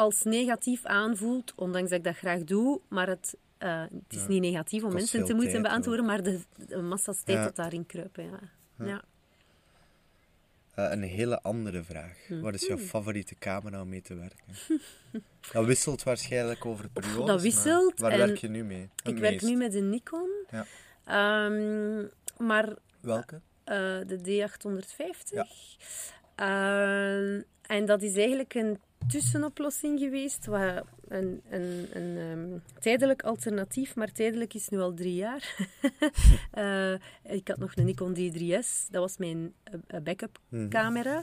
als 0.00 0.22
negatief 0.22 0.84
aanvoelt, 0.84 1.52
ondanks 1.56 1.90
dat 1.90 1.98
ik 1.98 2.04
dat 2.04 2.16
graag 2.16 2.44
doe. 2.44 2.80
Maar 2.88 3.08
het, 3.08 3.36
eh, 3.58 3.80
het 3.80 4.16
is 4.20 4.26
niet 4.26 4.40
negatief 4.40 4.82
om 4.82 4.92
mensen 4.92 5.24
te 5.24 5.34
moeten 5.34 5.62
beantwoorden, 5.62 6.04
maar 6.04 6.22
de, 6.22 6.40
de 6.66 6.76
massa's 6.82 7.22
tijd 7.22 7.44
dat 7.44 7.56
daarin 7.56 7.86
kruipen. 7.86 8.24
Ja. 8.24 8.38
Ja. 8.86 9.02
Eh, 10.74 10.90
een 10.90 11.02
hele 11.02 11.42
andere 11.42 11.82
vraag. 11.82 12.16
Wat 12.28 12.54
is 12.54 12.66
jouw 12.66 12.76
Mhm. 12.76 12.86
favoriete 12.86 13.34
camera 13.38 13.80
om 13.80 13.88
mee 13.88 14.02
te 14.02 14.14
werken? 14.14 14.78
dat 15.52 15.64
wisselt 15.64 16.02
waarschijnlijk 16.02 16.64
over 16.66 16.88
periodes. 16.88 17.26
Dat 17.26 17.42
wisselt 17.42 17.98
waar 18.00 18.16
werk 18.16 18.36
je 18.36 18.48
nu 18.48 18.64
mee? 18.64 18.88
Het 19.02 19.12
Ik 19.14 19.18
werk 19.18 19.42
nu 19.42 19.56
met 19.56 19.74
een 19.74 19.90
Nikon, 19.90 20.30
Ja. 20.50 20.66
Ehm, 21.04 22.06
maar 22.38 22.74
Welke? 23.00 23.40
eh, 23.64 23.76
de 24.06 24.18
D850. 24.22 25.30
Ja. 25.34 25.46
Ehm, 26.34 27.42
en 27.66 27.84
dat 27.86 28.02
is 28.02 28.14
eigenlijk 28.16 28.54
een 28.54 28.78
tussenoplossing 29.08 29.98
geweest, 29.98 30.46
wat 30.46 30.84
een, 31.08 31.42
een, 31.50 31.88
een 31.92 32.16
ehm, 32.18 32.80
tijdelijk 32.80 33.22
alternatief, 33.22 33.96
maar 33.96 34.12
tijdelijk 34.12 34.54
is 34.54 34.68
nu 34.68 34.78
al 34.78 34.94
drie 34.94 35.14
jaar. 35.14 35.54
Eh, 36.50 36.92
ik 37.22 37.48
had 37.48 37.58
nog 37.58 37.72
een 37.76 37.84
Nikon 37.84 38.14
D3S, 38.16 38.90
dat 38.90 39.00
was 39.02 39.16
mijn 39.16 39.54
eh, 39.62 39.74
eh, 39.86 40.02
backup 40.02 40.38
Mhm. 40.48 40.68
camera. 40.68 41.22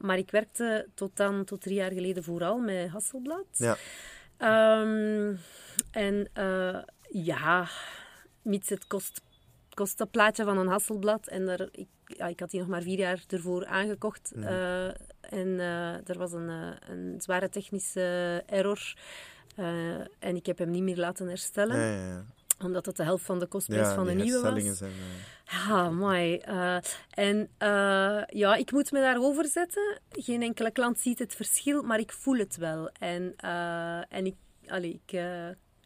Maar 0.00 0.18
ik 0.18 0.30
werkte 0.30 0.88
tot 0.94 1.16
dan, 1.16 1.44
tot 1.44 1.60
drie 1.60 1.74
jaar 1.74 1.92
geleden 1.92 2.24
vooral 2.24 2.58
met 2.58 2.88
Hasselblad. 2.88 3.46
Ja. 3.50 3.76
Ehm, 4.36 5.34
en 5.90 6.28
ja, 7.10 7.68
mits 8.42 8.68
het 8.68 8.86
kost, 8.86 9.20
kostenplaatje 9.74 10.44
van 10.44 10.58
een 10.58 10.66
Hasselblad. 10.68 11.26
En 11.26 11.46
daar, 11.46 11.68
ik, 11.72 11.88
ja, 12.06 12.26
ik 12.26 12.40
had 12.40 12.50
die 12.50 12.60
nog 12.60 12.68
maar 12.68 12.82
vier 12.82 12.98
jaar 12.98 13.24
ervoor 13.28 13.66
aangekocht. 13.66 14.32
Mhm. 14.34 14.92
En 15.30 15.60
eh, 15.60 16.08
er 16.08 16.18
was 16.18 16.32
een, 16.32 16.48
eh, 16.48 16.88
een 16.88 17.20
zware 17.20 17.48
technische 17.48 18.42
error. 18.46 18.94
Eh, 19.56 20.00
en 20.18 20.36
ik 20.36 20.46
heb 20.46 20.58
hem 20.58 20.70
niet 20.70 20.82
meer 20.82 20.96
laten 20.96 21.28
herstellen. 21.28 21.76
Ja, 21.76 21.86
ja, 21.86 22.06
ja. 22.06 22.24
Omdat 22.64 22.86
het 22.86 22.96
de 22.96 23.02
helft 23.02 23.24
van 23.24 23.38
de 23.38 23.46
kostprijs 23.46 23.94
van 23.94 24.06
de 24.06 24.12
nieuwe 24.12 24.50
was. 24.50 24.76
zijn... 24.76 24.92
Ja, 25.44 25.90
mooi. 25.90 26.36
Eh, 26.36 26.76
en 27.10 27.48
ja, 28.28 28.54
ik 28.54 28.72
moet 28.72 28.92
me 28.92 29.00
daarover 29.00 29.46
zetten. 29.46 30.00
Geen 30.10 30.42
enkele 30.42 30.70
klant 30.70 31.00
ziet 31.00 31.18
het 31.18 31.34
verschil, 31.34 31.82
maar 31.82 31.98
ik 31.98 32.12
voel 32.12 32.38
het 32.38 32.56
wel. 32.56 32.90
En, 32.98 33.34
en 34.08 34.26
ik, 34.26 34.34
allee, 34.66 35.00
ik, 35.04 35.20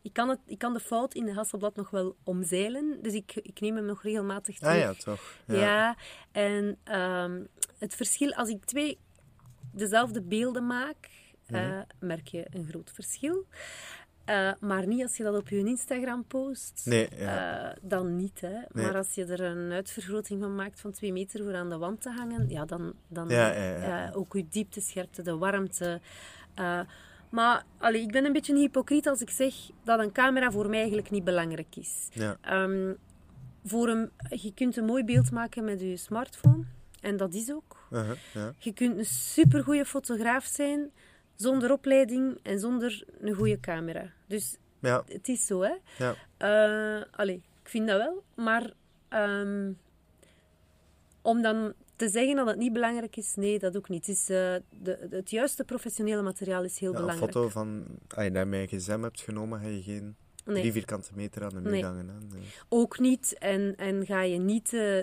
ik, 0.02 0.12
kan 0.12 0.28
het, 0.28 0.38
ik 0.46 0.58
kan 0.58 0.72
de 0.72 0.80
fout 0.80 1.14
in 1.14 1.24
de 1.24 1.32
Hasselblad 1.32 1.76
nog 1.76 1.90
wel 1.90 2.16
omzeilen. 2.24 2.98
Dus 3.02 3.12
ik, 3.12 3.34
ik 3.34 3.60
neem 3.60 3.76
hem 3.76 3.84
nog 3.84 4.02
regelmatig 4.02 4.58
terug. 4.58 4.74
Ah 4.74 4.80
ja, 4.80 4.94
toch. 4.94 5.36
Ja. 5.46 5.54
Ja, 5.54 5.96
en 6.32 6.78
ehm, 6.84 7.44
het 7.78 7.94
verschil, 7.94 8.34
als 8.34 8.48
ik 8.48 8.64
twee 8.64 8.98
dezelfde 9.72 10.22
beelden 10.22 10.66
maak, 10.66 11.08
eh, 11.46 11.60
Mhm. 11.68 11.82
merk 11.98 12.28
je 12.28 12.46
een 12.50 12.66
groot 12.68 12.90
verschil. 12.94 13.46
Eh, 14.24 14.52
maar 14.60 14.86
niet 14.86 15.02
als 15.02 15.16
je 15.16 15.22
dat 15.22 15.36
op 15.36 15.48
je 15.48 15.58
Instagram 15.64 16.24
post. 16.24 16.82
Nee, 16.84 17.08
ja. 17.16 17.70
Eh, 17.70 17.76
dan 17.82 18.16
niet, 18.16 18.40
hè. 18.40 18.48
Nee. 18.52 18.84
Maar 18.84 18.96
als 18.96 19.14
je 19.14 19.24
er 19.24 19.40
een 19.40 19.72
uitvergroting 19.72 20.40
van 20.42 20.54
maakt 20.54 20.80
van 20.80 20.92
twee 20.92 21.12
meter 21.12 21.44
voor 21.44 21.54
aan 21.54 21.68
de 21.68 21.78
wand 21.78 22.00
te 22.02 22.10
hangen, 22.10 22.48
ja, 22.48 22.64
dan... 22.64 22.92
dan 23.08 23.28
Ja, 23.28 23.52
eh, 23.52 24.16
ook 24.16 24.32
je 24.32 24.46
diepte, 24.48 24.80
scherpte, 24.80 25.22
de 25.22 25.36
warmte. 25.36 26.00
eh, 26.54 26.80
maar 27.30 27.64
allee, 27.78 28.02
ik 28.02 28.12
ben 28.12 28.24
een 28.24 28.32
beetje 28.32 28.52
een 28.52 28.58
hypocriet 28.58 29.06
als 29.08 29.20
ik 29.20 29.30
zeg 29.30 29.54
dat 29.84 29.98
een 30.00 30.12
camera 30.12 30.50
voor 30.50 30.68
mij 30.68 30.78
eigenlijk 30.78 31.10
niet 31.10 31.24
belangrijk 31.24 31.76
is. 31.76 32.08
Ehm, 32.40 32.94
voor 33.64 33.88
een, 33.88 34.10
je 34.30 34.54
kunt 34.54 34.76
een 34.76 34.84
mooi 34.84 35.04
beeld 35.04 35.30
maken 35.30 35.64
met 35.64 35.80
je 35.80 35.96
smartphone. 35.96 36.64
En 37.00 37.16
dat 37.16 37.34
is 37.34 37.52
ook. 37.52 37.79
Ja. 37.90 38.54
Je 38.58 38.72
kunt 38.72 38.98
een 38.98 39.04
supergoeie 39.04 39.84
fotograaf 39.84 40.44
zijn 40.44 40.90
zonder 41.36 41.72
opleiding 41.72 42.38
en 42.42 42.58
zonder 42.60 43.04
een 43.20 43.34
goede 43.34 43.60
camera. 43.60 44.12
Dus 44.26 44.56
Ja, 44.80 45.02
het 45.06 45.28
is 45.28 45.46
zo, 45.46 45.60
hè. 45.60 45.74
ja. 45.98 46.14
Eh, 46.36 47.04
allee, 47.12 47.42
ik 47.62 47.68
vind 47.68 47.88
dat 47.88 47.96
wel. 47.98 48.22
Maar 48.44 48.72
ehm, 49.08 49.72
om 51.22 51.42
dan 51.42 51.72
te 51.96 52.08
zeggen 52.08 52.36
dat 52.36 52.46
het 52.46 52.56
niet 52.56 52.72
belangrijk 52.72 53.16
is, 53.16 53.34
nee, 53.34 53.58
dat 53.58 53.76
ook 53.76 53.88
niet. 53.88 54.06
Het, 54.06 54.16
is, 54.16 54.28
eh, 54.28 54.54
de, 54.82 55.06
het 55.10 55.30
juiste 55.30 55.64
professionele 55.64 56.22
materiaal 56.22 56.64
is 56.64 56.78
heel 56.78 56.92
Ja, 56.92 56.96
een 56.98 57.02
belangrijk. 57.04 57.32
foto 57.32 57.48
van... 57.48 57.84
Als 58.14 58.24
je 58.24 58.32
je 58.32 58.66
gsm 58.66 59.02
hebt 59.02 59.20
genomen, 59.20 59.60
ga 59.60 59.66
je 59.66 59.82
geen 59.82 60.16
Nee. 60.52 60.60
drie 60.60 60.72
vierkante 60.72 61.10
meter 61.14 61.42
aan 61.42 61.48
de 61.48 61.60
muur 61.60 61.70
Nee. 61.70 61.84
hangen. 61.84 62.08
Hè? 62.08 62.14
Nee. 62.36 62.42
Ook 62.68 62.98
niet. 62.98 63.36
En, 63.38 63.74
en 63.76 64.06
ga 64.06 64.22
je 64.22 64.38
niet 64.38 64.72
eh, 64.72 64.98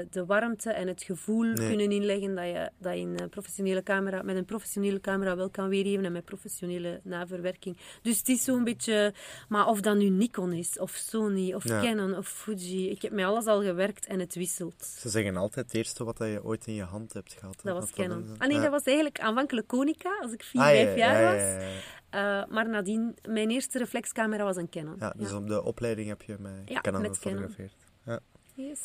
eh, 0.00 0.06
de 0.10 0.24
warmte 0.26 0.70
en 0.70 0.88
het 0.88 1.02
gevoel 1.02 1.52
kunnen 1.54 1.90
inleggen 1.92 2.34
dat 2.34 2.44
je, 2.44 2.70
dat 2.78 2.94
je 2.94 3.00
een 3.00 3.28
professionele 3.28 3.82
camera, 3.82 4.22
met 4.22 4.36
een 4.36 4.44
professionele 4.44 5.00
camera 5.00 5.36
wel 5.36 5.50
kan 5.50 5.68
weergeven 5.68 6.04
en 6.04 6.12
met 6.12 6.24
professionele 6.24 7.00
naverwerking. 7.02 7.76
Dus 8.02 8.18
het 8.18 8.28
is 8.28 8.44
zo'n 8.44 8.64
beetje... 8.64 9.14
Maar 9.48 9.66
of 9.66 9.80
dat 9.80 9.96
nu 9.96 10.08
Nikon 10.08 10.52
is, 10.52 10.78
of 10.78 10.90
Sony, 10.90 11.52
of 11.54 11.64
Ja. 11.68 11.80
Canon, 11.82 12.16
of 12.16 12.28
Fuji. 12.28 12.90
Ik 12.90 13.02
heb 13.02 13.12
met 13.12 13.24
alles 13.24 13.46
al 13.46 13.62
gewerkt 13.62 14.06
en 14.06 14.18
het 14.20 14.34
wisselt. 14.34 14.84
Ze 14.98 15.08
zeggen 15.08 15.36
altijd 15.36 15.66
het 15.66 15.74
eerste 15.74 16.04
wat 16.04 16.18
je 16.18 16.40
ooit 16.44 16.66
in 16.66 16.74
je 16.74 16.82
hand 16.82 17.12
hebt 17.12 17.32
gehad. 17.38 17.60
Dat 17.62 17.74
was 17.80 17.90
Canon. 17.90 18.34
Ah 18.38 18.48
nee, 18.48 18.60
dat 18.60 18.70
was 18.70 18.82
eigenlijk 18.82 19.20
aanvankelijk 19.20 19.66
Konica, 19.66 20.18
als 20.20 20.32
ik 20.32 20.42
4, 20.42 20.60
Ah, 20.60 20.66
ja, 20.74 20.74
5 20.84 20.96
jaar 20.96 21.20
ja, 21.22 21.32
was. 21.32 21.74
Eh, 22.10 22.44
maar 22.48 22.68
nadien, 22.68 23.16
mijn 23.28 23.50
eerste 23.50 23.78
reflexcamera 23.78 24.44
was 24.44 24.56
een 24.56 24.68
Canon. 24.68 24.96
Ja, 24.98 25.12
dus 25.16 25.32
op 25.32 25.46
de 25.48 25.62
opleiding 25.62 26.08
heb 26.08 26.22
je 26.22 26.36
met 26.38 26.52
Ja, 26.64 26.80
Canon 26.80 27.04
gefotografeerd. 27.04 27.74
Ja. 28.04 28.20
Yes. 28.54 28.80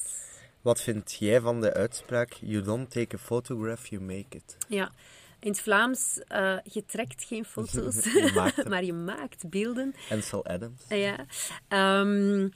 Wat 0.61 0.81
vind 0.81 1.13
jij 1.13 1.41
van 1.41 1.61
de 1.61 1.73
uitspraak 1.73 2.33
You 2.33 2.61
don't 2.61 2.91
take 2.91 3.15
a 3.15 3.19
photograph, 3.19 3.87
you 3.87 4.01
make 4.01 4.25
it? 4.37 4.57
Ja, 4.67 4.91
In 5.39 5.49
het 5.49 5.59
Vlaams, 5.61 6.19
eh, 6.27 6.57
je 6.63 6.85
trekt 6.85 7.23
geen 7.23 7.45
foto's, 7.45 8.03
Je 8.13 8.63
maar 8.69 8.83
je 8.83 8.93
maakt 8.93 9.49
beelden. 9.49 9.93
Ansel 10.09 10.45
Adams. 10.45 10.81
Ja, 10.89 11.25
Ehm, 11.67 12.49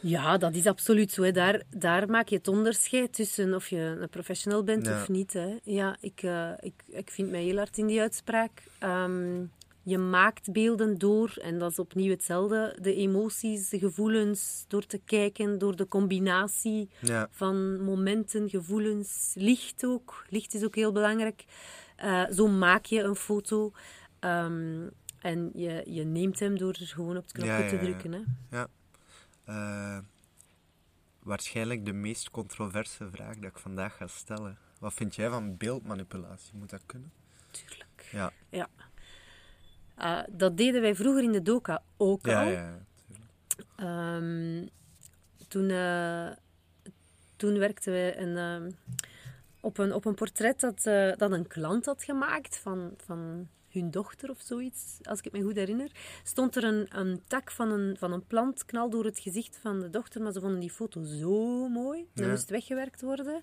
ja 0.00 0.38
dat 0.38 0.54
is 0.54 0.66
absoluut 0.66 1.12
zo. 1.12 1.22
Hè. 1.22 1.32
Daar, 1.32 1.62
daar 1.70 2.08
maak 2.10 2.28
je 2.28 2.36
het 2.36 2.48
onderscheid 2.48 3.12
tussen 3.14 3.54
of 3.54 3.68
je 3.68 3.78
een 4.00 4.08
professional 4.08 4.64
bent 4.64 4.86
Ja. 4.86 5.00
of 5.00 5.08
niet. 5.08 5.32
Hè. 5.32 5.56
Ja, 5.62 5.96
ik, 6.00 6.22
eh, 6.22 6.50
ik, 6.60 6.82
ik 6.86 7.10
vind 7.10 7.30
mij 7.30 7.42
heel 7.42 7.56
hard 7.56 7.78
in 7.78 7.86
die 7.86 8.00
uitspraak. 8.00 8.62
Ehm, 8.78 9.44
je 9.88 9.98
maakt 9.98 10.52
beelden 10.52 10.98
door, 10.98 11.36
en 11.42 11.58
dat 11.58 11.70
is 11.70 11.78
opnieuw 11.78 12.10
hetzelfde, 12.10 12.76
de 12.80 12.94
emoties, 12.94 13.68
de 13.68 13.78
gevoelens, 13.78 14.64
door 14.68 14.86
te 14.86 14.98
kijken, 15.04 15.58
door 15.58 15.76
de 15.76 15.88
combinatie 15.88 16.88
Ja. 17.00 17.28
van 17.30 17.82
momenten, 17.84 18.48
gevoelens, 18.48 19.32
licht 19.34 19.84
ook. 19.84 20.26
Licht 20.28 20.54
is 20.54 20.64
ook 20.64 20.74
heel 20.74 20.92
belangrijk. 20.92 21.44
Eh, 21.96 22.24
zo 22.30 22.48
maak 22.48 22.84
je 22.84 23.02
een 23.02 23.16
foto. 23.16 23.72
Ehm, 24.18 24.88
en 25.20 25.50
je, 25.54 25.82
je 25.88 26.04
neemt 26.04 26.38
hem 26.38 26.58
door 26.58 26.76
er 26.80 26.86
gewoon 26.86 27.16
op 27.16 27.22
het 27.22 27.32
knopje 27.32 27.52
Ja, 27.52 27.58
ja, 27.58 27.68
te 27.68 27.78
drukken. 27.78 28.12
Hè. 28.12 28.20
Ja. 28.50 28.68
Eh, 29.44 29.98
waarschijnlijk 31.22 31.84
de 31.84 31.92
meest 31.92 32.30
controverse 32.30 33.08
vraag 33.10 33.34
dat 33.34 33.50
ik 33.50 33.58
vandaag 33.58 33.96
ga 33.96 34.06
stellen. 34.06 34.58
Wat 34.78 34.94
vind 34.94 35.14
jij 35.14 35.28
van 35.30 35.56
beeldmanipulatie? 35.56 36.54
Moet 36.54 36.70
dat 36.70 36.82
kunnen? 36.86 37.12
Tuurlijk. 37.50 38.08
Ja. 38.12 38.32
Ja. 38.50 38.68
Eh, 39.96 40.18
dat 40.30 40.56
deden 40.56 40.80
wij 40.80 40.94
vroeger 40.94 41.22
in 41.22 41.32
de 41.32 41.42
doka 41.42 41.82
ook 41.96 42.26
Ja, 42.26 42.42
al. 42.42 42.48
ja, 42.50 42.78
ja. 43.76 44.16
Ehm, 44.16 44.66
toen, 45.48 45.70
eh, 45.70 46.28
toen 47.36 47.58
werkten 47.58 47.92
we 47.92 48.14
een, 48.16 48.36
ehm, 48.36 48.70
op, 49.60 49.78
een, 49.78 49.92
op 49.94 50.04
een 50.04 50.14
portret 50.14 50.60
dat, 50.60 50.86
eh, 50.86 51.12
dat 51.16 51.32
een 51.32 51.46
klant 51.46 51.84
had 51.86 52.04
gemaakt 52.04 52.58
van, 52.58 52.94
van 52.96 53.48
hun 53.68 53.90
dochter 53.90 54.30
of 54.30 54.40
zoiets, 54.40 54.98
als 55.02 55.18
ik 55.18 55.24
het 55.24 55.32
me 55.32 55.42
goed 55.42 55.56
herinner. 55.56 55.90
Stond 56.24 56.56
er 56.56 56.64
een, 56.64 56.86
een 56.98 57.22
tak 57.26 57.50
van 57.50 57.70
een, 57.70 57.96
van 57.98 58.12
een 58.12 58.26
plant 58.26 58.64
knal 58.64 58.90
door 58.90 59.04
het 59.04 59.18
gezicht 59.18 59.58
van 59.62 59.80
de 59.80 59.90
dochter, 59.90 60.22
maar 60.22 60.32
ze 60.32 60.40
vonden 60.40 60.60
die 60.60 60.70
foto 60.70 61.02
zo 61.04 61.68
mooi. 61.68 62.06
Dat 62.14 62.28
moest 62.28 62.50
weggewerkt 62.50 63.00
worden. 63.02 63.42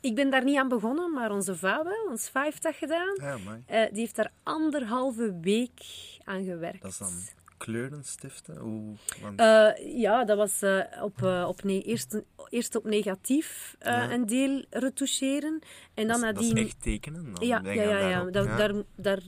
Ik 0.00 0.14
ben 0.14 0.30
daar 0.30 0.44
niet 0.44 0.56
aan 0.58 0.68
begonnen, 0.68 1.12
maar 1.12 1.30
onze 1.32 1.56
va 1.56 1.84
wel, 1.84 2.06
ons 2.10 2.28
va 2.28 2.42
heeft 2.42 2.62
dat 2.62 2.74
gedaan. 2.74 3.16
Ja, 3.20 3.36
Eh, 3.66 3.90
die 3.90 4.00
heeft 4.00 4.16
daar 4.16 4.30
anderhalve 4.42 5.38
week 5.40 5.80
aan 6.24 6.44
gewerkt. 6.44 6.82
dat 6.82 6.90
is 6.90 6.98
dan 6.98 7.12
kleurenstiften? 7.56 8.56
Hoe, 8.58 8.94
want, 9.22 9.40
Eh, 9.40 9.98
ja, 10.00 10.24
dat 10.24 10.36
was 10.36 10.62
eh, 10.62 10.80
op, 11.02 11.22
op 11.46 11.62
ne- 11.62 11.82
eerst, 11.82 12.20
eerst 12.48 12.74
op 12.76 12.84
negatief 12.84 13.76
Ja. 13.80 14.10
een 14.12 14.26
deel 14.26 14.64
retoucheren. 14.70 15.58
En 15.94 16.06
dan 16.08 16.20
dat, 16.20 16.28
is- 16.30 16.34
dat 16.34 16.42
is 16.42 16.48
nadien... 16.48 16.64
echt 16.64 16.82
tekenen? 16.82 17.32
Dan 17.34 17.46
ja, 17.46 17.60
ja, 17.64 18.08
ja. 18.08 18.24
Daar, 18.24 18.72
daar 18.96 19.20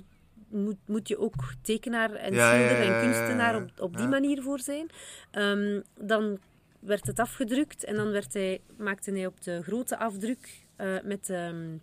moet, 0.49 0.77
moet 0.87 1.09
je 1.09 1.19
ook 1.19 1.35
tekenaar 1.63 2.11
en 2.13 2.33
schilder 2.35 2.81
en 2.81 3.01
kunstenaar 3.01 3.57
op, 3.63 3.71
op 3.81 3.97
die 3.97 4.07
manier 4.07 4.43
voor 4.43 4.59
zijn. 4.61 4.87
Ehm, 5.31 5.81
dan 6.01 6.39
werd 6.81 7.07
het 7.07 7.19
afgedrukt 7.19 7.85
en 7.85 7.95
dan 7.95 8.11
werd 8.11 8.35
hij, 8.35 8.61
maakte 8.77 9.11
hij 9.11 9.27
op 9.27 9.41
de 9.43 9.63
grote 9.63 9.99
afdruk 9.99 10.67
eh, 10.77 10.97
met 11.03 11.31
ehm 11.31 11.77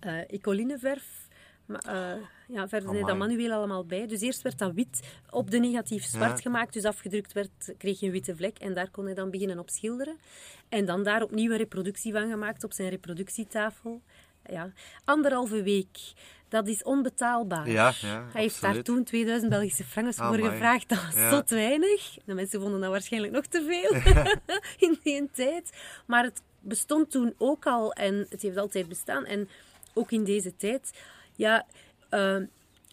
eh 0.00 0.18
ecolineverf. 0.30 1.28
Maar, 1.66 1.84
eh, 1.84 2.22
ja, 2.48 2.68
verder 2.68 2.92
deed 2.92 3.06
dat 3.06 3.16
manueel 3.16 3.52
allemaal 3.52 3.84
bij. 3.86 4.06
Dus 4.06 4.20
eerst 4.20 4.42
werd 4.42 4.58
dat 4.58 4.72
wit 4.74 5.18
op 5.30 5.50
de 5.50 5.58
negatief 5.58 6.04
zwart 6.04 6.36
Ja. 6.36 6.42
gemaakt. 6.42 6.72
Dus 6.72 6.84
afgedrukt 6.84 7.32
werd, 7.32 7.74
kreeg 7.78 8.00
je 8.00 8.06
een 8.06 8.12
witte 8.12 8.36
vlek. 8.36 8.58
En 8.58 8.74
daar 8.74 8.90
kon 8.90 9.04
hij 9.04 9.14
dan 9.14 9.30
beginnen 9.30 9.58
op 9.58 9.70
schilderen. 9.70 10.16
En 10.68 10.84
dan 10.84 11.02
daar 11.02 11.22
opnieuw 11.22 11.50
een 11.50 11.56
reproductie 11.56 12.12
van 12.12 12.30
gemaakt 12.30 12.64
op 12.64 12.72
zijn 12.72 12.88
reproductietafel. 12.88 14.02
Ja, 14.44 14.72
anderhalve 15.04 15.62
week. 15.62 15.98
Dat 16.54 16.68
is 16.68 16.82
onbetaalbaar. 16.82 17.70
Ja, 17.70 17.92
ja, 18.00 18.24
Hij 18.32 18.42
heeft 18.42 18.60
daar 18.60 18.82
toen 18.82 19.04
2000 19.04 19.50
Belgische 19.50 19.84
francs 19.84 20.16
voor 20.16 20.34
gevraagd. 20.38 20.88
Dat 20.88 21.04
was 21.04 21.14
Ja. 21.14 21.30
tot 21.30 21.50
weinig. 21.50 22.16
De 22.24 22.34
mensen 22.34 22.60
vonden 22.60 22.80
dat 22.80 22.90
waarschijnlijk 22.90 23.32
nog 23.32 23.46
te 23.46 23.64
veel 23.68 24.14
in 24.88 24.98
die 25.02 25.28
tijd. 25.32 25.70
Maar 26.06 26.24
het 26.24 26.42
bestond 26.60 27.10
toen 27.10 27.34
ook 27.38 27.66
al 27.66 27.92
en 27.92 28.26
het 28.30 28.42
heeft 28.42 28.56
altijd 28.56 28.88
bestaan. 28.88 29.24
En 29.24 29.48
ook 29.94 30.10
in 30.10 30.24
deze 30.24 30.56
tijd. 30.56 30.92
Ja, 31.36 31.66
eh, 32.08 32.36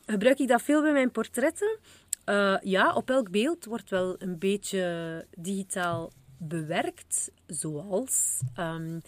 gebruik 0.06 0.40
ik 0.40 0.48
dat 0.48 0.62
veel 0.62 0.82
bij 0.82 0.92
mijn 0.92 1.12
portretten? 1.12 1.78
Eh, 2.26 2.58
ja, 2.62 2.94
op 2.94 3.10
elk 3.10 3.30
beeld 3.32 3.66
wordt 3.66 3.90
wel 3.90 4.16
een 4.20 4.38
beetje 4.40 5.26
digitaal 5.38 6.12
bewerkt. 6.38 7.32
Zoals... 7.48 8.40
ehm, 8.56 9.00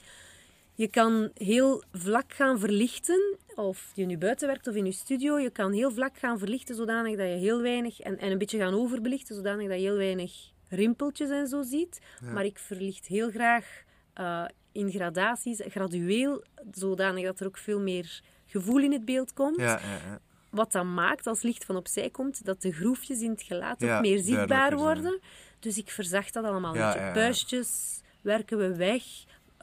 je 0.75 0.87
kan 0.87 1.31
heel 1.33 1.83
vlak 1.91 2.33
gaan 2.33 2.59
verlichten, 2.59 3.37
of 3.55 3.91
je 3.95 4.05
nu 4.05 4.17
buiten 4.17 4.47
werkt 4.47 4.67
of 4.67 4.75
in 4.75 4.85
je 4.85 4.91
studio. 4.91 5.39
Je 5.39 5.49
kan 5.49 5.71
heel 5.71 5.91
vlak 5.91 6.17
gaan 6.17 6.39
verlichten, 6.39 6.75
zodanig 6.75 7.17
dat 7.17 7.27
je 7.27 7.33
heel 7.33 7.61
weinig... 7.61 7.99
En, 7.99 8.17
en 8.17 8.31
een 8.31 8.37
beetje 8.37 8.57
gaan 8.57 8.73
overbelichten, 8.73 9.35
zodanig 9.35 9.67
dat 9.67 9.77
je 9.77 9.83
heel 9.83 9.97
weinig 9.97 10.51
rimpeltjes 10.69 11.29
en 11.29 11.47
zo 11.47 11.61
ziet. 11.61 12.01
Maar 12.33 12.45
ik 12.45 12.59
verlicht 12.59 13.07
heel 13.07 13.29
graag 13.29 13.83
eh, 14.13 14.45
in 14.71 14.91
gradaties, 14.91 15.61
gradueel, 15.67 16.43
zodanig 16.71 17.25
dat 17.25 17.39
er 17.39 17.47
ook 17.47 17.57
veel 17.57 17.79
meer 17.79 18.21
gevoel 18.45 18.79
in 18.79 18.91
het 18.91 19.05
beeld 19.05 19.33
komt. 19.33 19.59
Ja, 19.59 19.79
ja, 19.79 19.93
ja. 20.07 20.19
Wat 20.49 20.71
dat 20.71 20.85
maakt, 20.85 21.27
als 21.27 21.41
licht 21.41 21.65
van 21.65 21.75
opzij 21.75 22.09
komt, 22.09 22.45
dat 22.45 22.61
de 22.61 22.71
groefjes 22.71 23.21
in 23.21 23.29
het 23.29 23.41
gelaat 23.41 23.83
ook 23.83 24.01
meer 24.01 24.19
zichtbaar 24.19 24.77
worden. 24.77 25.19
Dus 25.59 25.77
ik 25.77 25.89
verzacht 25.89 26.33
dat 26.33 26.43
allemaal. 26.43 26.75
Ja. 26.75 27.11
Puistjes 27.11 28.01
werken 28.21 28.57
we 28.57 28.75
weg. 28.75 29.03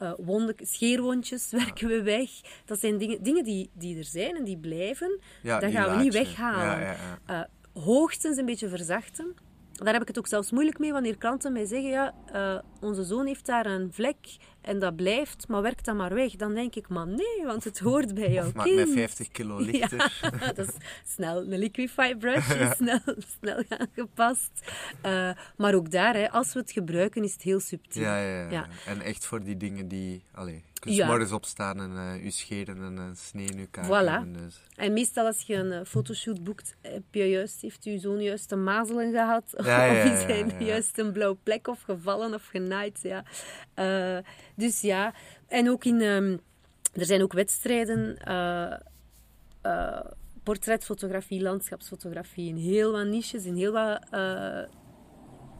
Eh 0.01 0.13
wonden, 0.17 0.55
scheerwondjes 0.57 1.51
werken 1.61 1.87
we 1.87 2.01
weg. 2.01 2.29
Dat 2.65 2.79
zijn 2.79 2.97
dingen, 2.97 3.23
dingen 3.23 3.43
die, 3.43 3.69
die 3.73 3.97
er 3.97 4.03
zijn 4.03 4.35
en 4.35 4.43
die 4.43 4.57
blijven. 4.57 5.19
Ja, 5.41 5.59
dat 5.59 5.69
die 5.69 5.79
gaan 5.79 5.97
we 5.97 6.03
niet 6.03 6.13
weghalen. 6.13 6.79
Ja. 6.79 7.19
Eh, 7.25 7.83
hoogstens 7.83 8.37
een 8.37 8.45
beetje 8.45 8.69
verzachten. 8.69 9.35
Daar 9.85 9.93
heb 9.93 10.01
ik 10.01 10.07
het 10.07 10.17
ook 10.17 10.27
zelfs 10.27 10.51
moeilijk 10.51 10.79
mee 10.79 10.91
wanneer 10.91 11.17
klanten 11.17 11.53
mij 11.53 11.65
zeggen: 11.65 11.89
ja, 11.89 12.13
eh, 12.31 12.59
onze 12.79 13.03
zoon 13.03 13.25
heeft 13.25 13.45
daar 13.45 13.65
een 13.65 13.93
vlek 13.93 14.17
en 14.61 14.79
dat 14.79 14.95
blijft, 14.95 15.47
maar 15.47 15.61
werkt 15.61 15.85
dat 15.85 15.95
maar 15.95 16.13
weg. 16.13 16.35
Dan 16.35 16.53
denk 16.53 16.75
ik: 16.75 16.89
maar 16.89 17.07
nee, 17.07 17.45
want 17.45 17.63
het 17.63 17.79
hoort 17.79 18.13
bij 18.13 18.31
jouw 18.31 18.47
Of 18.47 18.53
maak 18.53 18.73
mij 18.73 18.87
50 18.87 19.31
kilo 19.31 19.57
lichter. 19.71 20.19
Ja, 20.21 20.53
dat 20.53 20.67
is 20.67 20.73
snel 21.05 21.37
een 21.37 21.57
liquify 21.57 22.15
brush, 22.15 22.49
is 22.49 22.75
snel, 22.81 22.99
snel 23.39 23.63
aangepast. 23.67 24.51
Eh, 25.01 25.31
maar 25.57 25.73
ook 25.73 25.91
daar, 25.91 26.13
hè, 26.13 26.31
als 26.31 26.53
we 26.53 26.59
het 26.59 26.71
gebruiken, 26.71 27.23
is 27.23 27.33
het 27.33 27.41
heel 27.41 27.59
subtiel. 27.59 28.03
Ja, 28.03 28.17
ja, 28.17 28.49
ja. 28.49 28.67
En 28.85 29.01
echt 29.01 29.25
voor 29.25 29.43
die 29.43 29.57
dingen 29.57 29.87
die... 29.87 30.23
Allee, 30.31 30.55
je 30.55 30.70
kunt 30.81 30.95
Ja. 30.95 31.07
morgens 31.07 31.31
opstaan 31.31 31.79
en 31.81 31.97
eh 31.97 32.23
je 32.23 32.31
scheren 32.31 32.77
en 32.77 32.97
een 32.97 33.15
snee 33.15 33.45
in 33.45 33.59
je. 33.59 33.67
Voilà. 33.85 33.89
hebben, 33.89 34.33
Dus. 34.33 34.61
En 34.75 34.93
meestal 34.93 35.25
als 35.25 35.41
je 35.41 35.55
een 35.55 35.71
eh, 35.71 35.85
fotoshoot 35.85 36.43
boekt, 36.43 36.75
heb 36.81 37.03
je 37.11 37.29
juist, 37.29 37.61
heeft 37.61 37.83
je 37.83 37.99
zoon 37.99 38.21
juist 38.21 38.51
een 38.51 38.63
mazelen 38.63 39.11
gehad? 39.11 39.53
Ja, 39.63 39.83
ja, 39.83 40.05
of 40.05 40.11
is 40.11 40.23
hij 40.23 40.65
juist 40.71 40.97
een 40.97 41.11
blauwe 41.11 41.37
plek 41.43 41.67
of 41.67 41.81
gevallen 41.81 42.33
of 42.33 42.45
genaaid? 42.47 42.99
Ja. 43.01 43.23
Dus 44.55 44.81
ja, 44.81 45.13
en 45.47 45.69
ook 45.69 45.85
in... 45.85 46.01
ehm, 46.01 46.37
er 46.93 47.05
zijn 47.05 47.21
ook 47.21 47.33
wedstrijden... 47.33 48.17
portretfotografie, 50.43 51.41
landschapsfotografie, 51.41 52.49
in 52.49 52.57
heel 52.57 52.91
wat 52.91 53.05
niches, 53.07 53.45
in 53.45 53.55
heel 53.55 53.71
wat 53.71 53.99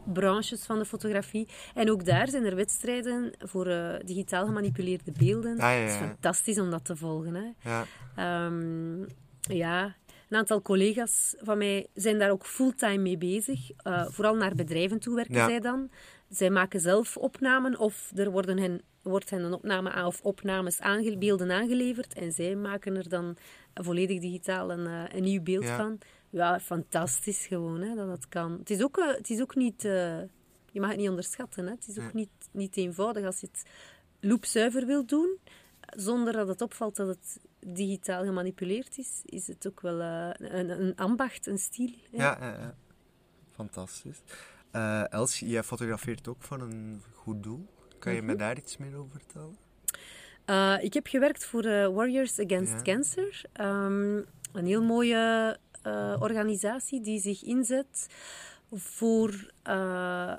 branches 0.06 0.64
van 0.64 0.80
de 0.80 0.86
fotografie. 0.86 1.48
En 1.74 1.92
ook 1.92 2.06
daar 2.06 2.28
zijn 2.28 2.46
er 2.46 2.56
wedstrijden 2.56 3.32
voor 3.40 3.68
eh, 3.68 3.94
digitaal 4.06 4.46
gemanipuleerde 4.46 5.12
beelden. 5.18 5.52
Ah, 5.52 5.60
ja, 5.60 5.68
Het 5.68 5.90
is 5.90 5.96
fantastisch 5.96 6.60
om 6.60 6.70
dat 6.70 6.86
te 6.86 6.96
volgen. 6.96 7.36
Hè. 7.36 7.70
Ja. 7.70 7.86
Ehm, 8.16 9.00
ja, 9.40 9.96
een 10.30 10.38
aantal 10.38 10.62
collega's 10.62 11.36
van 11.40 11.58
mij 11.58 11.88
zijn 11.94 12.20
daar 12.20 12.32
ook 12.32 12.46
fulltime 12.46 12.98
mee 12.98 13.18
bezig. 13.18 13.72
Eh, 13.78 14.06
vooral 14.08 14.36
naar 14.36 14.56
bedrijven 14.56 15.00
toe 15.00 15.16
werken 15.16 15.36
zij 15.46 15.60
dan. 15.60 15.90
Zij 16.30 16.50
maken 16.50 16.80
zelf 16.80 17.18
opnamen 17.18 17.80
of 17.80 18.12
er 18.16 18.32
worden 18.32 18.58
hen, 18.58 18.82
wordt 19.02 19.30
hen 19.30 19.44
een 19.44 19.54
opname 19.54 19.92
aan, 19.92 20.06
of 20.06 20.22
opnames 20.22 20.80
aange, 20.80 21.18
beelden 21.18 21.52
aangeleverd 21.52 22.14
en 22.14 22.32
zij 22.32 22.56
maken 22.56 22.96
er 22.98 23.10
dan 23.10 23.38
volledig 23.74 24.20
digitaal 24.20 24.72
een, 24.72 24.88
eh, 24.88 25.16
een 25.18 25.24
nieuw 25.24 25.42
beeld 25.42 25.66
van. 25.66 25.98
Ja, 26.32 26.60
fantastisch 26.60 27.46
gewoon 27.46 27.82
hè, 27.82 27.96
dat 27.96 28.08
dat 28.08 28.28
kan. 28.30 28.52
Het 28.60 28.70
is 28.70 28.84
ook, 28.84 28.98
eh, 28.98 29.16
het 29.16 29.30
is 29.30 29.42
ook 29.42 29.56
niet... 29.56 29.86
eh, 29.86 30.20
je 30.72 30.80
mag 30.80 30.90
het 30.90 31.00
niet 31.00 31.10
onderschatten. 31.10 31.66
Hè. 31.66 31.72
Het 31.72 31.88
is 31.88 32.00
ook 32.00 32.14
niet, 32.14 32.30
niet 32.52 32.78
eenvoudig 32.78 33.26
als 33.26 33.40
je 33.40 33.48
het 33.52 33.64
loopzuiver 34.20 34.86
wilt 34.86 35.10
doen 35.10 35.38
zonder 35.96 36.34
dat 36.34 36.48
het 36.48 36.62
opvalt 36.62 36.96
dat 36.96 37.08
het 37.08 37.40
digitaal 37.60 38.24
gemanipuleerd 38.24 38.98
is, 38.98 39.22
is 39.26 39.48
het 39.48 39.68
ook 39.68 39.82
wel 39.82 40.00
eh, 40.02 40.30
een, 40.38 40.70
een 40.70 40.96
ambacht, 40.96 41.48
een 41.48 41.58
stijl. 41.58 41.94
Ja, 42.12 42.38
ja, 42.40 42.52
ja. 42.52 42.76
Fantastisch. 43.56 44.22
Eh 44.72 45.12
Els, 45.14 45.40
jij 45.40 45.64
fotografeert 45.64 46.28
ook 46.28 46.42
voor 46.44 46.62
een 46.62 47.02
goed 47.14 47.44
doel. 47.44 47.68
Kan 48.00 48.14
je 48.14 48.22
me 48.22 48.36
daar 48.36 48.58
iets 48.58 48.78
meer 48.78 48.96
over 48.96 49.12
vertellen? 49.12 49.58
Ik 50.84 50.94
heb 50.94 51.08
gewerkt 51.08 51.46
voor 51.46 51.64
Warriors 51.94 52.40
Against 52.40 52.74
Ja. 52.74 52.82
Cancer. 52.82 53.42
Ehm, 53.54 54.16
een 54.52 54.66
heel 54.66 54.84
mooie 54.84 55.58
eh, 55.82 56.16
organisatie 56.20 57.02
die 57.02 57.20
zich 57.20 57.44
inzet 57.44 58.08
voor 58.72 59.52
eh, 59.64 60.34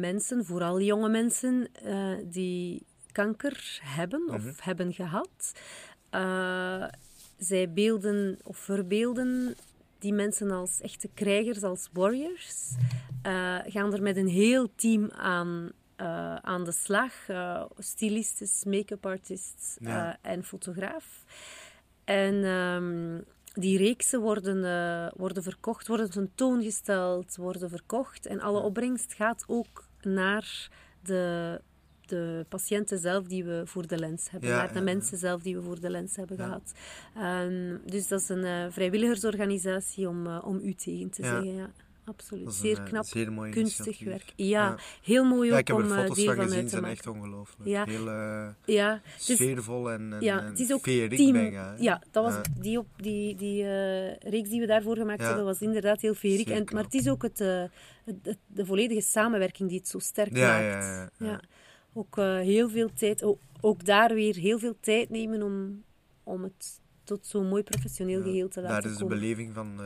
mensen, 0.00 0.44
vooral 0.44 0.80
jonge 0.80 1.08
mensen, 1.08 1.68
eh, 1.72 2.14
die 2.24 2.82
kanker 3.12 3.78
hebben 3.82 4.28
of 4.28 4.60
hebben 4.60 4.92
gehad. 4.92 5.52
Eh, 6.10 6.84
zij 7.38 7.72
beelden 7.72 8.38
of 8.42 8.56
verbeelden 8.58 9.54
die 9.98 10.12
mensen 10.12 10.50
als 10.50 10.80
echte 10.80 11.08
krijgers, 11.14 11.62
als 11.62 11.88
warriors. 11.92 12.70
Gaan 13.66 13.92
er 13.92 14.02
met 14.02 14.16
een 14.16 14.28
heel 14.28 14.74
team 14.74 15.10
aan, 15.10 15.72
aan 16.42 16.64
de 16.64 16.72
slag. 16.72 17.28
Uh, 17.28 17.64
stylistes, 17.78 18.64
make-up 18.64 19.06
artists 19.06 19.76
Ja. 19.80 20.18
en 20.22 20.44
fotograaf. 20.44 21.24
En 22.04 22.44
ehm, 22.44 23.20
die 23.60 23.78
reeksen 23.78 24.20
worden, 24.20 24.64
eh, 24.64 25.12
worden 25.16 25.42
verkocht, 25.42 25.86
worden 25.86 26.10
tentoongesteld, 26.10 27.36
worden 27.36 27.70
verkocht. 27.70 28.26
En 28.26 28.40
alle 28.40 28.60
opbrengst 28.60 29.12
gaat 29.12 29.44
ook 29.46 29.84
naar 30.02 30.68
de, 31.02 31.60
de 32.06 32.46
patiënten 32.48 32.98
zelf 32.98 33.26
die 33.26 33.44
we 33.44 33.62
voor 33.64 33.86
de 33.86 33.98
lens 33.98 34.30
hebben. 34.30 34.48
Ja, 34.48 34.56
naar 34.56 34.68
de 34.68 34.72
ja, 34.72 34.78
ja. 34.78 34.84
mensen 34.84 35.18
zelf 35.18 35.42
die 35.42 35.56
we 35.56 35.62
voor 35.62 35.80
de 35.80 35.90
lens 35.90 36.16
hebben 36.16 36.36
gehad. 36.36 36.72
Ehm, 37.16 37.76
dus 37.86 38.08
dat 38.08 38.20
is 38.20 38.28
een 38.28 38.44
eh, 38.44 38.66
vrijwilligersorganisatie 38.70 40.08
om, 40.08 40.26
eh, 40.26 40.42
om 40.44 40.60
u 40.62 40.74
tegen 40.74 41.10
te 41.10 41.22
zeggen. 41.22 41.54
Ja, 41.54 41.70
absoluut. 42.04 42.52
Zeer 42.54 42.78
eh, 42.78 42.84
knap, 42.84 43.04
zeer 43.04 43.32
mooi 43.32 43.50
kunstig 43.50 44.04
werk. 44.04 44.32
Ja, 44.36 44.46
Ja. 44.46 44.76
heel 45.02 45.24
mooi 45.24 45.50
Ja, 45.50 45.58
ik 45.58 45.66
heb 45.68 45.76
om 45.76 45.82
er 45.82 45.90
eh, 45.90 45.96
foto's 46.02 46.24
van 46.24 46.34
gezien, 46.34 46.68
zijn 46.68 46.84
echt 46.84 47.06
ongelooflijk. 47.06 47.68
Ja. 47.68 47.84
Heel 47.84 48.08
eh, 48.08 48.48
Ja, 48.64 49.00
het 49.04 49.28
is- 49.28 49.34
sfeervol 49.36 49.90
en, 49.90 50.12
en, 50.12 50.20
ja, 50.20 50.42
het 50.44 50.58
is 50.60 50.72
ook 50.72 50.82
team. 50.82 51.32
bijna. 51.32 51.74
Ja, 51.78 52.02
dat 52.10 52.24
was 52.24 52.34
die, 52.60 52.78
op, 52.78 52.86
die, 52.96 53.34
die 53.36 53.62
reeks 54.18 54.48
die 54.48 54.60
we 54.60 54.66
daarvoor 54.66 54.96
gemaakt 54.96 55.22
hebben, 55.22 55.44
was 55.44 55.60
inderdaad 55.60 56.00
heel 56.00 56.14
feerig. 56.14 56.46
Zeer 56.46 56.56
En, 56.56 56.66
maar 56.74 56.84
het 56.84 56.94
is 56.94 57.08
ook 57.08 57.22
het, 57.22 57.38
het, 58.04 58.36
de 58.46 58.64
volledige 58.66 59.00
samenwerking 59.00 59.68
die 59.68 59.78
het 59.78 59.88
zo 59.88 59.98
sterk 59.98 60.30
maakt. 60.32 60.40
ja, 60.42 60.58
ja, 60.60 61.10
ja. 61.18 61.40
Ook 61.92 62.16
heel 62.42 62.68
veel 62.70 62.90
tijd, 62.94 63.22
ook, 63.22 63.38
ook 63.60 63.84
daar 63.84 64.14
weer 64.14 64.34
heel 64.36 64.58
veel 64.58 64.76
tijd 64.80 65.10
nemen 65.10 65.42
om, 65.42 65.82
om 66.24 66.42
het 66.42 66.80
tot 67.04 67.26
zo'n 67.26 67.48
mooi 67.48 67.62
professioneel 67.62 68.22
geheel 68.22 68.48
te 68.48 68.60
Daar 68.60 68.70
laten 68.70 68.90
is 68.90 68.96
de 68.96 69.02
komen. 69.02 69.18
beleving 69.18 69.54
van 69.54 69.80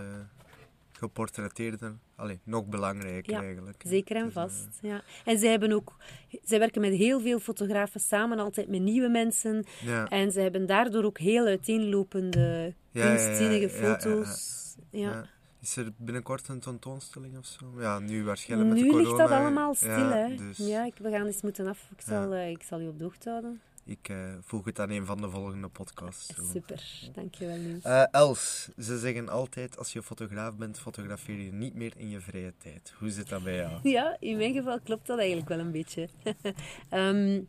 de 1.04 1.10
geportretteerde 1.12 1.92
allee, 2.16 2.40
nog 2.44 2.66
belangrijker 2.66 3.32
Ja, 3.32 3.40
eigenlijk. 3.42 3.82
Zeker 3.86 4.16
en 4.16 4.22
is, 4.22 4.28
eh, 4.28 4.34
vast. 4.34 4.68
Ja. 4.82 5.02
En 5.24 5.38
zij, 5.38 5.50
hebben 5.50 5.72
ook, 5.72 5.96
zij 6.42 6.58
werken 6.58 6.80
met 6.80 6.92
heel 6.92 7.20
veel 7.20 7.38
fotografen 7.38 8.00
samen, 8.00 8.38
altijd 8.38 8.68
met 8.68 8.80
nieuwe 8.80 9.08
mensen. 9.08 9.64
ja. 9.80 10.06
En 10.08 10.32
ze 10.32 10.40
hebben 10.40 10.66
daardoor 10.66 11.04
ook 11.04 11.18
heel 11.18 11.46
uiteenlopende, 11.46 12.74
kunstzinnige 12.92 13.68
foto's. 13.68 14.62
Ja. 14.90 15.26
Is 15.60 15.76
er 15.76 15.92
binnenkort 15.96 16.48
een 16.48 16.60
tentoonstelling 16.60 17.38
of 17.38 17.46
zo? 17.46 17.66
Ja, 17.78 17.98
nu 17.98 18.24
waarschijnlijk 18.24 18.70
met 18.70 18.78
Nu 18.80 18.84
de 18.84 18.90
corona. 18.90 19.08
ligt 19.08 19.20
dat 19.30 19.38
allemaal 19.38 19.74
stil, 19.74 19.88
ja, 19.90 20.16
hè. 20.28 20.34
Dus 20.36 20.56
Ja, 20.56 20.84
ik, 20.84 20.94
we 20.98 21.10
gaan 21.10 21.26
eens 21.26 21.42
moeten 21.42 21.66
af. 21.66 21.88
Ik 21.96 22.00
zal, 22.00 22.32
eh, 22.32 22.50
ik 22.50 22.62
zal 22.62 22.80
u 22.80 22.88
op 22.88 22.98
de 22.98 23.04
hoogte 23.04 23.28
houden. 23.30 23.60
Ik 23.84 24.08
eh, 24.08 24.16
voeg 24.40 24.64
het 24.64 24.78
aan 24.78 24.90
een 24.90 25.06
van 25.06 25.20
de 25.20 25.30
volgende 25.30 25.68
podcasts. 25.68 26.34
Super, 26.52 27.10
dankjewel 27.14 27.56
Niels. 27.56 27.84
Eh, 27.84 28.04
Els, 28.10 28.68
ze 28.78 28.98
zeggen 28.98 29.28
altijd 29.28 29.78
als 29.78 29.92
je 29.92 30.02
fotograaf 30.02 30.56
bent, 30.56 30.78
fotografeer 30.78 31.38
je 31.38 31.52
niet 31.52 31.74
meer 31.74 31.92
in 31.96 32.10
je 32.10 32.20
vrije 32.20 32.52
tijd. 32.58 32.94
Hoe 32.98 33.10
zit 33.10 33.28
dat 33.28 33.42
bij 33.42 33.56
jou? 33.56 33.88
Ja, 33.88 34.16
in 34.20 34.36
mijn 34.36 34.54
geval 34.54 34.80
klopt 34.80 35.06
dat 35.06 35.18
eigenlijk 35.18 35.48
wel 35.48 35.58
een 35.58 35.70
beetje. 35.70 36.08
Ehm, 36.88 37.40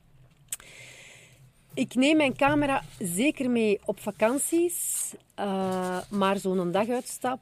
ik 1.74 1.96
neem 1.96 2.18
mijn 2.18 2.36
camera 2.36 2.84
zeker 3.00 3.50
mee 3.50 3.80
op 3.86 4.00
vakanties, 4.00 5.14
eh, 5.36 6.02
maar 6.10 6.38
zo'n 6.38 6.72
daguitstap... 6.72 7.42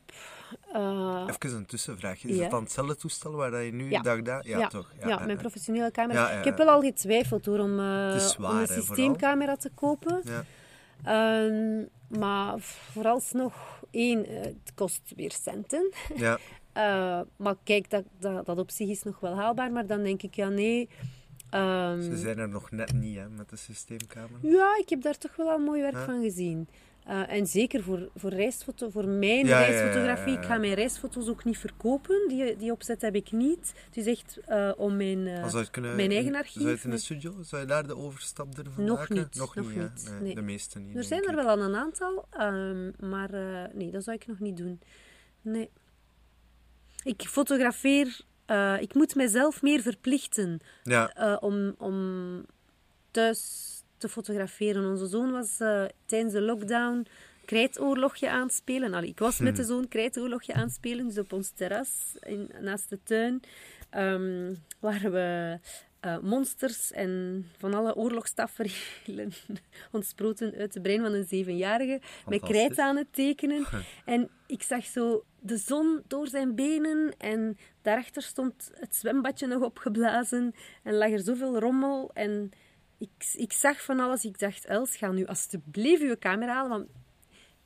eh, 0.73 1.23
Even 1.27 1.57
een 1.57 1.65
tussenvraag. 1.65 2.23
Is 2.23 2.35
Ja. 2.35 2.41
het 2.41 2.51
dan 2.51 2.63
hetzelfde 2.63 2.95
toestel 2.95 3.31
waar 3.31 3.51
dat 3.51 3.63
je 3.63 3.71
nu 3.73 3.89
Ja. 3.89 4.01
dag 4.01 4.21
daar... 4.21 4.47
Ja, 4.47 4.57
ja, 4.57 4.67
toch? 4.67 4.91
Ja, 5.05 5.25
mijn 5.25 5.37
professionele 5.37 5.91
camera. 5.91 6.29
Ik 6.29 6.43
heb 6.43 6.57
wel 6.57 6.67
al 6.69 6.81
getwijfeld 6.81 7.45
hoor, 7.45 7.59
om, 7.59 7.79
eh, 7.79 8.17
zwaar, 8.17 8.51
een 8.61 8.67
hè, 8.67 8.73
systeemcamera 8.73 9.55
te 9.55 9.69
kopen. 9.75 10.21
Ja. 10.23 10.43
Ehm, 11.03 11.83
maar 12.19 12.59
vooralsnog, 12.59 13.53
één, 13.91 14.25
eh, 14.25 14.41
het 14.41 14.71
kost 14.75 15.01
weer 15.15 15.31
centen. 15.31 15.91
Ja. 16.15 16.37
Eh, 16.73 17.19
maar 17.35 17.55
kijk, 17.63 17.89
dat, 17.89 18.03
dat, 18.19 18.45
dat 18.45 18.57
op 18.57 18.71
zich 18.71 18.87
is 18.89 19.03
nog 19.03 19.19
wel 19.19 19.35
haalbaar. 19.35 19.71
Maar 19.71 19.85
dan 19.85 20.03
denk 20.03 20.21
ik, 20.21 20.35
ja, 20.35 20.49
nee. 20.49 20.89
ehm, 21.49 22.01
Ze 22.01 22.17
zijn 22.17 22.37
er 22.37 22.49
nog 22.49 22.71
net 22.71 22.93
niet 22.93 23.17
hè, 23.17 23.29
met 23.29 23.49
de 23.49 23.55
systeemcamera. 23.55 24.37
ja, 24.41 24.77
ik 24.79 24.89
heb 24.89 25.01
daar 25.01 25.17
toch 25.17 25.35
wel 25.35 25.49
al 25.49 25.59
mooi 25.59 25.81
werk 25.81 25.97
van 25.97 26.21
gezien. 26.21 26.67
Eh, 27.05 27.31
en 27.31 27.47
zeker 27.47 27.83
voor, 27.83 28.09
voor 28.15 28.29
reisfoto, 28.29 28.89
voor 28.89 29.07
mijn 29.07 29.45
Ja, 29.45 29.59
reisfotografie. 29.59 30.25
ja, 30.31 30.33
ja. 30.33 30.39
Ik 30.39 30.45
ga 30.45 30.57
mijn 30.57 30.73
reisfoto's 30.73 31.27
ook 31.27 31.43
niet 31.43 31.57
verkopen. 31.57 32.27
Die, 32.27 32.55
die 32.55 32.71
opzet 32.71 33.01
heb 33.01 33.15
ik 33.15 33.31
niet. 33.31 33.73
Het 33.85 33.97
is 33.97 34.05
echt 34.05 34.37
eh, 34.45 34.71
om 34.77 34.95
mijn... 34.97 35.27
eh, 35.27 35.33
Maar 35.33 35.49
zou 35.49 35.51
je 35.51 35.57
het 35.57 35.69
kunnen, 35.69 35.95
mijn 35.95 36.11
eigen 36.11 36.35
archief 36.35 36.53
Zou 36.53 36.67
je 36.67 36.75
het 36.75 36.83
in 36.83 36.89
de 36.89 36.97
studio? 36.97 37.41
Zou 37.41 37.61
je 37.61 37.67
daar 37.67 37.87
de 37.87 37.95
overstap 37.97 38.55
durven 38.55 38.83
Nog 38.83 38.97
maken? 38.97 39.15
niet, 39.15 39.35
Nog 39.35 39.55
nog 39.55 39.67
niet, 39.69 39.77
niet, 39.77 40.09
Nee, 40.11 40.21
nee. 40.21 40.35
De 40.35 40.41
meeste 40.41 40.79
niet, 40.79 40.95
Er 40.97 41.03
zijn 41.03 41.23
er 41.27 41.35
wel 41.35 41.47
al 41.49 41.59
een 41.61 41.75
aantal, 41.75 42.25
ehm, 42.29 42.91
maar 43.09 43.29
nee, 43.73 43.91
dat 43.91 44.03
zou 44.03 44.15
ik 44.15 44.27
nog 44.27 44.39
niet 44.39 44.57
doen. 44.57 44.81
Nee. 45.41 45.69
Ik 47.03 47.21
fotografeer, 47.21 48.19
ik 48.79 48.93
moet 48.93 49.15
mezelf 49.15 49.61
meer 49.61 49.81
verplichten 49.81 50.59
om, 51.39 51.75
om 51.77 52.45
thuis 53.11 53.72
te 54.03 54.09
fotograferen. 54.09 54.89
Onze 54.89 55.07
zoon 55.07 55.31
was 55.31 55.59
eh, 55.59 55.83
tijdens 56.05 56.33
de 56.33 56.41
lockdown 56.41 57.05
krijtoorlogje 57.45 58.29
aan 58.29 58.41
het 58.41 58.53
spelen. 58.53 58.93
Allee, 58.93 59.09
ik 59.09 59.19
was 59.19 59.39
met 59.39 59.55
de 59.55 59.63
zoon 59.63 59.87
krijtoorlogje 59.87 60.53
aan 60.53 60.63
het 60.63 60.73
spelen, 60.73 61.07
dus 61.07 61.17
op 61.17 61.33
ons 61.33 61.49
terras 61.49 62.15
in, 62.19 62.51
naast 62.59 62.89
de 62.89 62.99
tuin 63.03 63.41
ehm, 63.89 64.53
waren 64.79 65.11
we 65.11 65.59
eh, 65.99 66.17
monsters 66.19 66.91
en 66.91 67.45
van 67.57 67.73
alle 67.73 67.95
oorlogstaferelen 67.95 69.31
ontsproten 69.91 70.53
uit 70.55 70.73
de 70.73 70.81
brein 70.81 71.01
van 71.01 71.13
een 71.13 71.27
zevenjarige 71.27 72.01
met 72.27 72.41
krijt 72.41 72.79
aan 72.79 72.95
het 72.95 73.13
tekenen. 73.13 73.65
En 74.05 74.29
ik 74.47 74.63
zag 74.63 74.85
zo 74.85 75.23
de 75.39 75.57
zon 75.57 76.01
door 76.07 76.27
zijn 76.27 76.55
benen 76.55 77.15
en 77.17 77.57
daarachter 77.81 78.21
stond 78.21 78.71
het 78.73 78.95
zwembadje 78.95 79.47
nog 79.47 79.61
opgeblazen 79.61 80.53
en 80.83 80.93
lag 80.93 81.09
er 81.09 81.19
zoveel 81.19 81.59
rommel 81.59 82.11
en 82.13 82.51
ik, 83.03 83.33
ik 83.33 83.53
zag 83.53 83.83
van 83.83 83.99
alles. 83.99 84.25
Ik 84.25 84.39
dacht, 84.39 84.65
Els, 84.65 84.95
ga 84.95 85.11
nu 85.11 85.25
alsjeblieft 85.25 86.01
uw 86.01 86.15
camera 86.19 86.53
halen, 86.53 86.69
want 86.69 86.87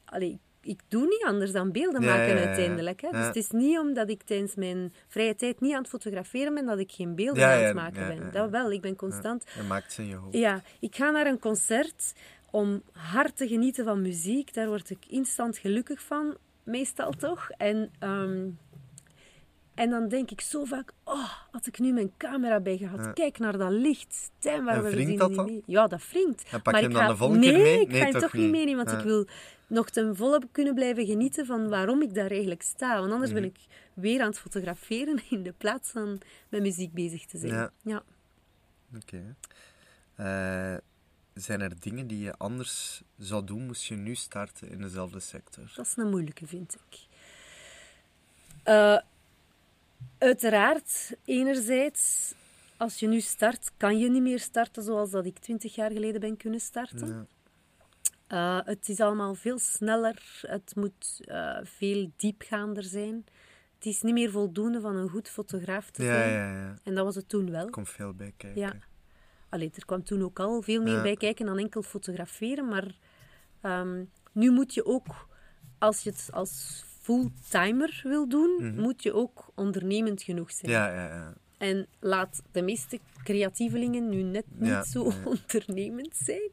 allee, 0.05 0.39
ik 0.61 0.81
doe 0.87 1.05
niet 1.05 1.23
anders 1.23 1.51
dan 1.51 1.71
beelden 1.71 2.01
Ja, 2.01 2.15
maken 2.15 2.27
ja, 2.27 2.41
ja. 2.41 2.45
uiteindelijk. 2.45 3.01
Hè? 3.01 3.11
Dus 3.11 3.25
het 3.25 3.35
is 3.35 3.49
niet 3.49 3.79
omdat 3.79 4.09
ik 4.09 4.23
tijdens 4.23 4.55
mijn 4.55 4.93
vrije 5.07 5.35
tijd 5.35 5.61
niet 5.61 5.73
aan 5.73 5.81
het 5.81 5.89
fotograferen 5.89 6.53
ben, 6.53 6.65
dat 6.65 6.79
ik 6.79 6.91
geen 6.91 7.15
beelden 7.15 7.47
aan 7.47 7.63
het 7.63 7.75
maken 7.75 8.07
ben. 8.07 8.31
Dat 8.31 8.49
wel, 8.49 8.71
ik 8.71 8.81
ben 8.81 8.95
constant... 8.95 9.43
je 9.55 9.63
maakt 9.63 9.93
ze 9.93 10.01
in 10.01 10.07
je 10.07 10.15
hoofd. 10.15 10.37
Ja, 10.37 10.61
ik 10.79 10.95
ga 10.95 11.09
naar 11.09 11.27
een 11.27 11.39
concert 11.39 12.13
om 12.51 12.81
hard 12.91 13.37
te 13.37 13.47
genieten 13.47 13.85
van 13.85 14.01
muziek. 14.01 14.53
Daar 14.53 14.67
word 14.67 14.89
ik 14.89 15.05
instant 15.07 15.57
gelukkig 15.57 16.01
van, 16.01 16.37
meestal 16.63 17.11
toch. 17.11 17.49
En, 17.49 17.91
ehm, 17.99 18.49
en 19.77 19.89
dan 19.89 20.07
denk 20.07 20.31
ik 20.31 20.41
zo 20.41 20.65
vaak, 20.65 20.91
oh, 21.03 21.29
had 21.51 21.67
ik 21.67 21.79
nu 21.79 21.93
mijn 21.93 22.11
camera 22.17 22.59
bij 22.59 22.77
gehad. 22.77 22.99
Ja. 22.99 23.11
Kijk 23.11 23.39
naar 23.39 23.57
dat 23.57 23.71
licht. 23.71 24.31
Damn, 24.39 24.65
waar 24.65 24.75
En 24.75 24.83
we 24.83 24.89
zien 24.89 25.17
dat 25.17 25.29
niet 25.29 25.45
mee. 25.45 25.63
Ja, 25.65 25.87
dat 25.87 26.09
wringt. 26.09 26.43
En 26.51 26.61
pak 26.61 26.73
maar 26.73 26.81
je 26.81 26.87
ik 26.87 26.93
hem 26.93 26.93
dan 26.93 27.01
ga... 27.01 27.07
de 27.07 27.17
volgende 27.17 27.45
nee, 27.45 27.55
keer 27.55 27.63
mee? 27.63 27.79
ik 27.81 27.87
ga 27.87 27.91
Nee, 27.93 28.01
hem 28.01 28.11
toch 28.11 28.21
toch 28.21 28.33
niet 28.33 28.51
meenemen, 28.51 28.75
want 28.85 28.89
Ja. 28.89 28.97
ik 28.97 29.03
wil 29.03 29.27
nog 29.67 29.89
ten 29.89 30.15
volle 30.15 30.41
kunnen 30.51 30.75
blijven 30.75 31.05
genieten 31.05 31.45
van 31.45 31.69
waarom 31.69 32.01
ik 32.01 32.13
daar 32.13 32.29
eigenlijk 32.31 32.61
sta. 32.61 32.99
Want 32.99 33.11
anders 33.11 33.31
Mhm. 33.31 33.39
ben 33.41 33.49
ik 33.49 33.57
weer 33.93 34.21
aan 34.21 34.27
het 34.27 34.39
fotograferen 34.39 35.19
in 35.29 35.43
de 35.43 35.53
plaats 35.57 35.89
van 35.89 36.19
met 36.49 36.61
muziek 36.61 36.93
bezig 36.93 37.25
te 37.25 37.37
zijn. 37.37 37.53
Ja. 37.53 37.71
ja. 37.81 38.03
Oké. 38.95 39.35
Eh, 40.15 40.75
zijn 41.33 41.61
er 41.61 41.79
dingen 41.79 42.07
die 42.07 42.19
je 42.19 42.33
anders 42.37 43.01
zou 43.17 43.43
doen 43.45 43.65
moest 43.65 43.83
je 43.83 43.95
nu 43.95 44.15
starten 44.15 44.69
in 44.69 44.81
dezelfde 44.81 45.19
sector? 45.19 45.71
Dat 45.75 45.85
is 45.85 45.93
een 45.97 46.09
moeilijke, 46.09 46.47
vind 46.47 46.73
ik. 46.89 46.97
Eh, 48.63 48.97
uiteraard, 50.17 51.15
enerzijds, 51.25 52.33
als 52.77 52.99
je 52.99 53.07
nu 53.07 53.19
start, 53.19 53.71
kan 53.77 53.99
je 53.99 54.09
niet 54.09 54.21
meer 54.21 54.39
starten 54.39 54.83
zoals 54.83 55.09
dat 55.09 55.25
ik 55.25 55.39
twintig 55.39 55.75
jaar 55.75 55.91
geleden 55.91 56.21
ben 56.21 56.37
kunnen 56.37 56.59
starten. 56.59 57.07
Ja. 57.07 57.25
Eh, 58.27 58.65
het 58.65 58.89
is 58.89 58.99
allemaal 58.99 59.35
veel 59.35 59.59
sneller, 59.59 60.39
het 60.41 60.75
moet 60.75 61.21
eh, 61.25 61.57
veel 61.63 62.11
diepgaander 62.15 62.83
zijn. 62.83 63.25
Het 63.75 63.85
is 63.85 64.01
niet 64.01 64.13
meer 64.13 64.31
voldoende 64.31 64.81
van 64.81 64.95
een 64.95 65.09
goed 65.09 65.29
fotograaf 65.29 65.91
te 65.91 66.03
Ja, 66.03 66.13
zijn. 66.13 66.31
ja, 66.31 66.51
ja. 66.51 66.75
En 66.83 66.95
dat 66.95 67.05
was 67.05 67.15
het 67.15 67.29
toen 67.29 67.51
wel. 67.51 67.65
Er 67.65 67.71
komt 67.71 67.89
veel 67.89 68.13
bij 68.13 68.33
kijken. 68.37 68.61
Ja. 68.61 68.73
Allee, 69.49 69.71
er 69.75 69.85
kwam 69.85 70.03
toen 70.03 70.23
ook 70.23 70.39
al 70.39 70.61
veel 70.61 70.81
meer 70.81 71.01
bij 71.01 71.15
kijken 71.15 71.45
dan 71.45 71.57
enkel 71.57 71.81
fotograferen. 71.81 72.67
Maar 72.67 72.95
ehm, 73.61 74.03
nu 74.31 74.51
moet 74.51 74.73
je 74.73 74.85
ook, 74.85 75.27
als 75.77 76.01
je 76.01 76.09
het 76.09 76.29
als 76.31 76.83
fulltimer 77.07 78.01
wil 78.03 78.27
doen, 78.27 78.75
moet 78.75 79.03
je 79.03 79.13
ook 79.13 79.51
ondernemend 79.55 80.21
genoeg 80.21 80.51
zijn. 80.51 80.71
Mhm. 80.71 80.81
Ja, 80.81 80.93
ja, 80.93 81.07
ja. 81.13 81.33
En 81.57 81.87
laat 81.99 82.41
de 82.51 82.61
meeste 82.61 82.99
creatievelingen 83.23 84.09
nu 84.09 84.21
net 84.21 84.45
niet 84.55 84.69
Ja, 84.69 84.83
zo 84.83 85.05
ja. 85.05 85.15
ondernemend 85.35 86.15
zijn. 86.15 86.49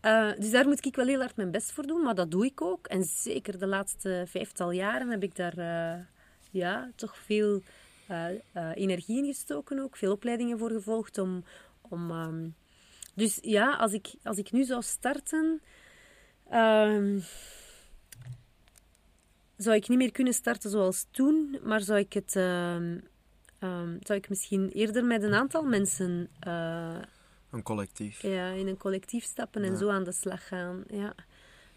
Eh, 0.00 0.30
dus 0.38 0.50
daar 0.50 0.66
moet 0.66 0.86
ik 0.86 0.96
wel 0.96 1.06
heel 1.06 1.20
hard 1.20 1.36
mijn 1.36 1.50
best 1.50 1.72
voor 1.72 1.86
doen, 1.86 2.02
maar 2.02 2.14
dat 2.14 2.30
doe 2.30 2.46
ik 2.46 2.62
ook. 2.62 2.86
En 2.86 3.04
zeker 3.04 3.58
de 3.58 3.66
laatste 3.66 4.24
vijftal 4.26 4.70
jaren 4.70 5.08
heb 5.08 5.22
ik 5.22 5.36
daar 5.36 5.58
eh, 5.58 6.00
ja, 6.50 6.90
toch 6.96 7.16
veel 7.16 7.62
eh, 8.06 8.26
energie 8.74 9.18
in 9.18 9.24
gestoken 9.24 9.78
ook. 9.78 9.96
Veel 9.96 10.12
opleidingen 10.12 10.58
voor 10.58 10.70
gevolgd 10.70 11.18
om... 11.18 11.44
om 11.80 12.10
ehm, 12.10 12.48
dus 13.14 13.38
ja, 13.42 13.76
als 13.76 13.92
ik, 13.92 14.14
als 14.22 14.38
ik 14.38 14.52
nu 14.52 14.64
zou 14.64 14.82
starten... 14.82 15.60
Ehm, 16.48 17.18
zou 19.62 19.76
ik 19.76 19.88
niet 19.88 19.98
meer 19.98 20.12
kunnen 20.12 20.32
starten 20.34 20.70
zoals 20.70 21.06
toen, 21.10 21.58
maar 21.62 21.80
zou 21.80 21.98
ik 21.98 22.12
het... 22.12 22.36
ehm, 22.36 22.98
ehm, 23.58 23.96
zou 24.00 24.18
ik 24.18 24.28
misschien 24.28 24.68
eerder 24.70 25.04
met 25.04 25.22
een 25.22 25.34
aantal 25.34 25.62
mensen 25.62 26.28
eh, 26.40 26.96
Een 27.50 27.62
collectief. 27.62 28.22
ja, 28.22 28.48
in 28.48 28.66
een 28.68 28.76
collectief 28.76 29.24
stappen 29.24 29.62
en 29.62 29.70
Ja. 29.70 29.76
zo 29.78 29.88
aan 29.88 30.04
de 30.04 30.12
slag 30.12 30.48
gaan. 30.48 30.84
Ja. 30.88 31.14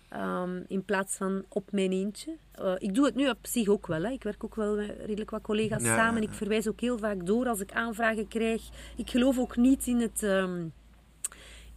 Ehm, 0.10 0.62
in 0.68 0.84
plaats 0.86 1.16
van 1.16 1.46
op 1.50 1.72
mijn 1.72 1.92
eentje. 1.92 2.38
Eh, 2.52 2.74
ik 2.78 2.94
doe 2.96 3.06
het 3.06 3.16
nu 3.16 3.30
op 3.30 3.38
zich 3.42 3.68
ook 3.68 3.88
wel. 3.88 4.02
Hè. 4.04 4.10
Ik 4.12 4.24
werk 4.24 4.44
ook 4.44 4.56
wel 4.56 4.76
met 4.76 4.96
redelijk 5.00 5.30
wat 5.30 5.42
collega's 5.42 5.84
Ja, 5.84 5.96
samen. 5.96 6.22
ja, 6.22 6.28
Ik 6.28 6.34
verwijs 6.34 6.68
ook 6.68 6.80
heel 6.82 6.98
vaak 6.98 7.26
door 7.26 7.48
als 7.48 7.60
ik 7.60 7.72
aanvragen 7.72 8.28
krijg. 8.28 8.62
Ik 8.98 9.10
geloof 9.10 9.38
ook 9.40 9.56
niet 9.58 9.88
in 9.88 10.00
het... 10.00 10.24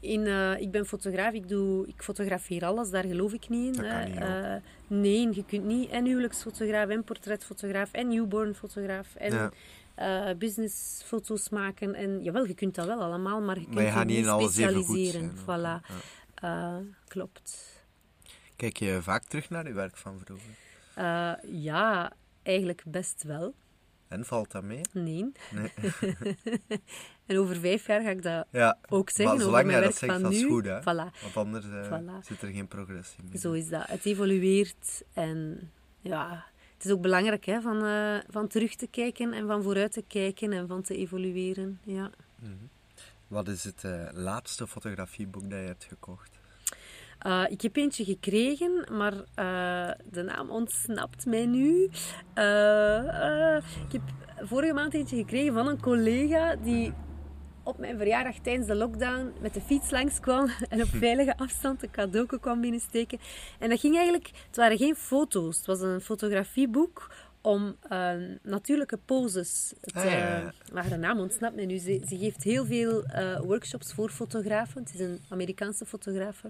in, 0.06 0.26
eh, 0.26 0.60
ik 0.60 0.70
ben 0.70 0.86
fotograaf, 0.86 1.32
ik, 1.32 1.48
doe, 1.48 1.86
ik 1.86 2.02
fotografeer 2.02 2.64
alles, 2.64 2.90
daar 2.90 3.04
geloof 3.04 3.32
ik 3.32 3.48
niet 3.48 3.76
in. 3.76 3.84
Hè. 3.84 4.04
niet, 4.04 4.16
Eh, 4.16 4.54
nee, 4.86 5.34
je 5.34 5.44
kunt 5.44 5.64
niet 5.64 5.90
en 5.90 6.04
huwelijksfotograaf, 6.04 6.88
en 6.88 7.04
portretfotograaf, 7.04 7.92
en 7.92 8.08
newborn 8.08 8.54
fotograaf, 8.54 9.14
en 9.14 9.32
Ja. 9.32 9.50
eh, 9.94 10.36
businessfoto's 10.36 11.48
maken. 11.48 11.94
En, 11.94 12.22
jawel, 12.22 12.46
je 12.46 12.54
kunt 12.54 12.74
dat 12.74 12.86
wel 12.86 13.00
allemaal, 13.02 13.40
maar 13.40 13.54
je 13.58 13.62
kunt 13.62 13.74
Maar 13.74 13.82
je 13.82 13.88
je 13.88 13.94
gaat 13.96 14.06
niet 14.06 14.16
in 14.18 14.28
alles 14.28 14.56
even 14.56 14.74
goed 14.74 14.84
specialiseren. 14.84 15.30
ook, 15.30 15.40
Voilà. 15.42 15.86
ja. 15.88 16.00
Eh, 16.34 16.76
klopt. 17.08 17.82
Kijk 18.56 18.76
je 18.76 18.98
vaak 19.02 19.24
terug 19.24 19.50
naar 19.50 19.66
je 19.68 19.72
werk 19.74 19.96
van 19.96 20.18
vroeger? 20.24 20.50
Eh, 20.94 21.32
ja, 21.62 22.12
eigenlijk 22.42 22.82
best 22.86 23.22
wel. 23.22 23.54
En 24.08 24.24
valt 24.24 24.50
dat 24.52 24.62
mee? 24.62 24.80
Nee. 24.92 25.32
Nee. 25.50 25.72
En 27.26 27.38
over 27.38 27.56
vijf 27.56 27.86
jaar 27.86 28.00
ga 28.00 28.10
ik 28.10 28.22
dat 28.22 28.46
Ja, 28.50 28.78
ook 28.88 29.10
zeggen. 29.10 29.36
maar 29.36 29.44
zolang 29.44 29.70
jij 29.70 29.80
dat 29.80 29.94
zegt, 29.96 30.22
dat 30.22 30.32
is 30.32 30.40
nu. 30.42 30.48
goed, 30.48 30.64
hè? 30.64 30.80
Voilà, 30.80 31.20
Want 31.22 31.36
anders 31.36 31.64
eh, 31.64 31.86
Voilà. 32.00 32.24
zit 32.26 32.42
er 32.42 32.48
geen 32.48 32.68
progressie 32.68 33.24
meer. 33.30 33.38
zo 33.38 33.52
is 33.52 33.68
dat. 33.68 33.86
Het 33.86 34.04
evolueert 34.04 35.02
en 35.12 35.70
ja... 36.00 36.44
Het 36.76 36.84
is 36.84 36.90
ook 36.90 37.00
belangrijk 37.00 37.44
hè, 37.46 37.60
van, 37.60 37.84
eh, 37.84 38.16
van 38.30 38.48
terug 38.48 38.74
te 38.74 38.86
kijken 38.86 39.32
en 39.32 39.46
van 39.46 39.62
vooruit 39.62 39.92
te 39.92 40.04
kijken 40.08 40.52
en 40.52 40.68
van 40.68 40.82
te 40.82 40.96
evolueren. 40.96 41.80
Ja. 41.84 42.10
Wat 43.28 43.48
is 43.48 43.64
het 43.64 43.84
eh, 43.84 44.06
laatste 44.12 44.66
fotografieboek 44.66 45.42
dat 45.50 45.58
je 45.60 45.66
hebt 45.66 45.84
gekocht? 45.84 46.38
Ik 47.48 47.60
heb 47.60 47.76
eentje 47.76 48.04
gekregen, 48.04 48.86
maar 48.92 49.12
de 50.10 50.22
naam 50.22 50.50
ontsnapt 50.50 51.26
mij 51.26 51.46
nu. 51.46 51.82
Ik 53.84 53.92
heb 53.92 54.02
vorige 54.42 54.72
maand 54.72 54.94
eentje 54.94 55.16
gekregen 55.16 55.54
van 55.54 55.68
een 55.68 55.80
collega 55.80 56.56
die 56.56 56.92
op 57.66 57.78
mijn 57.78 57.96
verjaardag 57.96 58.38
tijdens 58.38 58.66
de 58.66 58.74
lockdown 58.74 59.32
met 59.40 59.54
de 59.54 59.60
fiets 59.60 59.90
langskwam 59.90 60.48
en 60.68 60.82
op 60.82 60.88
veilige 60.88 61.36
afstand 61.36 61.82
een 61.82 61.90
cadeau 61.90 62.38
kwam 62.40 62.60
binnensteken. 62.60 63.18
En 63.58 63.68
dat 63.68 63.80
ging 63.80 63.94
eigenlijk... 63.94 64.30
Het 64.46 64.56
waren 64.56 64.76
geen 64.76 64.96
foto's. 64.96 65.56
Het 65.56 65.66
was 65.66 65.80
een 65.80 66.00
fotografieboek 66.00 67.10
om 67.40 67.76
eh, 67.88 68.12
natuurlijke 68.42 68.98
poses 69.04 69.72
te... 69.80 69.98
Ah, 69.98 70.04
ja, 70.04 70.10
ja, 70.10 70.38
ja. 70.38 70.52
Maar 70.72 70.88
de 70.88 70.96
naam 70.96 71.18
ontsnapt 71.18 71.54
mij 71.54 71.66
nu. 71.66 71.78
Ze, 71.78 72.02
ze 72.08 72.18
geeft 72.18 72.42
heel 72.42 72.66
veel 72.66 73.04
eh, 73.04 73.40
workshops 73.40 73.92
voor 73.92 74.10
fotografen. 74.10 74.82
Het 74.82 74.94
is 74.94 75.00
een 75.00 75.20
Amerikaanse 75.28 75.86
fotograaf. 75.86 76.42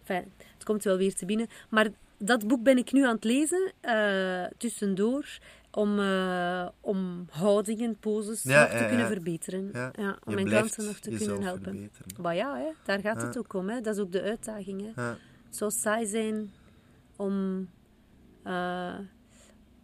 Enfin, 0.00 0.32
het 0.54 0.64
komt 0.64 0.84
wel 0.84 0.96
weer 0.96 1.14
te 1.14 1.26
binnen. 1.26 1.48
Maar 1.68 1.88
dat 2.18 2.46
boek 2.46 2.62
ben 2.62 2.78
ik 2.78 2.92
nu 2.92 3.04
aan 3.04 3.14
het 3.14 3.24
lezen, 3.24 3.72
eh, 3.80 4.44
tussendoor, 4.58 5.38
om, 5.74 5.98
eh, 5.98 6.68
om 6.80 7.26
houdingen, 7.30 7.96
poses 7.98 8.42
Ja, 8.42 8.60
nog 8.60 8.70
te 8.70 8.74
ja, 8.76 8.82
kunnen 8.82 8.98
ja. 8.98 9.06
verbeteren. 9.06 9.70
Ja, 9.72 9.90
Ja, 9.98 10.18
om 10.24 10.34
mijn 10.34 10.46
klanten 10.46 10.84
nog 10.84 10.98
te 10.98 11.10
kunnen 11.10 11.42
helpen. 11.42 11.62
verbeteren. 11.62 12.22
Maar 12.22 12.34
ja, 12.34 12.56
hè, 12.56 12.70
daar 12.84 13.00
gaat 13.00 13.20
Ja. 13.20 13.26
het 13.26 13.38
ook 13.38 13.52
om. 13.54 13.68
Hè. 13.68 13.80
Dat 13.80 13.94
is 13.94 14.00
ook 14.02 14.12
de 14.12 14.22
uitdaging. 14.22 14.80
Hè. 14.94 15.02
Ja. 15.02 15.16
Het 15.46 15.56
zou 15.56 15.70
saai 15.70 16.06
zijn 16.06 16.52
om, 17.16 17.68
eh, 18.42 18.98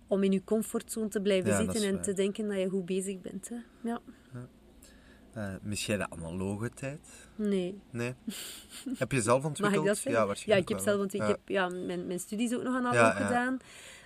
om 0.06 0.22
in 0.22 0.32
je 0.32 0.44
comfortzone 0.44 1.08
te 1.08 1.20
blijven 1.20 1.50
Ja, 1.50 1.56
zitten 1.56 1.82
en 1.82 1.94
waar. 1.94 2.02
te 2.02 2.12
denken 2.12 2.48
dat 2.48 2.58
je 2.58 2.68
goed 2.68 2.84
bezig 2.86 3.20
bent. 3.20 3.48
Hè. 3.48 3.56
Ja, 3.82 4.00
mis 5.62 5.86
jij 5.86 5.96
de 5.96 6.10
analoge 6.10 6.70
tijd? 6.70 7.28
nee. 7.36 7.80
Nee. 7.90 8.14
heb 8.98 9.12
je 9.12 9.20
zelf 9.22 9.44
ontwikkeld? 9.44 10.02
Ja, 10.02 10.10
Ja, 10.10 10.26
waarschijnlijk 10.26 10.70
ik 10.70 10.76
heb 10.76 10.84
zelf, 10.86 10.98
want 10.98 11.14
ik 11.14 11.20
ja. 11.20 11.26
heb 11.26 11.38
ja, 11.44 11.68
mijn, 11.68 12.06
mijn 12.06 12.18
studies 12.20 12.54
ook 12.54 12.62
nog 12.62 12.74
aan 12.74 12.82
Ja, 12.82 12.92
ja, 12.92 13.00
ja. 13.18 13.26
gedaan. 13.26 13.58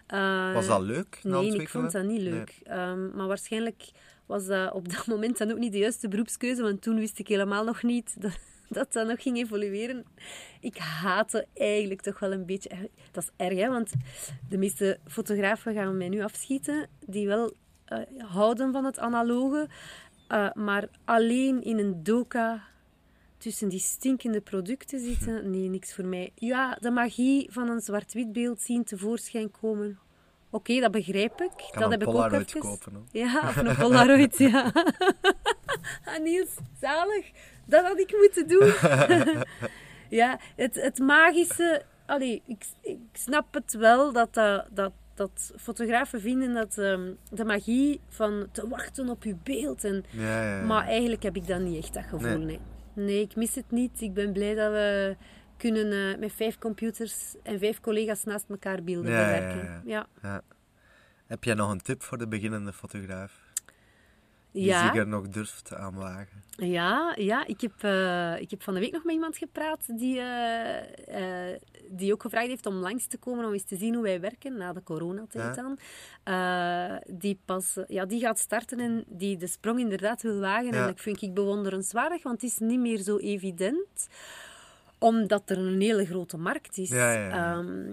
Eh, 0.07 0.53
Was 0.55 0.67
dat 0.67 0.83
leuk? 0.83 1.21
Nee, 1.23 1.55
ik 1.61 1.69
vond 1.69 1.93
dat 1.93 2.05
niet 2.05 2.23
Nee. 2.23 2.31
leuk. 2.31 2.61
Ehm, 2.63 3.17
maar 3.17 3.27
waarschijnlijk 3.27 3.91
was 4.27 4.47
dat 4.47 4.73
op 4.73 4.89
dat 4.93 5.07
moment 5.15 5.39
dan 5.39 5.51
ook 5.51 5.59
niet 5.59 5.73
de 5.73 5.79
juiste 5.79 6.09
beroepskeuze, 6.09 6.63
want 6.63 6.83
toen 6.83 6.99
wist 6.99 7.19
ik 7.19 7.29
helemaal 7.29 7.65
nog 7.65 7.83
niet 7.83 8.15
dat 8.23 8.39
dat, 8.69 8.93
dat 8.93 9.07
nog 9.07 9.23
ging 9.23 9.37
evolueren. 9.37 10.05
Ik 10.61 10.77
haatte 10.77 11.47
eigenlijk 11.55 12.01
toch 12.01 12.19
wel 12.19 12.33
een 12.33 12.47
beetje... 12.47 12.91
Dat 13.13 13.23
is 13.23 13.31
erg, 13.47 13.59
hè, 13.59 13.69
want 13.69 13.93
de 14.49 14.59
meeste 14.59 14.99
fotografen 15.07 15.75
gaan 15.75 15.97
mij 15.97 16.09
nu 16.09 16.23
afschieten, 16.23 16.89
die 17.07 17.27
wel 17.27 17.55
eh, 17.85 17.99
houden 18.19 18.73
van 18.73 18.85
het 18.85 18.99
analoge, 18.99 19.69
eh, 20.29 20.53
maar 20.53 20.89
alleen 21.05 21.63
in 21.63 21.79
een 21.79 22.03
doka 22.03 22.63
tussen 23.45 23.69
die 23.69 23.81
stinkende 23.81 24.41
producten 24.41 25.01
zitten, 25.01 25.51
nee, 25.51 25.69
niks 25.69 25.95
voor 25.95 26.05
mij. 26.05 26.31
Ja, 26.35 26.77
de 26.81 26.91
magie 26.91 27.49
van 27.53 27.69
een 27.69 27.81
zwart-wit 27.81 28.33
beeld 28.33 28.61
zien 28.61 28.85
tevoorschijn 28.85 29.51
komen. 29.51 29.99
Oké, 30.51 30.81
dat 30.81 30.91
begrijp 30.91 31.41
ik. 31.41 31.51
Kan 31.57 31.83
dat 31.83 31.83
een 31.83 31.91
heb 31.91 32.03
ik 32.03 32.09
ook 32.09 32.33
even... 32.33 32.61
kopen. 32.61 32.93
Hoor. 32.93 33.03
Ja, 33.13 33.49
of 33.49 33.57
een 33.57 33.77
Polaroid, 33.77 34.39
ja. 34.39 34.73
ah, 36.09 36.23
Niels, 36.23 36.49
zalig. 36.81 37.31
Dat 37.67 37.85
had 37.87 37.99
ik 37.99 38.17
moeten 38.17 38.49
doen. 38.49 38.73
ja, 40.21 40.39
het, 40.57 40.75
het 40.75 40.99
magische... 40.99 41.83
Allee, 42.07 42.43
ik, 42.47 42.65
ik 42.81 42.99
snap 43.13 43.55
het 43.55 43.75
wel 43.75 44.13
dat, 44.13 44.35
dat, 44.35 44.67
dat, 44.71 44.93
dat 45.15 45.53
fotografen 45.57 46.21
vinden 46.21 46.55
dat 46.55 46.79
ehm, 46.79 47.13
de 47.31 47.45
magie 47.45 48.01
van 48.09 48.47
te 48.53 48.69
wachten 48.69 49.09
op 49.09 49.25
je 49.25 49.37
beeld 49.43 49.85
en 49.85 50.05
Ja, 50.11 50.43
ja, 50.43 50.59
ja. 50.59 50.65
maar 50.65 50.87
eigenlijk 50.87 51.23
heb 51.23 51.37
ik 51.37 51.47
dat 51.47 51.61
niet 51.61 51.85
echt, 51.85 51.95
dat 51.95 52.05
gevoel. 52.05 52.39
Nee. 52.39 52.45
Nee, 52.45 52.61
nee. 52.95 53.21
ik 53.21 53.37
mis 53.37 53.55
het 53.55 53.71
niet. 53.71 54.01
Ik 54.01 54.15
ben 54.15 54.33
blij 54.33 54.55
dat 54.55 54.73
we 54.73 55.17
kunnen 55.57 56.13
eh, 56.13 56.19
met 56.19 56.33
vijf 56.33 56.59
computers 56.59 57.35
en 57.43 57.59
vijf 57.59 57.81
collega's 57.81 58.25
naast 58.25 58.45
elkaar 58.49 58.83
beelden 58.83 59.11
Ja, 59.13 59.25
bewerken. 59.25 59.83
ja. 59.85 60.07
Ja. 60.23 60.43
Heb 61.27 61.45
jij 61.45 61.55
nog 61.55 61.71
een 61.71 61.83
tip 61.83 62.03
voor 62.03 62.19
de 62.19 62.29
beginnende 62.29 62.73
fotograaf? 62.73 63.43
Die 64.53 64.65
ja. 64.65 64.87
zich 64.87 64.97
er 64.97 65.07
nog 65.07 65.29
durft 65.29 65.75
aan 65.75 65.95
wagen? 65.95 66.43
Ja, 66.57 67.15
ja 67.19 67.47
ik, 67.47 67.61
heb, 67.61 67.83
eh, 67.83 68.41
ik 68.41 68.51
heb 68.51 68.63
van 68.63 68.75
de 68.75 68.81
week 68.81 68.93
nog 68.93 69.05
met 69.05 69.15
iemand 69.15 69.39
gepraat 69.39 69.99
die, 69.99 70.21
eh, 70.21 71.55
die 71.89 72.13
ook 72.13 72.23
gevraagd 72.23 72.47
heeft 72.49 72.67
om 72.67 72.75
langs 72.75 73.07
te 73.07 73.19
komen 73.19 73.45
om 73.45 73.53
eens 73.53 73.63
te 73.65 73.77
zien 73.77 73.95
hoe 73.95 74.03
wij 74.03 74.21
werken, 74.21 74.57
na 74.57 74.73
de 74.73 74.83
coronatijd 74.83 75.57
Ja. 75.57 75.63
dan. 75.63 75.79
Eh, 76.25 76.97
die, 77.19 77.39
pas, 77.45 77.79
ja, 77.89 78.05
die 78.05 78.21
gaat 78.21 78.39
starten 78.39 78.81
en 78.81 79.05
die 79.07 79.37
de 79.37 79.47
sprong 79.47 79.81
inderdaad 79.81 80.23
wil 80.23 80.39
wagen. 80.41 80.65
Ja. 80.73 80.81
En 80.81 80.87
dat 80.87 81.01
vind 81.01 81.23
ik 81.23 81.35
bewonderenswaardig, 81.35 82.23
want 82.23 82.41
het 82.43 82.51
is 82.51 82.59
niet 82.59 82.81
meer 82.81 82.99
zo 82.99 83.17
evident, 83.19 84.09
omdat 84.99 85.51
er 85.51 85.59
een 85.59 85.81
hele 85.81 86.05
grote 86.07 86.37
markt 86.37 86.79
is. 86.79 86.89
Ja. 86.89 87.31
Ehm, 87.31 87.93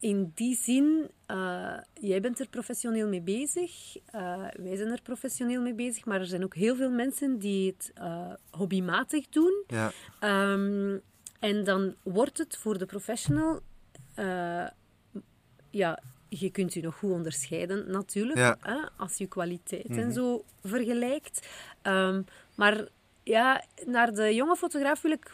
in 0.00 0.32
die 0.34 0.56
zin, 0.56 1.08
eh, 1.26 1.72
jij 2.00 2.20
bent 2.20 2.40
er 2.40 2.48
professioneel 2.48 3.08
mee 3.08 3.20
bezig, 3.20 3.96
eh, 4.06 4.44
wij 4.56 4.76
zijn 4.76 4.90
er 4.90 5.02
professioneel 5.02 5.60
mee 5.62 5.74
bezig, 5.74 6.04
maar 6.04 6.20
er 6.20 6.26
zijn 6.26 6.44
ook 6.44 6.54
heel 6.54 6.76
veel 6.76 6.90
mensen 6.90 7.38
die 7.38 7.66
het 7.78 7.92
hobbymatig 8.50 9.28
doen. 9.28 9.64
Ja, 9.66 9.92
Ehm, 10.20 10.98
en 11.40 11.64
dan 11.64 11.94
wordt 12.02 12.38
het 12.38 12.56
voor 12.56 12.78
de 12.78 12.86
professional, 12.86 13.60
eh, 14.14 14.66
ja, 15.70 16.02
je 16.28 16.50
kunt 16.50 16.74
je 16.74 16.82
nog 16.82 16.94
goed 16.98 17.10
onderscheiden 17.10 17.90
natuurlijk, 17.90 18.38
Ja. 18.38 18.56
hè, 18.60 18.78
als 18.96 19.16
je 19.16 19.26
kwaliteit 19.26 19.88
Mhm. 19.88 19.98
en 19.98 20.12
zo 20.12 20.44
vergelijkt. 20.64 21.48
Ehm, 21.82 22.22
maar 22.54 22.88
ja, 23.22 23.64
naar 23.86 24.14
de 24.14 24.34
jonge 24.34 24.56
fotograaf 24.56 25.02
wil 25.02 25.10
ik 25.10 25.30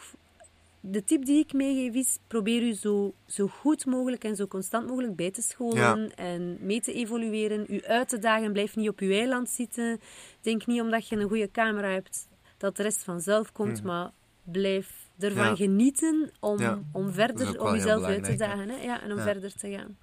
de 0.79 1.03
tip 1.03 1.25
die 1.25 1.39
ik 1.39 1.53
meegeef 1.53 1.93
is, 1.93 2.17
probeer 2.27 2.61
u 2.61 2.73
zo, 2.73 3.13
zo 3.25 3.47
goed 3.47 3.85
mogelijk 3.85 4.23
en 4.23 4.35
zo 4.35 4.47
constant 4.47 4.87
mogelijk 4.87 5.15
bij 5.15 5.31
te 5.31 5.41
scholen 5.41 6.15
en 6.15 6.57
mee 6.61 6.81
te 6.81 6.93
evolueren. 6.93 7.65
U 7.69 7.83
uit 7.83 8.09
te 8.09 8.19
dagen, 8.19 8.51
blijf 8.53 8.75
niet 8.75 8.89
op 8.89 8.99
uw 8.99 9.11
eiland 9.11 9.49
zitten. 9.49 9.99
Denk 10.41 10.65
niet 10.65 10.81
omdat 10.81 11.07
je 11.07 11.15
een 11.15 11.27
goede 11.27 11.51
camera 11.51 11.87
hebt 11.89 12.27
dat 12.57 12.75
de 12.75 12.83
rest 12.83 13.03
vanzelf 13.03 13.51
komt, 13.51 13.83
maar 13.83 14.11
blijf 14.43 15.02
ervan. 15.23 15.45
Ja. 15.47 15.55
genieten 15.55 16.31
om, 16.39 16.59
Ja. 16.59 16.79
om 16.91 17.11
verder, 17.13 17.61
om 17.61 17.73
jezelf 17.75 18.03
uit 18.03 18.23
te 18.23 18.35
dagen 18.35 18.69
hè? 18.69 18.75
Ja, 18.81 19.01
en 19.01 19.11
om 19.11 19.19
verder 19.19 19.53
te 19.55 19.69
gaan. 19.71 19.97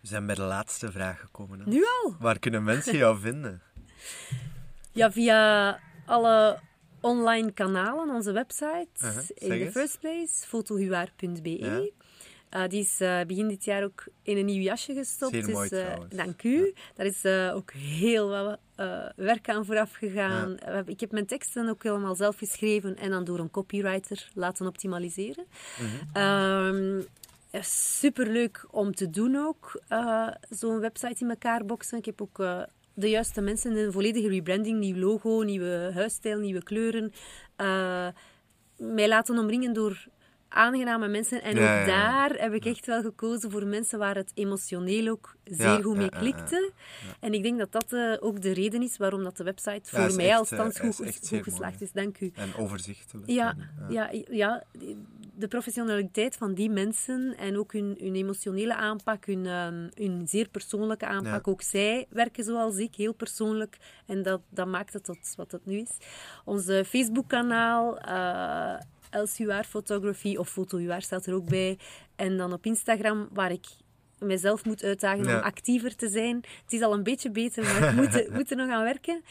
we 0.00 0.06
zijn 0.06 0.26
bij 0.26 0.34
de 0.34 0.42
laatste 0.42 0.92
vraag 0.92 1.20
gekomen. 1.20 1.58
Hè? 1.58 1.64
Nu 1.66 1.84
al? 2.02 2.16
Waar 2.20 2.38
kunnen 2.38 2.64
mensen 2.64 2.96
jou 2.96 3.18
vinden? 3.18 3.62
Ja, 4.92 5.12
via 5.12 5.78
alle 6.06 6.58
online 7.00 7.52
kanalen, 7.52 8.14
onze 8.14 8.32
website. 8.32 8.88
Uh-huh, 9.02 9.22
in 9.34 9.64
the 9.64 9.70
first 9.72 10.00
place, 10.00 10.46
fotohuaar.be. 10.46 11.92
Eh, 12.54 12.68
die 12.68 12.80
is 12.80 13.00
eh, 13.00 13.20
begin 13.26 13.48
dit 13.48 13.64
jaar 13.64 13.84
ook 13.84 14.04
in 14.22 14.36
een 14.36 14.44
nieuw 14.44 14.62
jasje 14.62 14.94
gestopt. 14.94 15.32
Dus, 15.32 15.46
eh, 15.46 15.66
trouwens. 15.66 16.14
dank 16.14 16.42
u. 16.42 16.74
Daar 16.94 17.06
is 17.06 17.24
ook 17.52 17.72
heel 17.72 18.28
wat 18.28 18.58
werk 19.16 19.48
aan 19.48 19.64
vooraf 19.64 19.92
gegaan. 19.92 20.56
Ik 20.86 21.00
heb 21.00 21.12
mijn 21.12 21.26
teksten 21.26 21.68
ook 21.68 21.82
helemaal 21.82 22.14
zelf 22.14 22.36
geschreven 22.36 22.96
en 22.96 23.10
dan 23.10 23.24
door 23.24 23.38
een 23.38 23.50
copywriter 23.50 24.30
laten 24.34 24.66
optimaliseren. 24.66 25.44
Ehm, 26.12 26.96
ja, 27.50 27.62
superleuk 27.62 28.66
om 28.70 28.94
te 28.94 29.10
doen 29.10 29.36
ook, 29.36 29.80
zo'n 30.50 30.80
website 30.80 31.24
in 31.24 31.30
elkaar 31.30 31.64
boksen. 31.64 31.98
Ik 31.98 32.04
heb 32.04 32.20
ook 32.20 32.36
de 32.94 33.10
juiste 33.10 33.40
mensen, 33.40 33.76
een 33.76 33.92
volledige 33.92 34.28
rebranding, 34.28 34.78
nieuw 34.78 34.96
logo, 34.96 35.42
nieuwe 35.42 35.90
huisstijl, 35.94 36.38
nieuwe 36.38 36.62
kleuren. 36.62 37.12
Eh, 37.56 38.08
mij 38.76 39.08
laten 39.08 39.38
omringen 39.38 39.72
door 39.72 40.06
aangename 40.54 41.08
mensen. 41.08 41.42
En 41.42 41.56
Ja, 41.56 41.80
ook 41.80 41.86
daar 41.86 42.30
heb 42.30 42.52
ik 42.52 42.64
echt 42.64 42.86
wel 42.86 43.02
gekozen 43.02 43.50
voor 43.50 43.66
mensen 43.66 43.98
waar 43.98 44.14
het 44.14 44.30
emotioneel 44.34 45.08
ook 45.08 45.36
zeer 45.44 45.82
goed 45.82 45.96
mee 45.96 46.08
klikte. 46.08 46.72
En 47.20 47.34
ik 47.34 47.42
denk 47.42 47.58
dat 47.58 47.72
dat 47.72 47.92
eh, 47.92 48.16
ook 48.20 48.42
de 48.42 48.52
reden 48.52 48.82
is 48.82 48.96
waarom 48.96 49.22
dat 49.22 49.36
de 49.36 49.44
website 49.44 49.90
voor 49.90 50.14
mij 50.14 50.28
echt, 50.28 50.38
als 50.38 50.50
eh, 50.50 50.90
goed, 50.90 51.18
geslaagd 51.42 51.80
is. 51.80 51.92
Dank 51.92 52.20
u. 52.20 52.32
En 52.34 52.54
overzichtelijk. 52.56 53.30
Ja, 53.30 53.56
ja, 53.88 54.10
ja, 54.30 54.64
de 55.36 55.48
professionaliteit 55.48 56.36
van 56.36 56.54
die 56.54 56.70
mensen 56.70 57.36
en 57.36 57.58
ook 57.58 57.72
hun, 57.72 57.96
hun 58.00 58.14
emotionele 58.14 58.74
aanpak, 58.74 59.26
hun, 59.26 59.46
ehm, 59.46 59.88
hun 59.94 60.28
zeer 60.28 60.48
persoonlijke 60.48 61.06
aanpak. 61.06 61.48
Ook 61.48 61.62
zij 61.62 62.06
werken 62.10 62.44
zoals 62.44 62.76
ik, 62.76 62.94
heel 62.94 63.14
persoonlijk. 63.14 63.76
En 64.06 64.22
dat, 64.22 64.40
dat 64.48 64.66
maakt 64.66 64.92
het 64.92 65.04
tot 65.04 65.34
wat 65.36 65.52
het 65.52 65.66
nu 65.66 65.78
is. 65.78 65.96
Onze 66.44 66.84
Facebook-kanaal, 66.86 67.98
LCUR 69.22 69.64
Photography 69.64 70.36
of 70.36 70.48
FotoUR 70.48 71.02
staat 71.02 71.26
er 71.26 71.34
ook 71.34 71.48
bij. 71.48 71.78
En 72.16 72.36
dan 72.36 72.52
op 72.52 72.66
Instagram, 72.66 73.28
waar 73.32 73.50
ik 73.52 73.66
mezelf 74.18 74.64
moet 74.64 74.82
uitdagen 74.82 75.24
Ja. 75.24 75.36
om 75.38 75.42
actiever 75.44 75.96
te 75.96 76.08
zijn. 76.08 76.36
Het 76.36 76.72
is 76.72 76.82
al 76.82 76.92
een 76.92 77.02
beetje 77.02 77.30
beter, 77.30 77.62
maar 77.64 77.88
ik 77.88 77.94
moet, 77.94 78.14
er- 78.14 78.32
moet 78.36 78.50
er 78.50 78.56
nog 78.56 78.70
aan 78.70 78.82
werken. 78.82 79.22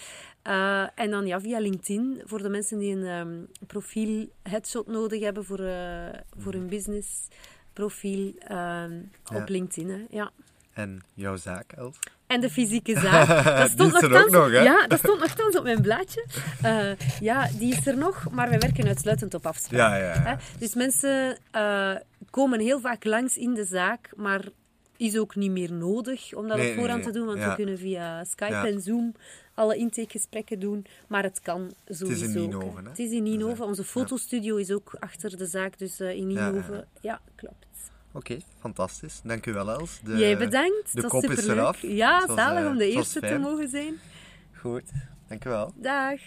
Eh, 0.41 0.88
en 0.95 1.09
dan 1.09 1.27
ja, 1.27 1.41
via 1.41 1.59
LinkedIn, 1.59 2.21
voor 2.25 2.41
de 2.41 2.49
mensen 2.49 2.77
die 2.79 2.95
een 2.95 3.05
ehm, 3.05 3.65
profiel 3.67 4.29
headshot 4.43 4.88
nodig 4.88 5.21
hebben 5.21 5.45
voor, 5.45 5.59
eh, 5.59 6.09
voor 6.38 6.53
hun 6.53 6.67
business 6.67 7.27
profiel 7.73 8.34
ehm, 8.38 8.93
Ja. 9.23 9.41
op 9.41 9.49
LinkedIn. 9.49 9.89
Hè. 9.89 10.05
Ja. 10.09 10.31
en 10.73 11.01
jouw 11.13 11.36
zaak, 11.36 11.71
Els? 11.71 11.99
En 12.34 12.41
de 12.41 12.49
fysieke 12.49 12.99
zaak. 13.05 13.27
Dat 13.57 13.69
stond 13.69 13.93
is 13.93 14.01
er 14.01 14.09
nogthans- 14.09 14.31
nog, 14.31 14.51
hè? 14.51 14.61
Ja, 14.61 14.88
dat 14.88 14.99
stond 14.99 15.19
nogthans 15.19 15.57
op 15.57 15.63
mijn 15.63 15.81
blaadje. 15.81 16.25
Eh, 16.61 16.91
ja, 17.19 17.49
die 17.57 17.73
is 17.73 17.88
er 17.88 17.97
nog, 17.97 18.27
maar 18.31 18.49
wij 18.49 18.59
werken 18.59 18.88
uitsluitend 18.88 19.34
op 19.34 19.45
afspraak. 19.45 19.79
Ja, 19.79 19.95
ja? 19.95 20.38
Dus 20.59 20.75
mensen 20.75 21.38
eh, 21.51 21.95
komen 22.29 22.59
heel 22.59 22.79
vaak 22.79 23.03
langs 23.05 23.38
in 23.38 23.53
de 23.53 23.65
zaak, 23.65 24.09
maar 24.15 24.41
is 24.97 25.17
ook 25.17 25.36
niet 25.36 25.51
meer 25.51 25.73
nodig 25.73 26.34
om 26.34 26.47
dat 26.47 26.57
Nee, 26.57 26.69
op 26.69 26.75
voorhand 26.75 27.03
nee, 27.03 27.11
te 27.11 27.17
doen, 27.17 27.27
want 27.27 27.43
we 27.43 27.55
kunnen 27.55 27.77
via 27.77 28.23
Skype 28.23 28.67
en 28.67 28.81
Zoom 28.81 29.15
alle 29.53 29.75
intakegesprekken 29.75 30.59
doen, 30.59 30.86
maar 31.07 31.23
het 31.23 31.39
kan 31.41 31.73
sowieso. 31.88 32.23
in 32.25 32.29
ook, 32.29 32.36
Nienhoven, 32.36 32.84
hè? 32.84 32.89
Het 32.89 32.99
is 32.99 33.11
in 33.11 33.23
Nienhoven. 33.23 33.65
Onze 33.65 33.84
fotostudio 33.84 34.55
is 34.55 34.71
ook 34.71 34.95
achter 34.99 35.38
de 35.38 35.45
zaak, 35.45 35.77
dus 35.77 35.99
eh, 35.99 36.15
in 36.15 36.27
Nienhoven. 36.27 36.88
Ja, 37.01 37.21
klopt. 37.36 37.65
Oké, 38.14 38.38
fantastisch. 38.59 39.22
Dank 39.24 39.45
u 39.45 39.53
wel, 39.53 39.72
Els. 39.72 39.99
De, 40.03 40.18
Jij 40.18 40.38
bedankt. 40.38 40.93
de 40.93 41.01
dat 41.01 41.09
kop 41.09 41.24
is 41.24 41.47
eraf. 41.47 41.82
Ja, 41.82 42.20
Het 42.20 42.28
was, 42.28 42.38
zalig 42.38 42.64
eh, 42.64 42.70
om 42.70 42.78
de 42.78 42.89
eerste 42.91 43.20
te 43.20 43.38
mogen 43.38 43.70
zijn. 43.70 43.99
Goed, 44.53 44.91
dank 45.28 45.45
u 45.45 45.49
wel. 45.49 45.74
Dag. 45.76 46.20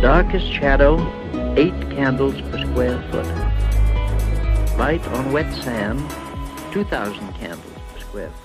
Darkest 0.00 0.46
shadow, 0.52 0.98
eight 1.56 1.88
candles 1.94 2.40
per 2.50 2.58
square 2.58 2.98
foot. 3.10 3.26
Light 4.78 5.06
on 5.12 5.32
wet 5.32 5.54
sand, 5.54 6.00
2,000 6.70 7.32
candles 7.38 7.80
per 7.92 8.00
square 8.00 8.30
foot. 8.30 8.39